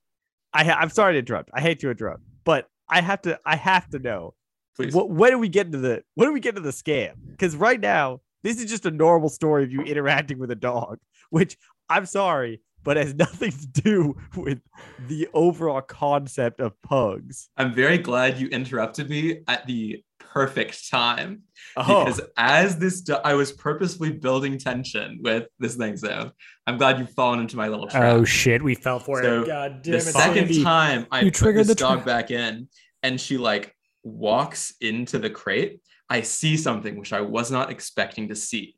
I 0.52 0.64
ha- 0.64 0.78
I'm 0.80 0.90
sorry 0.90 1.12
to 1.12 1.20
interrupt. 1.20 1.50
I 1.54 1.60
hate 1.60 1.78
to 1.80 1.90
interrupt, 1.90 2.24
but 2.42 2.66
I 2.88 3.02
have 3.02 3.22
to. 3.22 3.38
I 3.46 3.54
have 3.54 3.88
to 3.90 4.00
know. 4.00 4.34
Please. 4.74 4.92
What, 4.94 5.10
when 5.10 5.30
do 5.30 5.38
we 5.38 5.48
get 5.48 5.66
into 5.66 5.78
the? 5.78 6.02
When 6.16 6.28
do 6.28 6.32
we 6.32 6.40
get 6.40 6.56
into 6.56 6.62
the 6.62 6.70
scam? 6.70 7.12
Because 7.30 7.54
right 7.54 7.78
now, 7.78 8.20
this 8.46 8.60
is 8.60 8.70
just 8.70 8.86
a 8.86 8.90
normal 8.92 9.28
story 9.28 9.64
of 9.64 9.72
you 9.72 9.80
interacting 9.82 10.38
with 10.38 10.52
a 10.52 10.54
dog, 10.54 10.98
which 11.30 11.56
I'm 11.88 12.06
sorry, 12.06 12.60
but 12.84 12.96
has 12.96 13.12
nothing 13.26 13.50
to 13.50 13.66
do 13.66 14.16
with 14.36 14.60
the 15.08 15.26
overall 15.34 15.80
concept 15.80 16.60
of 16.60 16.80
pugs. 16.82 17.48
I'm 17.56 17.74
very 17.74 17.98
glad 17.98 18.38
you 18.38 18.46
interrupted 18.48 19.10
me 19.10 19.40
at 19.48 19.66
the 19.66 20.04
perfect 20.20 20.88
time 20.90 21.42
Oh, 21.76 22.04
because 22.04 22.20
as 22.36 22.78
this 22.78 23.00
do- 23.00 23.14
I 23.24 23.34
was 23.34 23.50
purposefully 23.52 24.12
building 24.12 24.58
tension 24.58 25.18
with 25.22 25.48
this 25.58 25.74
thing. 25.74 25.96
So 25.96 26.30
I'm 26.68 26.78
glad 26.78 27.00
you've 27.00 27.10
fallen 27.14 27.40
into 27.40 27.56
my 27.56 27.66
little 27.68 27.88
trap. 27.88 28.02
Oh 28.14 28.24
shit, 28.24 28.62
we 28.62 28.76
fell 28.76 29.00
for 29.00 29.22
So, 29.24 29.42
it. 29.42 29.46
God 29.48 29.82
damn 29.82 29.92
the 29.92 29.98
it, 29.98 30.02
second 30.02 30.34
Sandy. 30.46 30.62
time 30.62 31.06
I 31.10 31.20
You 31.22 31.32
put 31.32 31.34
triggered 31.34 31.60
this 31.62 31.68
the 31.68 31.74
dog 31.74 32.04
trap. 32.04 32.06
back 32.06 32.30
in 32.30 32.68
and 33.02 33.20
she 33.20 33.38
like 33.38 33.74
walks 34.04 34.72
into 34.80 35.18
the 35.18 35.30
crate, 35.30 35.80
I 36.08 36.22
see 36.22 36.56
something 36.56 36.98
which 36.98 37.12
I 37.12 37.20
was 37.20 37.50
not 37.50 37.70
expecting 37.70 38.28
to 38.28 38.36
see. 38.36 38.76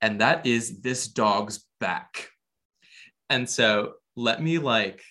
And 0.00 0.20
that 0.20 0.46
is 0.46 0.80
this 0.80 1.08
dog's 1.08 1.64
back. 1.80 2.28
And 3.30 3.48
so 3.48 3.94
let 4.16 4.42
me 4.42 4.58
like 4.58 5.02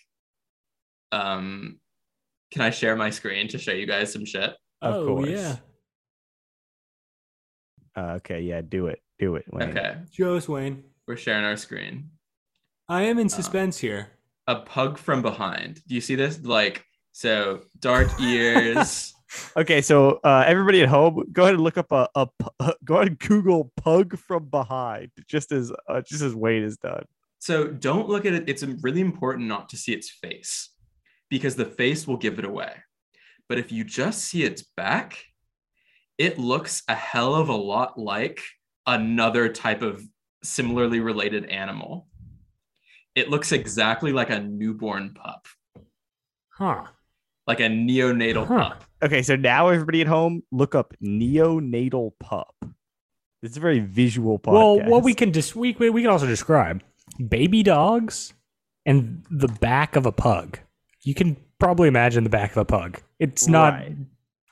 um 1.11 1.79
can 2.51 2.61
I 2.61 2.69
share 2.69 2.95
my 2.95 3.09
screen 3.09 3.47
to 3.49 3.57
show 3.57 3.71
you 3.71 3.85
guys 3.85 4.13
some 4.13 4.25
shit? 4.25 4.53
of 4.81 4.95
oh, 4.95 5.05
course. 5.07 5.29
yeah. 5.29 5.55
Uh, 7.95 8.13
okay, 8.15 8.41
yeah, 8.41 8.61
do 8.61 8.87
it, 8.87 9.01
do 9.19 9.35
it. 9.35 9.45
Wayne. 9.51 9.69
Okay. 9.69 9.95
Show 10.11 10.35
us, 10.35 10.47
Wayne. 10.47 10.83
We're 11.07 11.17
sharing 11.17 11.43
our 11.43 11.57
screen. 11.57 12.09
I 12.87 13.03
am 13.03 13.19
in 13.19 13.29
suspense 13.29 13.77
here. 13.77 14.09
A 14.47 14.55
pug 14.55 14.97
from 14.97 15.21
behind. 15.21 15.81
Do 15.87 15.95
you 15.95 16.01
see 16.01 16.15
this? 16.15 16.41
Like, 16.43 16.85
so 17.11 17.61
dark 17.79 18.07
ears. 18.21 19.13
Okay, 19.55 19.81
so 19.81 20.19
uh, 20.23 20.43
everybody 20.45 20.81
at 20.81 20.89
home, 20.89 21.23
go 21.31 21.43
ahead 21.43 21.55
and 21.55 21.63
look 21.63 21.77
up 21.77 21.91
a, 21.91 22.07
a 22.15 22.27
pu- 22.27 22.73
go 22.85 22.95
ahead 22.95 23.07
and 23.07 23.19
Google 23.19 23.71
"pug 23.77 24.17
from 24.17 24.49
behind," 24.49 25.11
just 25.27 25.51
as 25.51 25.71
uh, 25.87 26.01
just 26.01 26.21
as 26.21 26.35
Wayne 26.35 26.63
has 26.63 26.77
done. 26.77 27.05
so 27.39 27.67
don't 27.67 28.09
look 28.09 28.25
at 28.25 28.33
it. 28.33 28.43
It's 28.49 28.63
really 28.63 29.01
important 29.01 29.47
not 29.47 29.69
to 29.69 29.77
see 29.77 29.93
its 29.93 30.09
face 30.09 30.69
because 31.29 31.55
the 31.55 31.65
face 31.65 32.05
will 32.07 32.17
give 32.17 32.39
it 32.39 32.45
away. 32.45 32.73
But 33.47 33.57
if 33.57 33.71
you 33.71 33.83
just 33.83 34.23
see 34.25 34.43
its 34.43 34.63
back, 34.77 35.17
it 36.17 36.37
looks 36.37 36.83
a 36.87 36.95
hell 36.95 37.35
of 37.35 37.49
a 37.49 37.55
lot 37.55 37.97
like 37.97 38.41
another 38.85 39.47
type 39.49 39.81
of 39.81 40.01
similarly 40.43 40.99
related 40.99 41.45
animal. 41.45 42.07
It 43.15 43.29
looks 43.29 43.51
exactly 43.51 44.11
like 44.13 44.29
a 44.29 44.39
newborn 44.39 45.13
pup, 45.13 45.47
Huh. 46.49 46.85
Like 47.51 47.59
a 47.59 47.63
neonatal 47.69 48.47
Huh. 48.47 48.69
pup. 48.69 48.83
Okay, 49.03 49.21
so 49.21 49.35
now 49.35 49.67
everybody 49.67 50.01
at 50.01 50.07
home, 50.07 50.43
look 50.51 50.73
up 50.75 50.93
neonatal 51.03 52.11
pup. 52.19 52.55
It's 53.43 53.57
a 53.57 53.59
very 53.59 53.79
visual 53.79 54.39
podcast. 54.39 54.53
Well, 54.53 54.79
what 54.89 55.03
we 55.03 55.13
can 55.13 55.33
just 55.33 55.55
we, 55.55 55.75
we 55.79 55.89
we 55.89 56.01
can 56.01 56.11
also 56.11 56.27
describe 56.27 56.81
baby 57.27 57.63
dogs 57.63 58.33
and 58.85 59.23
the 59.29 59.47
back 59.47 59.95
of 59.95 60.05
a 60.05 60.11
pug. 60.11 60.59
You 61.03 61.13
can 61.15 61.35
probably 61.59 61.87
imagine 61.87 62.23
the 62.23 62.29
back 62.29 62.51
of 62.51 62.57
a 62.57 62.65
pug. 62.65 62.99
It's 63.19 63.47
not 63.47 63.73
Right. 63.73 63.95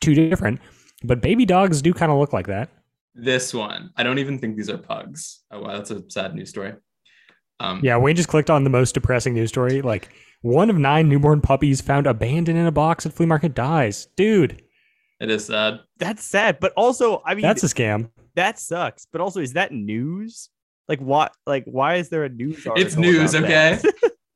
too 0.02 0.14
different, 0.16 0.60
but 1.04 1.22
baby 1.22 1.46
dogs 1.46 1.82
do 1.82 1.94
kind 1.94 2.12
of 2.12 2.18
look 2.20 2.34
like 2.34 2.48
that. 2.48 2.70
This 3.16 3.54
one, 3.54 3.92
I 3.98 4.04
don't 4.04 4.18
even 4.20 4.40
think 4.40 4.56
these 4.58 4.70
are 4.70 4.78
pugs. 4.78 5.42
Oh 5.52 5.62
wow, 5.62 5.76
that's 5.78 5.92
a 5.92 6.04
sad 6.10 6.34
news 6.36 6.50
story. 6.50 6.74
Um, 7.60 7.82
Yeah, 7.84 7.98
Wayne 7.98 8.16
just 8.16 8.30
clicked 8.30 8.50
on 8.50 8.64
the 8.64 8.70
most 8.70 8.94
depressing 8.94 9.34
news 9.36 9.50
story. 9.50 9.82
Like 9.84 10.10
one 10.42 10.70
of 10.70 10.78
nine 10.78 11.10
newborn 11.10 11.42
puppies 11.42 11.82
found 11.82 12.08
abandoned 12.08 12.58
in 12.58 12.66
a 12.66 12.72
box 12.72 13.06
at 13.06 13.14
flea 13.14 13.26
market 13.26 13.54
dies. 13.54 14.08
Dude, 14.16 14.62
it 15.20 15.30
is 15.30 15.46
sad. 15.46 15.82
That's 15.98 16.24
sad, 16.24 16.60
but 16.60 16.74
also, 16.78 17.22
I 17.26 17.36
mean, 17.36 17.44
that's 17.44 17.64
a 17.64 17.68
scam. 17.68 18.10
that 18.36 18.60
sucks. 18.60 19.06
But 19.12 19.22
also, 19.22 19.42
is 19.42 19.54
that 19.54 19.72
news? 19.72 20.50
Like, 20.88 21.00
what? 21.02 21.34
Like, 21.46 21.66
why 21.66 21.96
is 21.96 22.10
there 22.10 22.24
a 22.24 22.30
news? 22.30 22.66
Article 22.66 22.82
It's 22.82 22.96
news, 22.96 23.36
okay? 23.36 23.80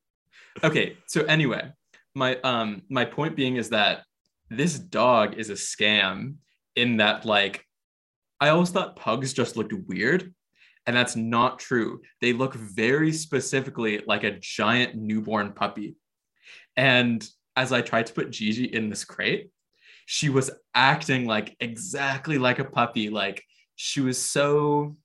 okay, 0.64 0.98
so 1.08 1.24
anyway, 1.24 1.72
my 2.16 2.38
um 2.42 2.84
my 2.90 3.06
point 3.06 3.36
being 3.36 3.56
is 3.56 3.70
that 3.70 4.04
this 4.50 4.78
dog 4.78 5.36
is 5.36 5.50
a 5.50 5.54
scam 5.54 6.36
in 6.76 6.98
that 6.98 7.26
like 7.26 7.66
I 8.40 8.50
always 8.50 8.70
thought 8.70 8.96
pugs 8.96 9.34
just 9.34 9.56
looked 9.56 9.74
weird, 9.88 10.34
and 10.86 10.96
that's 10.96 11.16
not 11.16 11.60
true. 11.60 12.02
They 12.22 12.34
look 12.34 12.54
very 12.56 13.12
specifically 13.12 14.02
like 14.06 14.24
a 14.24 14.40
giant 14.40 14.96
newborn 14.96 15.54
puppy. 15.54 15.96
And 16.76 17.28
as 17.56 17.72
I 17.72 17.82
tried 17.82 18.08
to 18.08 18.14
put 18.14 18.32
Gigi 18.32 18.66
in 18.66 18.90
this 18.90 19.06
crate, 19.06 19.50
she 20.06 20.30
was 20.30 20.52
acting 20.76 21.26
like 21.26 21.56
exactly 21.60 22.38
like 22.38 22.60
a 22.60 22.66
puppy. 22.66 23.10
Like 23.10 23.44
she 23.76 24.02
was 24.02 24.22
so 24.22 24.98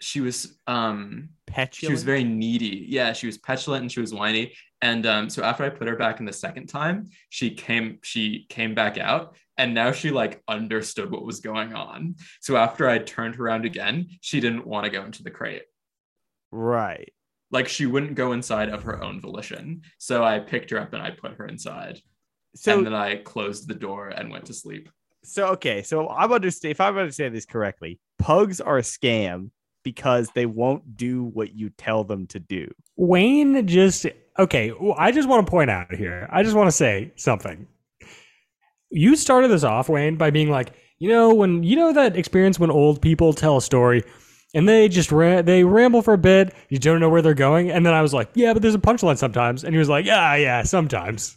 she 0.00 0.20
was 0.20 0.58
um 0.66 1.30
Petulant. 1.46 1.74
she 1.74 1.92
was 1.92 2.02
very 2.02 2.24
needy. 2.24 2.86
Yeah, 2.88 3.12
she 3.12 3.26
was 3.26 3.38
petulant 3.38 3.82
and 3.82 3.92
she 3.92 4.00
was 4.00 4.12
whiny. 4.12 4.54
And 4.82 5.06
um, 5.06 5.30
so 5.30 5.42
after 5.42 5.64
I 5.64 5.70
put 5.70 5.88
her 5.88 5.96
back 5.96 6.20
in 6.20 6.26
the 6.26 6.32
second 6.32 6.66
time, 6.66 7.08
she 7.30 7.50
came 7.50 7.98
she 8.02 8.46
came 8.48 8.74
back 8.74 8.98
out 8.98 9.36
and 9.56 9.72
now 9.72 9.92
she 9.92 10.10
like 10.10 10.42
understood 10.48 11.10
what 11.10 11.24
was 11.24 11.40
going 11.40 11.74
on. 11.74 12.16
So 12.40 12.56
after 12.56 12.88
I 12.88 12.98
turned 12.98 13.36
her 13.36 13.44
around 13.44 13.64
again, 13.64 14.08
she 14.20 14.40
didn't 14.40 14.66
want 14.66 14.84
to 14.84 14.90
go 14.90 15.04
into 15.04 15.22
the 15.22 15.30
crate. 15.30 15.62
right. 16.50 17.12
Like 17.50 17.68
she 17.68 17.86
wouldn't 17.86 18.16
go 18.16 18.32
inside 18.32 18.68
of 18.68 18.82
her 18.82 19.02
own 19.02 19.20
volition. 19.20 19.82
So 19.98 20.24
I 20.24 20.40
picked 20.40 20.70
her 20.70 20.80
up 20.80 20.92
and 20.92 21.00
I 21.00 21.12
put 21.12 21.34
her 21.34 21.46
inside. 21.46 22.00
So, 22.56 22.78
and 22.78 22.86
then 22.86 22.94
I 22.94 23.16
closed 23.16 23.68
the 23.68 23.74
door 23.74 24.08
and 24.08 24.30
went 24.30 24.46
to 24.46 24.54
sleep. 24.54 24.88
so 25.22 25.46
okay. 25.48 25.82
So 25.82 26.08
I'm 26.08 26.32
understand. 26.32 26.72
If 26.72 26.80
I'm 26.80 26.98
understanding 26.98 27.34
this 27.34 27.46
correctly, 27.46 28.00
pugs 28.18 28.60
are 28.60 28.78
a 28.78 28.82
scam 28.82 29.50
because 29.84 30.28
they 30.34 30.46
won't 30.46 30.96
do 30.96 31.24
what 31.24 31.54
you 31.54 31.70
tell 31.70 32.02
them 32.02 32.26
to 32.28 32.40
do. 32.40 32.68
Wayne 32.96 33.66
just 33.66 34.06
okay. 34.38 34.72
I 34.96 35.12
just 35.12 35.28
want 35.28 35.46
to 35.46 35.50
point 35.50 35.70
out 35.70 35.94
here. 35.94 36.28
I 36.32 36.42
just 36.42 36.56
want 36.56 36.66
to 36.66 36.72
say 36.72 37.12
something. 37.16 37.68
You 38.90 39.14
started 39.16 39.48
this 39.48 39.64
off, 39.64 39.88
Wayne, 39.88 40.16
by 40.16 40.30
being 40.30 40.50
like, 40.50 40.72
you 40.98 41.08
know, 41.08 41.34
when 41.34 41.62
you 41.62 41.76
know 41.76 41.92
that 41.92 42.16
experience 42.16 42.58
when 42.58 42.70
old 42.70 43.02
people 43.02 43.32
tell 43.32 43.56
a 43.56 43.62
story 43.62 44.02
and 44.54 44.68
they 44.68 44.88
just 44.88 45.10
ra- 45.12 45.42
they 45.42 45.64
ramble 45.64 46.00
for 46.00 46.14
a 46.14 46.18
bit, 46.18 46.54
you 46.68 46.78
don't 46.78 47.00
know 47.00 47.08
where 47.08 47.22
they're 47.22 47.34
going, 47.34 47.70
and 47.70 47.84
then 47.84 47.92
I 47.92 48.02
was 48.02 48.14
like, 48.14 48.30
yeah, 48.34 48.52
but 48.52 48.62
there's 48.62 48.74
a 48.74 48.78
punchline 48.78 49.18
sometimes, 49.18 49.64
and 49.64 49.74
he 49.74 49.78
was 49.78 49.88
like, 49.88 50.06
yeah, 50.06 50.36
yeah, 50.36 50.62
sometimes. 50.62 51.36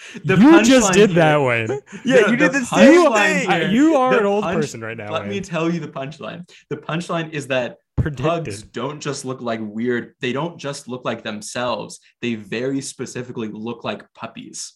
The 0.24 0.36
you 0.36 0.62
just 0.64 0.92
did 0.92 1.10
here- 1.10 1.16
that, 1.16 1.36
Wayne. 1.42 1.68
Yeah, 2.04 2.20
No, 2.20 2.26
you 2.28 2.36
did 2.36 2.52
the 2.52 2.58
punchline 2.60 2.66
same 2.66 3.12
thing. 3.46 3.50
here- 3.50 3.68
you 3.70 3.96
are 3.96 4.12
the 4.12 4.20
an 4.20 4.26
old 4.26 4.44
punch- 4.44 4.56
person 4.56 4.80
right 4.80 4.96
now. 4.96 5.12
Let 5.12 5.26
me 5.26 5.40
tell 5.40 5.72
you 5.72 5.80
the 5.80 5.88
punchline. 5.88 6.48
The 6.70 6.76
punchline 6.76 7.32
is 7.32 7.48
that 7.48 7.76
Predicted. 7.96 8.24
pugs 8.24 8.62
don't 8.62 9.00
just 9.00 9.24
look 9.24 9.40
like 9.40 9.58
weird 9.60 10.14
they 10.20 10.32
don't 10.32 10.56
just 10.56 10.86
look 10.86 11.04
like 11.04 11.24
themselves 11.24 11.98
they 12.22 12.36
very 12.36 12.80
specifically 12.80 13.48
look 13.48 13.82
like 13.82 14.04
puppies 14.14 14.74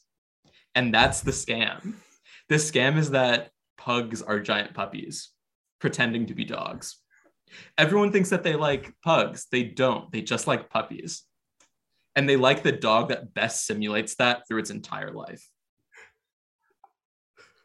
and 0.75 0.93
that's 0.93 1.21
the 1.21 1.31
scam 1.31 1.93
the 2.49 2.57
scam 2.57 2.99
is 2.99 3.11
that 3.11 3.51
pugs 3.79 4.23
are 4.23 4.41
giant 4.41 4.75
puppies 4.75 5.31
pretending 5.79 6.27
to 6.27 6.35
be 6.35 6.45
dogs 6.45 6.97
everyone 7.79 8.11
thinks 8.11 8.31
that 8.31 8.43
they 8.43 8.57
like 8.57 8.93
pugs 9.05 9.47
they 9.53 9.63
don't 9.63 10.11
they 10.11 10.21
just 10.21 10.49
like 10.49 10.69
puppies 10.69 11.23
and 12.15 12.29
they 12.29 12.37
like 12.37 12.63
the 12.63 12.73
dog 12.73 13.09
that 13.09 13.35
best 13.35 13.67
simulates 13.67 14.15
that 14.17 14.47
through 14.49 14.59
its 14.59 14.71
entire 14.71 15.13
life 15.13 15.43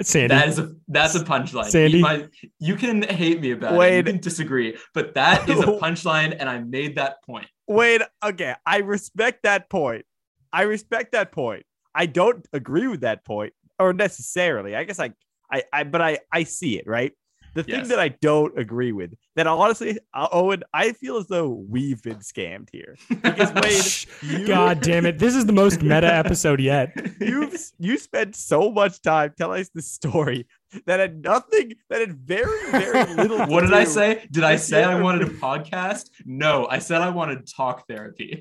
Sandy. 0.02 0.28
that 0.28 0.48
is 0.48 0.60
a 0.60 0.76
that's 0.88 1.16
a 1.16 1.22
punchline. 1.22 1.70
Sandy? 1.70 1.98
You, 1.98 2.04
might, 2.04 2.30
you 2.60 2.76
can 2.76 3.02
hate 3.02 3.41
me 3.41 3.52
about 3.52 3.74
it. 3.74 3.78
Wait. 3.78 3.98
You 3.98 4.04
can 4.04 4.20
disagree, 4.20 4.78
but 4.93 5.16
that 5.16 5.50
is 5.50 5.60
a 5.60 5.64
punchline, 5.82 6.36
and 6.39 6.48
I 6.48 6.60
made 6.60 6.98
that 6.98 7.24
point. 7.24 7.48
Wait, 7.68 8.02
okay. 8.24 8.56
I 8.66 8.78
respect 8.78 9.43
that 9.43 9.70
point. 9.70 10.06
I 10.54 10.64
respect 10.64 11.14
that 11.14 11.32
point. 11.32 11.66
I 11.95 12.06
don't 12.06 12.48
agree 12.54 12.88
with 12.88 13.02
that 13.02 13.26
point, 13.26 13.54
or 13.80 13.91
necessarily. 13.91 14.76
I 14.76 14.84
guess 14.84 15.00
I, 15.00 15.14
I, 15.52 15.64
I 15.74 15.84
but 15.84 16.02
I, 16.02 16.20
I 16.32 16.43
see 16.43 16.78
it 16.78 16.86
right. 16.86 17.14
The 17.54 17.64
thing 17.64 17.76
Yes. 17.76 17.88
that 17.89 18.00
I 18.00 18.10
don't 18.10 18.58
agree 18.58 18.91
with, 18.91 19.14
that 19.36 19.48
honestly, 19.48 19.98
uh, 20.14 20.28
Owen, 20.32 20.64
I 20.74 20.91
feel 20.93 21.18
as 21.18 21.28
though 21.28 21.50
we've 21.68 22.02
been 22.04 22.20
scammed 22.20 22.70
here 22.72 22.95
because 23.10 23.52
Wayne, 24.22 24.39
you, 24.41 24.48
God 24.48 24.82
damn 24.82 25.06
it! 25.06 25.18
This 25.18 25.36
is 25.36 25.45
the 25.45 25.54
most 25.54 25.82
meta 25.82 26.14
episode 26.14 26.60
yet. 26.62 26.91
you've 27.20 27.56
you 27.80 27.98
spent 27.98 28.36
so 28.36 28.72
much 28.72 29.02
time 29.02 29.34
telling 29.38 29.62
us 29.62 29.70
the 29.74 29.82
story 29.82 30.45
that 30.86 31.00
had 31.00 31.24
nothing, 31.24 31.74
that 31.89 32.02
had 32.02 32.14
very, 32.14 32.72
very 32.72 33.14
little. 33.16 33.39
what 33.48 33.62
did 33.62 33.74
I 33.74 33.86
say? 33.86 34.28
Did 34.32 34.43
I 34.43 34.56
say 34.58 34.84
I 34.84 35.00
wanted 35.02 35.24
a 35.28 35.32
podcast? 35.32 36.10
No, 36.26 36.68
I 36.70 36.80
said 36.80 37.02
I 37.02 37.10
wanted 37.10 37.48
talk 37.48 37.88
therapy. 37.88 38.39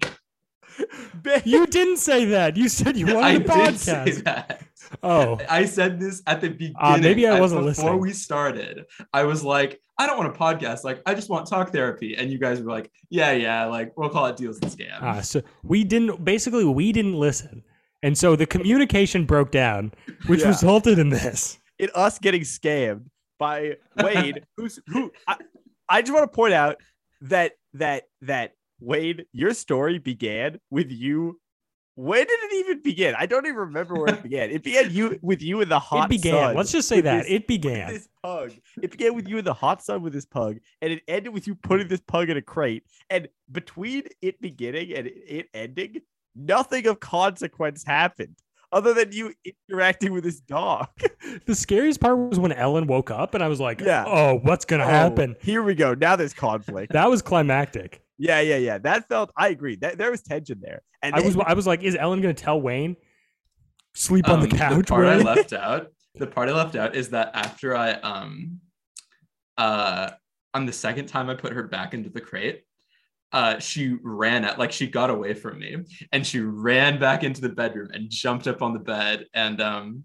You 1.45 1.67
didn't 1.67 1.99
say 1.99 2.27
that. 2.27 2.57
You 2.57 2.69
said 2.69 2.97
you 2.97 3.09
I 3.09 3.15
wanted 3.15 3.37
a 3.37 3.39
did 3.39 3.49
podcast. 3.49 4.59
Say 4.91 4.97
that. 5.03 5.09
Oh, 5.09 5.39
I 5.49 5.64
said 5.64 5.99
this 6.01 6.22
at 6.26 6.41
the 6.41 6.49
beginning. 6.49 6.76
Uh, 6.80 6.99
maybe 7.01 7.26
I 7.26 7.39
wasn't 7.41 7.61
before 7.64 7.84
listening. 7.84 8.01
we 8.01 8.12
started. 8.12 8.84
I 9.12 9.24
was 9.24 9.43
like, 9.45 9.80
I 9.99 10.07
don't 10.07 10.18
want 10.18 10.34
a 10.34 10.39
podcast. 10.39 10.84
Like, 10.84 11.01
I 11.07 11.14
just 11.14 11.28
want 11.30 11.47
talk 11.49 11.72
therapy. 11.72 12.16
And 12.16 12.30
you 12.30 12.39
guys 12.39 12.61
were 12.61 12.70
like, 12.70 12.91
Yeah, 13.11 13.32
yeah. 13.32 13.64
Like, 13.66 13.97
we'll 13.97 14.11
call 14.11 14.26
it 14.26 14.37
deals 14.37 14.59
and 14.61 14.70
scams. 14.70 14.99
Ah, 15.01 15.20
so 15.20 15.43
we 15.62 15.84
didn't. 15.84 16.24
Basically, 16.24 16.64
we 16.64 16.93
didn't 16.93 17.14
listen, 17.14 17.62
and 18.03 18.16
so 18.16 18.37
the 18.37 18.47
communication 18.47 19.24
broke 19.24 19.51
down, 19.51 19.93
which 20.26 20.41
Yeah. 20.41 20.49
resulted 20.49 20.99
in 20.99 21.09
this. 21.11 21.59
in 21.78 21.89
us 21.95 22.18
getting 22.18 22.43
scammed 22.43 23.05
by 23.39 23.76
Wayne, 24.03 24.34
who's 24.57 24.78
who 24.87 25.12
I, 25.28 25.37
I 25.89 26.01
just 26.03 26.12
want 26.14 26.24
to 26.30 26.34
point 26.34 26.55
out 26.55 26.76
that 27.22 27.53
that 27.74 28.05
that 28.22 28.53
Wayne, 28.80 29.24
your 29.32 29.53
story 29.55 29.99
began 29.99 30.59
with 30.70 30.91
you. 30.91 31.39
When 31.99 32.21
did 32.27 32.39
it 32.43 32.53
even 32.57 32.83
begin? 32.83 33.15
I 33.19 33.25
don't 33.27 33.47
even 33.47 33.57
remember 33.57 33.95
where 33.95 34.15
it 34.15 34.23
began. 34.23 34.51
It 34.51 34.63
began 34.63 34.91
you 34.93 35.19
with 35.23 35.41
you 35.43 35.63
in 35.63 35.69
the 35.71 35.79
hot 35.79 36.05
it 36.07 36.11
began. 36.11 36.35
sun. 36.35 36.55
Let's 36.57 36.71
just 36.71 36.89
say 36.89 37.01
that 37.01 37.23
this- 37.25 37.33
it 37.33 37.47
began. 37.47 37.93
This 37.93 38.09
pug. 38.23 38.53
It 38.83 38.91
began 38.91 39.15
with 39.15 39.27
you 39.29 39.39
in 39.39 39.45
the 39.47 39.55
hot 39.55 39.83
sun 39.83 40.03
with 40.03 40.13
this 40.13 40.27
pug, 40.27 40.59
and 40.83 40.93
it 40.93 41.03
ended 41.09 41.33
with 41.33 41.47
you 41.47 41.55
putting 41.55 41.89
this 41.89 42.01
pug 42.01 42.29
in 42.31 42.37
a 42.37 42.43
crate. 42.43 42.85
And 43.09 43.29
between 43.51 44.03
it 44.21 44.41
beginning 44.43 44.93
and 44.95 45.07
it- 45.07 45.23
it 45.27 45.47
ending, 45.55 46.03
nothing 46.35 46.87
of 46.87 47.01
consequence 47.01 47.83
happened 47.83 48.37
other 48.73 48.93
than 48.93 49.13
you 49.13 49.33
interacting 49.71 50.13
with 50.13 50.23
this 50.25 50.41
dog. 50.41 50.89
The 51.47 51.55
scariest 51.57 52.01
part 52.01 52.17
was 52.19 52.39
when 52.39 52.53
Ellen 52.53 52.87
woke 52.87 53.11
up, 53.11 53.35
and 53.35 53.43
I 53.43 53.49
was 53.49 53.59
like, 53.61 53.81
Yeah. 53.81 54.05
"Oh, 54.07 54.39
what's 54.43 54.65
gonna 54.65 54.85
Oh, 54.85 54.89
happen?" 54.89 55.35
Here 55.41 55.63
we 55.63 55.75
go. 55.75 55.95
Now 55.95 56.15
there's 56.17 56.35
conflict. 56.35 56.93
That 56.93 57.09
was 57.11 57.21
climactic. 57.23 58.03
Yeah, 58.19 58.41
yeah, 58.41 58.57
yeah. 58.57 58.79
That 58.79 59.09
felt. 59.09 59.31
I 59.37 59.49
agree. 59.49 59.77
That 59.77 59.99
there 59.99 60.11
was 60.11 60.23
tension 60.23 60.59
there. 60.61 60.83
And 61.03 61.14
I 61.14 61.21
was, 61.21 61.35
then- 61.35 61.45
I 61.47 61.55
was 61.55 61.67
like, 61.67 61.83
"Is 61.83 61.97
Ellen 61.97 62.21
gonna 62.21 62.35
tell 62.35 62.61
Wayne 62.61 62.97
sleep 63.95 64.29
on 64.29 64.41
the 64.41 64.51
Um, 64.51 64.59
couch?" 64.59 64.87
part 64.89 65.07
I 65.07 65.17
left 65.35 65.53
out. 65.53 65.89
The 66.14 66.27
part 66.27 66.49
I 66.49 66.53
left 66.53 66.77
out 66.77 66.97
is 66.97 67.11
that 67.11 67.31
after 67.35 67.77
I 67.77 67.93
um 67.93 68.61
uh 69.59 70.11
on 70.55 70.64
the 70.67 70.73
second 70.73 71.07
time 71.07 71.29
I 71.29 71.35
put 71.35 71.53
her 71.53 71.64
back 71.64 71.93
into 71.95 72.09
the 72.09 72.21
crate, 72.21 72.62
uh 73.33 73.59
she 73.59 73.97
ran 74.03 74.45
at 74.45 74.59
like 74.59 74.73
she 74.73 74.87
got 74.87 75.11
away 75.11 75.35
from 75.35 75.59
me 75.59 75.77
and 76.12 76.27
she 76.27 76.41
ran 76.41 76.99
back 76.99 77.23
into 77.23 77.41
the 77.43 77.51
bedroom 77.51 77.91
and 77.93 78.09
jumped 78.11 78.47
up 78.47 78.62
on 78.62 78.73
the 78.73 78.79
bed 78.79 79.27
and 79.35 79.61
um 79.61 80.05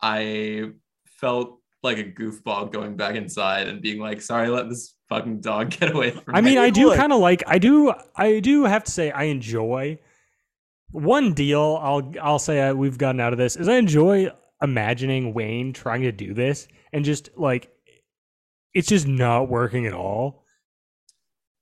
I 0.00 0.70
felt 1.06 1.60
like 1.82 1.98
a 1.98 2.04
goofball 2.04 2.72
going 2.72 2.96
back 2.96 3.14
inside 3.14 3.68
and 3.68 3.80
being 3.82 3.98
like, 4.00 4.20
sorry, 4.22 4.48
let 4.48 4.68
this 4.68 4.94
fucking 5.08 5.40
dog 5.40 5.70
get 5.78 5.94
away 5.94 6.10
from 6.10 6.34
I 6.34 6.40
me. 6.40 6.50
I 6.50 6.50
mean, 6.50 6.58
I 6.58 6.70
do 6.70 6.94
kind 6.94 7.12
of 7.12 7.20
like. 7.20 7.42
I 7.46 7.58
do. 7.58 7.92
I 8.16 8.40
do 8.40 8.64
have 8.64 8.84
to 8.84 8.90
say, 8.90 9.10
I 9.10 9.24
enjoy 9.24 9.98
one 10.90 11.34
deal. 11.34 11.78
I'll 11.82 12.12
I'll 12.20 12.38
say 12.38 12.60
I, 12.60 12.72
we've 12.72 12.98
gotten 12.98 13.20
out 13.20 13.32
of 13.32 13.38
this 13.38 13.56
is 13.56 13.68
I 13.68 13.76
enjoy 13.76 14.30
imagining 14.62 15.34
Wayne 15.34 15.72
trying 15.72 16.02
to 16.02 16.12
do 16.12 16.34
this 16.34 16.68
and 16.92 17.04
just 17.04 17.30
like 17.36 17.70
it's 18.74 18.88
just 18.88 19.06
not 19.06 19.48
working 19.48 19.86
at 19.86 19.92
all. 19.92 20.44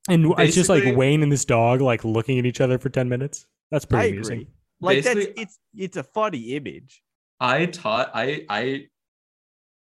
And 0.09 0.33
it's 0.37 0.55
just 0.55 0.69
like 0.69 0.95
Wayne 0.95 1.21
and 1.21 1.31
this 1.31 1.43
dog 1.43 1.81
like 1.81 2.05
looking 2.05 2.39
at 2.39 2.45
each 2.45 2.61
other 2.61 2.77
for 2.79 2.89
ten 2.89 3.09
minutes. 3.09 3.45
That's 3.71 3.85
I 3.85 3.87
pretty 3.87 4.07
agree. 4.07 4.17
amusing. 4.19 4.47
Like 4.79 5.03
that's 5.03 5.19
it's 5.35 5.59
it's 5.75 5.97
a 5.97 6.03
funny 6.03 6.55
image. 6.55 7.03
I 7.39 7.65
taught 7.65 8.11
I 8.13 8.45
I 8.49 8.87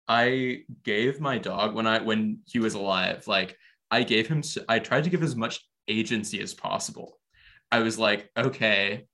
I 0.07 0.63
gave 0.83 1.19
my 1.19 1.37
dog 1.37 1.75
when 1.75 1.87
I 1.87 2.01
when 2.01 2.39
he 2.45 2.59
was 2.59 2.73
alive, 2.73 3.27
like 3.27 3.57
I 3.91 4.03
gave 4.03 4.27
him 4.27 4.41
I 4.69 4.79
tried 4.79 5.03
to 5.03 5.09
give 5.09 5.23
as 5.23 5.35
much 5.35 5.59
agency 5.87 6.41
as 6.41 6.53
possible. 6.53 7.19
I 7.71 7.79
was 7.79 7.99
like, 7.99 8.29
okay, 8.37 9.05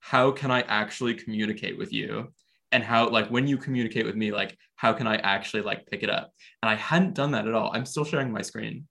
how 0.00 0.30
can 0.30 0.50
I 0.50 0.60
actually 0.62 1.14
communicate 1.14 1.78
with 1.78 1.92
you? 1.92 2.32
And 2.70 2.82
how 2.82 3.08
like 3.08 3.28
when 3.28 3.46
you 3.46 3.56
communicate 3.56 4.04
with 4.04 4.16
me, 4.16 4.32
like 4.32 4.56
how 4.76 4.92
can 4.92 5.06
I 5.06 5.16
actually 5.16 5.62
like 5.62 5.86
pick 5.86 6.02
it 6.02 6.10
up? 6.10 6.32
And 6.62 6.68
I 6.70 6.74
hadn't 6.74 7.14
done 7.14 7.30
that 7.32 7.46
at 7.46 7.54
all. 7.54 7.70
I'm 7.72 7.86
still 7.86 8.04
sharing 8.04 8.32
my 8.32 8.42
screen. 8.42 8.86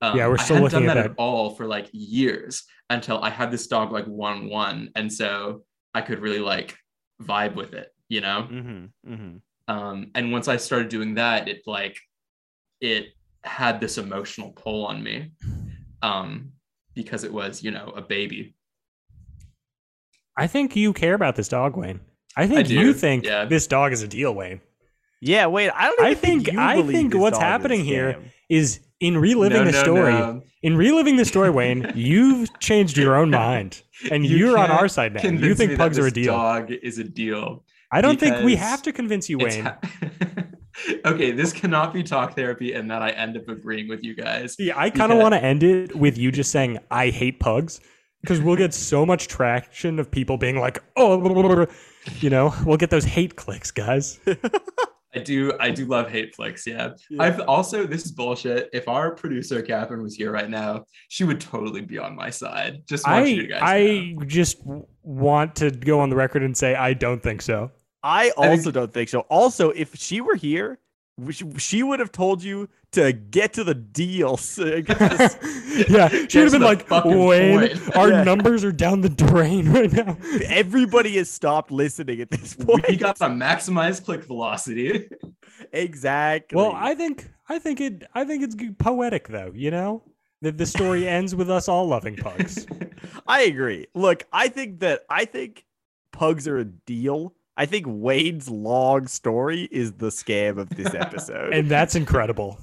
Um, 0.00 0.16
Yeah, 0.16 0.28
we're 0.28 0.34
I 0.38 0.44
still 0.44 0.56
hadn't 0.56 0.72
looking 0.72 0.86
done 0.86 0.96
at 0.96 1.02
that 1.02 1.08
that. 1.08 1.10
at 1.12 1.18
all 1.18 1.54
for 1.54 1.66
like 1.66 1.88
years 1.92 2.64
until 2.90 3.22
I 3.22 3.30
had 3.30 3.50
this 3.50 3.66
dog 3.66 3.92
like 3.92 4.06
one 4.06 4.48
one, 4.48 4.90
and 4.94 5.12
so 5.12 5.64
I 5.94 6.00
could 6.00 6.20
really 6.20 6.40
like 6.40 6.76
vibe 7.22 7.54
with 7.54 7.74
it, 7.74 7.88
you 8.08 8.20
know. 8.20 8.48
Mm-hmm. 8.50 9.12
Mm-hmm. 9.12 9.36
Um, 9.68 10.10
and 10.14 10.30
once 10.32 10.48
i 10.48 10.56
started 10.56 10.88
doing 10.88 11.14
that 11.14 11.48
it 11.48 11.62
like 11.66 11.98
it 12.80 13.08
had 13.44 13.80
this 13.80 13.98
emotional 13.98 14.50
pull 14.52 14.86
on 14.86 15.02
me 15.02 15.30
um, 16.02 16.52
because 16.94 17.24
it 17.24 17.32
was 17.32 17.62
you 17.62 17.70
know 17.70 17.92
a 17.96 18.02
baby 18.02 18.54
I 20.36 20.46
think 20.48 20.74
you 20.74 20.92
care 20.92 21.14
about 21.14 21.36
this 21.36 21.48
dog, 21.48 21.76
Wayne. 21.76 22.00
I 22.36 22.48
think 22.48 22.66
do, 22.66 22.74
you 22.74 22.92
think 22.92 23.24
yeah. 23.24 23.44
this 23.44 23.66
dog 23.68 23.92
is 23.92 24.02
a 24.02 24.08
deal, 24.08 24.34
Wayne. 24.34 24.60
Yeah, 25.20 25.46
wait. 25.46 25.70
I 25.70 25.86
don't. 25.86 26.00
Even 26.00 26.04
I 26.06 26.14
think. 26.14 26.44
think- 26.46 26.54
you 26.54 26.60
I 26.60 26.82
think 26.82 27.12
this 27.12 27.20
what's 27.20 27.38
dog 27.38 27.42
is 27.42 27.46
a 27.46 27.50
happening 27.50 27.84
here 27.84 28.18
scam. 28.50 28.80
In 29.00 29.18
reliving 29.18 29.58
No, 29.58 29.64
the 29.64 29.72
no, 29.72 29.82
story. 29.82 30.12
no. 30.12 30.42
In 30.62 30.76
reliving 30.76 31.16
the 31.16 31.24
story, 31.24 31.50
Wayne, 31.50 31.92
you've 31.94 32.58
changed 32.58 32.96
your 32.96 33.16
own 33.16 33.30
mind, 33.30 33.82
and 34.10 34.24
You 34.24 34.36
you're 34.36 34.58
on 34.58 34.70
our 34.70 34.88
side 34.88 35.12
now. 35.14 35.22
You 35.22 35.54
think 35.54 35.76
pugs 35.76 35.96
that 35.96 36.02
are 36.02 36.06
a 36.06 36.10
this 36.10 36.24
deal. 36.24 36.32
dog 36.34 36.70
is 36.70 36.98
a 36.98 37.04
deal 37.04 37.63
I 37.96 38.00
don't 38.00 38.18
think 38.20 38.44
we 38.44 38.56
have 38.56 38.82
to 38.82 38.92
convince 38.92 39.28
you, 39.28 39.38
Wayne. 39.38 39.64
ha- 39.64 39.78
okay 41.06 41.30
this 41.30 41.52
cannot 41.52 41.94
be 41.94 42.02
talk 42.02 42.34
therapy 42.34 42.72
and 42.72 42.90
that 42.90 43.00
i 43.00 43.10
end 43.10 43.36
up 43.36 43.48
agreeing 43.48 43.86
with 43.88 44.02
you 44.02 44.12
guys 44.12 44.54
See, 44.54 44.72
I 44.72 44.90
kind 44.90 45.12
of 45.12 45.18
because- 45.18 45.22
want 45.22 45.34
to 45.34 45.42
end 45.44 45.62
it 45.62 45.94
with 45.94 46.18
you 46.18 46.32
just 46.32 46.50
saying 46.50 46.78
I 46.90 47.10
hate 47.10 47.38
pugs 47.38 47.80
because 48.22 48.40
we'll 48.40 48.56
get 48.56 48.74
so 48.74 49.06
much 49.06 49.28
traction 49.28 49.98
of 49.98 50.10
people 50.10 50.38
being 50.38 50.58
like, 50.58 50.82
oh, 50.96 51.20
blah, 51.20 51.32
blah, 51.32 51.42
blah, 51.42 51.54
blah." 51.66 51.74
you 52.20 52.30
know, 52.30 52.54
we'll 52.64 52.78
get 52.78 52.88
those 52.88 53.04
hate 53.04 53.36
clicks, 53.36 53.70
guys. 53.70 54.18
I 55.14 55.18
do 55.20 55.52
I 55.60 55.70
do 55.70 55.84
love 55.84 56.10
hate 56.10 56.34
flicks, 56.34 56.66
yeah. 56.66 56.94
Yeah. 57.10 57.22
I've 57.22 57.40
also 57.42 57.86
this 57.86 58.04
is 58.06 58.12
bullshit. 58.12 58.70
If 58.72 58.88
our 58.88 59.14
producer 59.14 59.62
Catherine 59.62 60.02
was 60.02 60.14
here 60.16 60.32
right 60.32 60.50
now, 60.50 60.86
she 61.08 61.22
would 61.24 61.40
totally 61.40 61.82
be 61.82 61.98
on 61.98 62.16
my 62.16 62.30
side. 62.30 62.82
Just 62.88 63.06
I 63.06 63.34
guys 63.42 63.60
I 63.62 64.14
know. 64.18 64.24
just 64.26 64.56
want 65.02 65.54
to 65.56 65.70
go 65.70 66.00
on 66.00 66.08
the 66.10 66.16
record 66.16 66.42
and 66.42 66.56
say 66.56 66.74
I 66.74 66.94
don't 66.94 67.22
think 67.22 67.42
so. 67.42 67.70
I 68.04 68.26
I 68.38 68.48
also 68.50 68.62
think- 68.64 68.74
don't 68.74 68.92
think 68.92 69.08
so. 69.08 69.20
Also, 69.22 69.70
if 69.70 69.96
she 69.96 70.20
were 70.20 70.36
here, 70.36 70.78
she, 71.30 71.44
she 71.58 71.82
would 71.82 72.00
have 72.00 72.10
told 72.12 72.42
you 72.42 72.68
to 72.92 73.12
get 73.12 73.52
to 73.54 73.64
the 73.64 73.74
deals. 73.74 74.54
to 74.56 74.64
the- 74.82 75.86
yeah, 75.88 76.08
she 76.28 76.38
would 76.38 76.44
have 76.44 76.52
been 76.52 76.62
like, 76.62 76.86
fucking 76.86 77.24
Wayne, 77.24 77.58
point." 77.70 77.96
our 77.96 78.10
Yeah. 78.10 78.24
numbers 78.24 78.64
are 78.64 78.72
down 78.72 79.00
the 79.00 79.08
drain 79.08 79.72
right 79.72 79.92
now. 79.92 80.16
Everybody 80.44 81.16
has 81.16 81.30
stopped 81.30 81.70
listening 81.72 82.20
at 82.20 82.30
this 82.30 82.54
point. 82.54 82.86
we 82.88 82.96
got 82.96 83.16
to 83.16 83.24
maximize 83.26 84.04
click 84.04 84.24
velocity. 84.24 85.08
exactly. 85.72 86.56
Well, 86.56 86.72
I 86.74 86.94
think 86.94 87.28
I 87.48 87.58
think 87.58 87.80
it 87.80 88.04
I 88.14 88.24
think 88.24 88.42
it's 88.42 88.56
poetic 88.78 89.28
though, 89.28 89.52
you 89.54 89.70
know? 89.70 90.02
That 90.42 90.58
the 90.58 90.66
story 90.66 91.08
ends 91.08 91.34
with 91.34 91.48
us 91.48 91.68
all 91.68 91.86
loving 91.88 92.16
pugs. 92.16 92.66
I 93.26 93.42
agree. 93.44 93.86
Look, 93.94 94.24
I 94.30 94.48
think 94.48 94.80
that 94.80 95.04
I 95.08 95.24
think 95.24 95.64
pugs 96.12 96.46
are 96.46 96.58
a 96.58 96.64
deal. 96.66 97.32
I 97.56 97.66
think 97.66 97.86
Wayne's 97.88 98.48
long 98.48 99.06
story 99.06 99.68
is 99.70 99.92
the 99.92 100.08
scam 100.08 100.58
of 100.58 100.68
this 100.70 100.92
episode. 100.94 101.52
and 101.54 101.70
that's 101.70 101.94
incredible. 101.94 102.58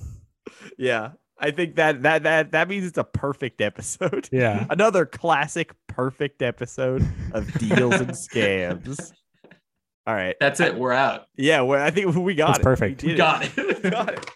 yeah, 0.77 1.11
I 1.39 1.51
think 1.51 1.75
that 1.77 2.03
that 2.03 2.23
that 2.23 2.51
that 2.51 2.67
means 2.69 2.85
it's 2.85 2.97
a 2.97 3.03
perfect 3.03 3.61
episode. 3.61 4.27
Yeah. 4.31 4.65
Another 4.69 5.05
classic 5.05 5.73
perfect 5.87 6.41
episode 6.41 7.05
of 7.33 7.51
deals 7.53 7.95
and 7.95 8.11
scams. 8.11 9.11
All 10.07 10.15
right. 10.15 10.35
That's 10.39 10.59
it. 10.59 10.75
We're 10.75 10.93
out. 10.93 11.27
Yeah, 11.37 11.61
well, 11.61 11.81
I 11.81 11.91
think 11.91 12.13
we 12.15 12.33
got 12.35 12.47
That's 12.47 12.59
it. 12.59 12.63
perfect. 12.63 13.03
We 13.03 13.09
We 13.11 13.15
got 13.15 13.43
it. 13.45 13.51
it. 13.57 13.83
We 13.83 13.89
got 13.91 14.09
it. 14.13 14.29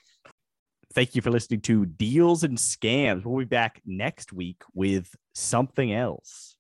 Thank 0.94 1.16
you 1.16 1.22
for 1.22 1.32
listening 1.32 1.62
to 1.62 1.86
Deals 1.86 2.44
and 2.46 2.58
Scams. 2.58 3.26
We'll 3.26 3.40
be 3.40 3.46
back 3.46 3.82
next 3.86 4.32
week 4.32 4.62
with 4.74 5.14
something 5.34 5.92
else. 5.92 6.56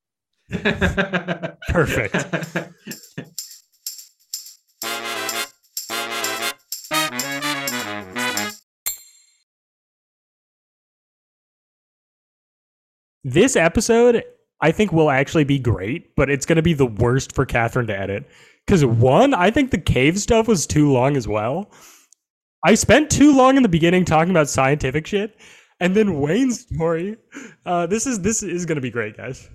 Perfect. 1.69 2.15
This 13.27 13.55
episode, 13.55 14.23
I 14.61 14.71
think, 14.71 14.91
will 14.93 15.09
actually 15.09 15.45
be 15.45 15.57
great, 15.57 16.15
but 16.15 16.29
it's 16.29 16.45
going 16.45 16.57
to 16.57 16.61
be 16.61 16.73
the 16.73 16.85
worst 16.85 17.33
for 17.33 17.43
Catherine 17.43 17.87
to 17.87 17.99
edit. 17.99 18.29
Because, 18.67 18.85
one, 18.85 19.33
I 19.33 19.49
think 19.49 19.71
the 19.71 19.79
cave 19.79 20.19
stuff 20.19 20.47
was 20.47 20.67
too 20.67 20.91
long 20.91 21.17
as 21.17 21.27
well. 21.27 21.71
I 22.63 22.75
spent 22.75 23.09
too 23.09 23.35
long 23.35 23.57
in 23.57 23.63
the 23.63 23.69
beginning 23.69 24.05
talking 24.05 24.29
about 24.29 24.47
scientific 24.47 25.07
shit. 25.07 25.39
And 25.79 25.95
then 25.95 26.19
Wayne's 26.21 26.67
story. 26.67 27.17
Uh, 27.65 27.87
this 27.87 28.05
is 28.05 28.21
this 28.21 28.43
is 28.43 28.67
going 28.67 28.75
to 28.75 28.81
be 28.81 28.91
great, 28.91 29.17
guys. 29.17 29.49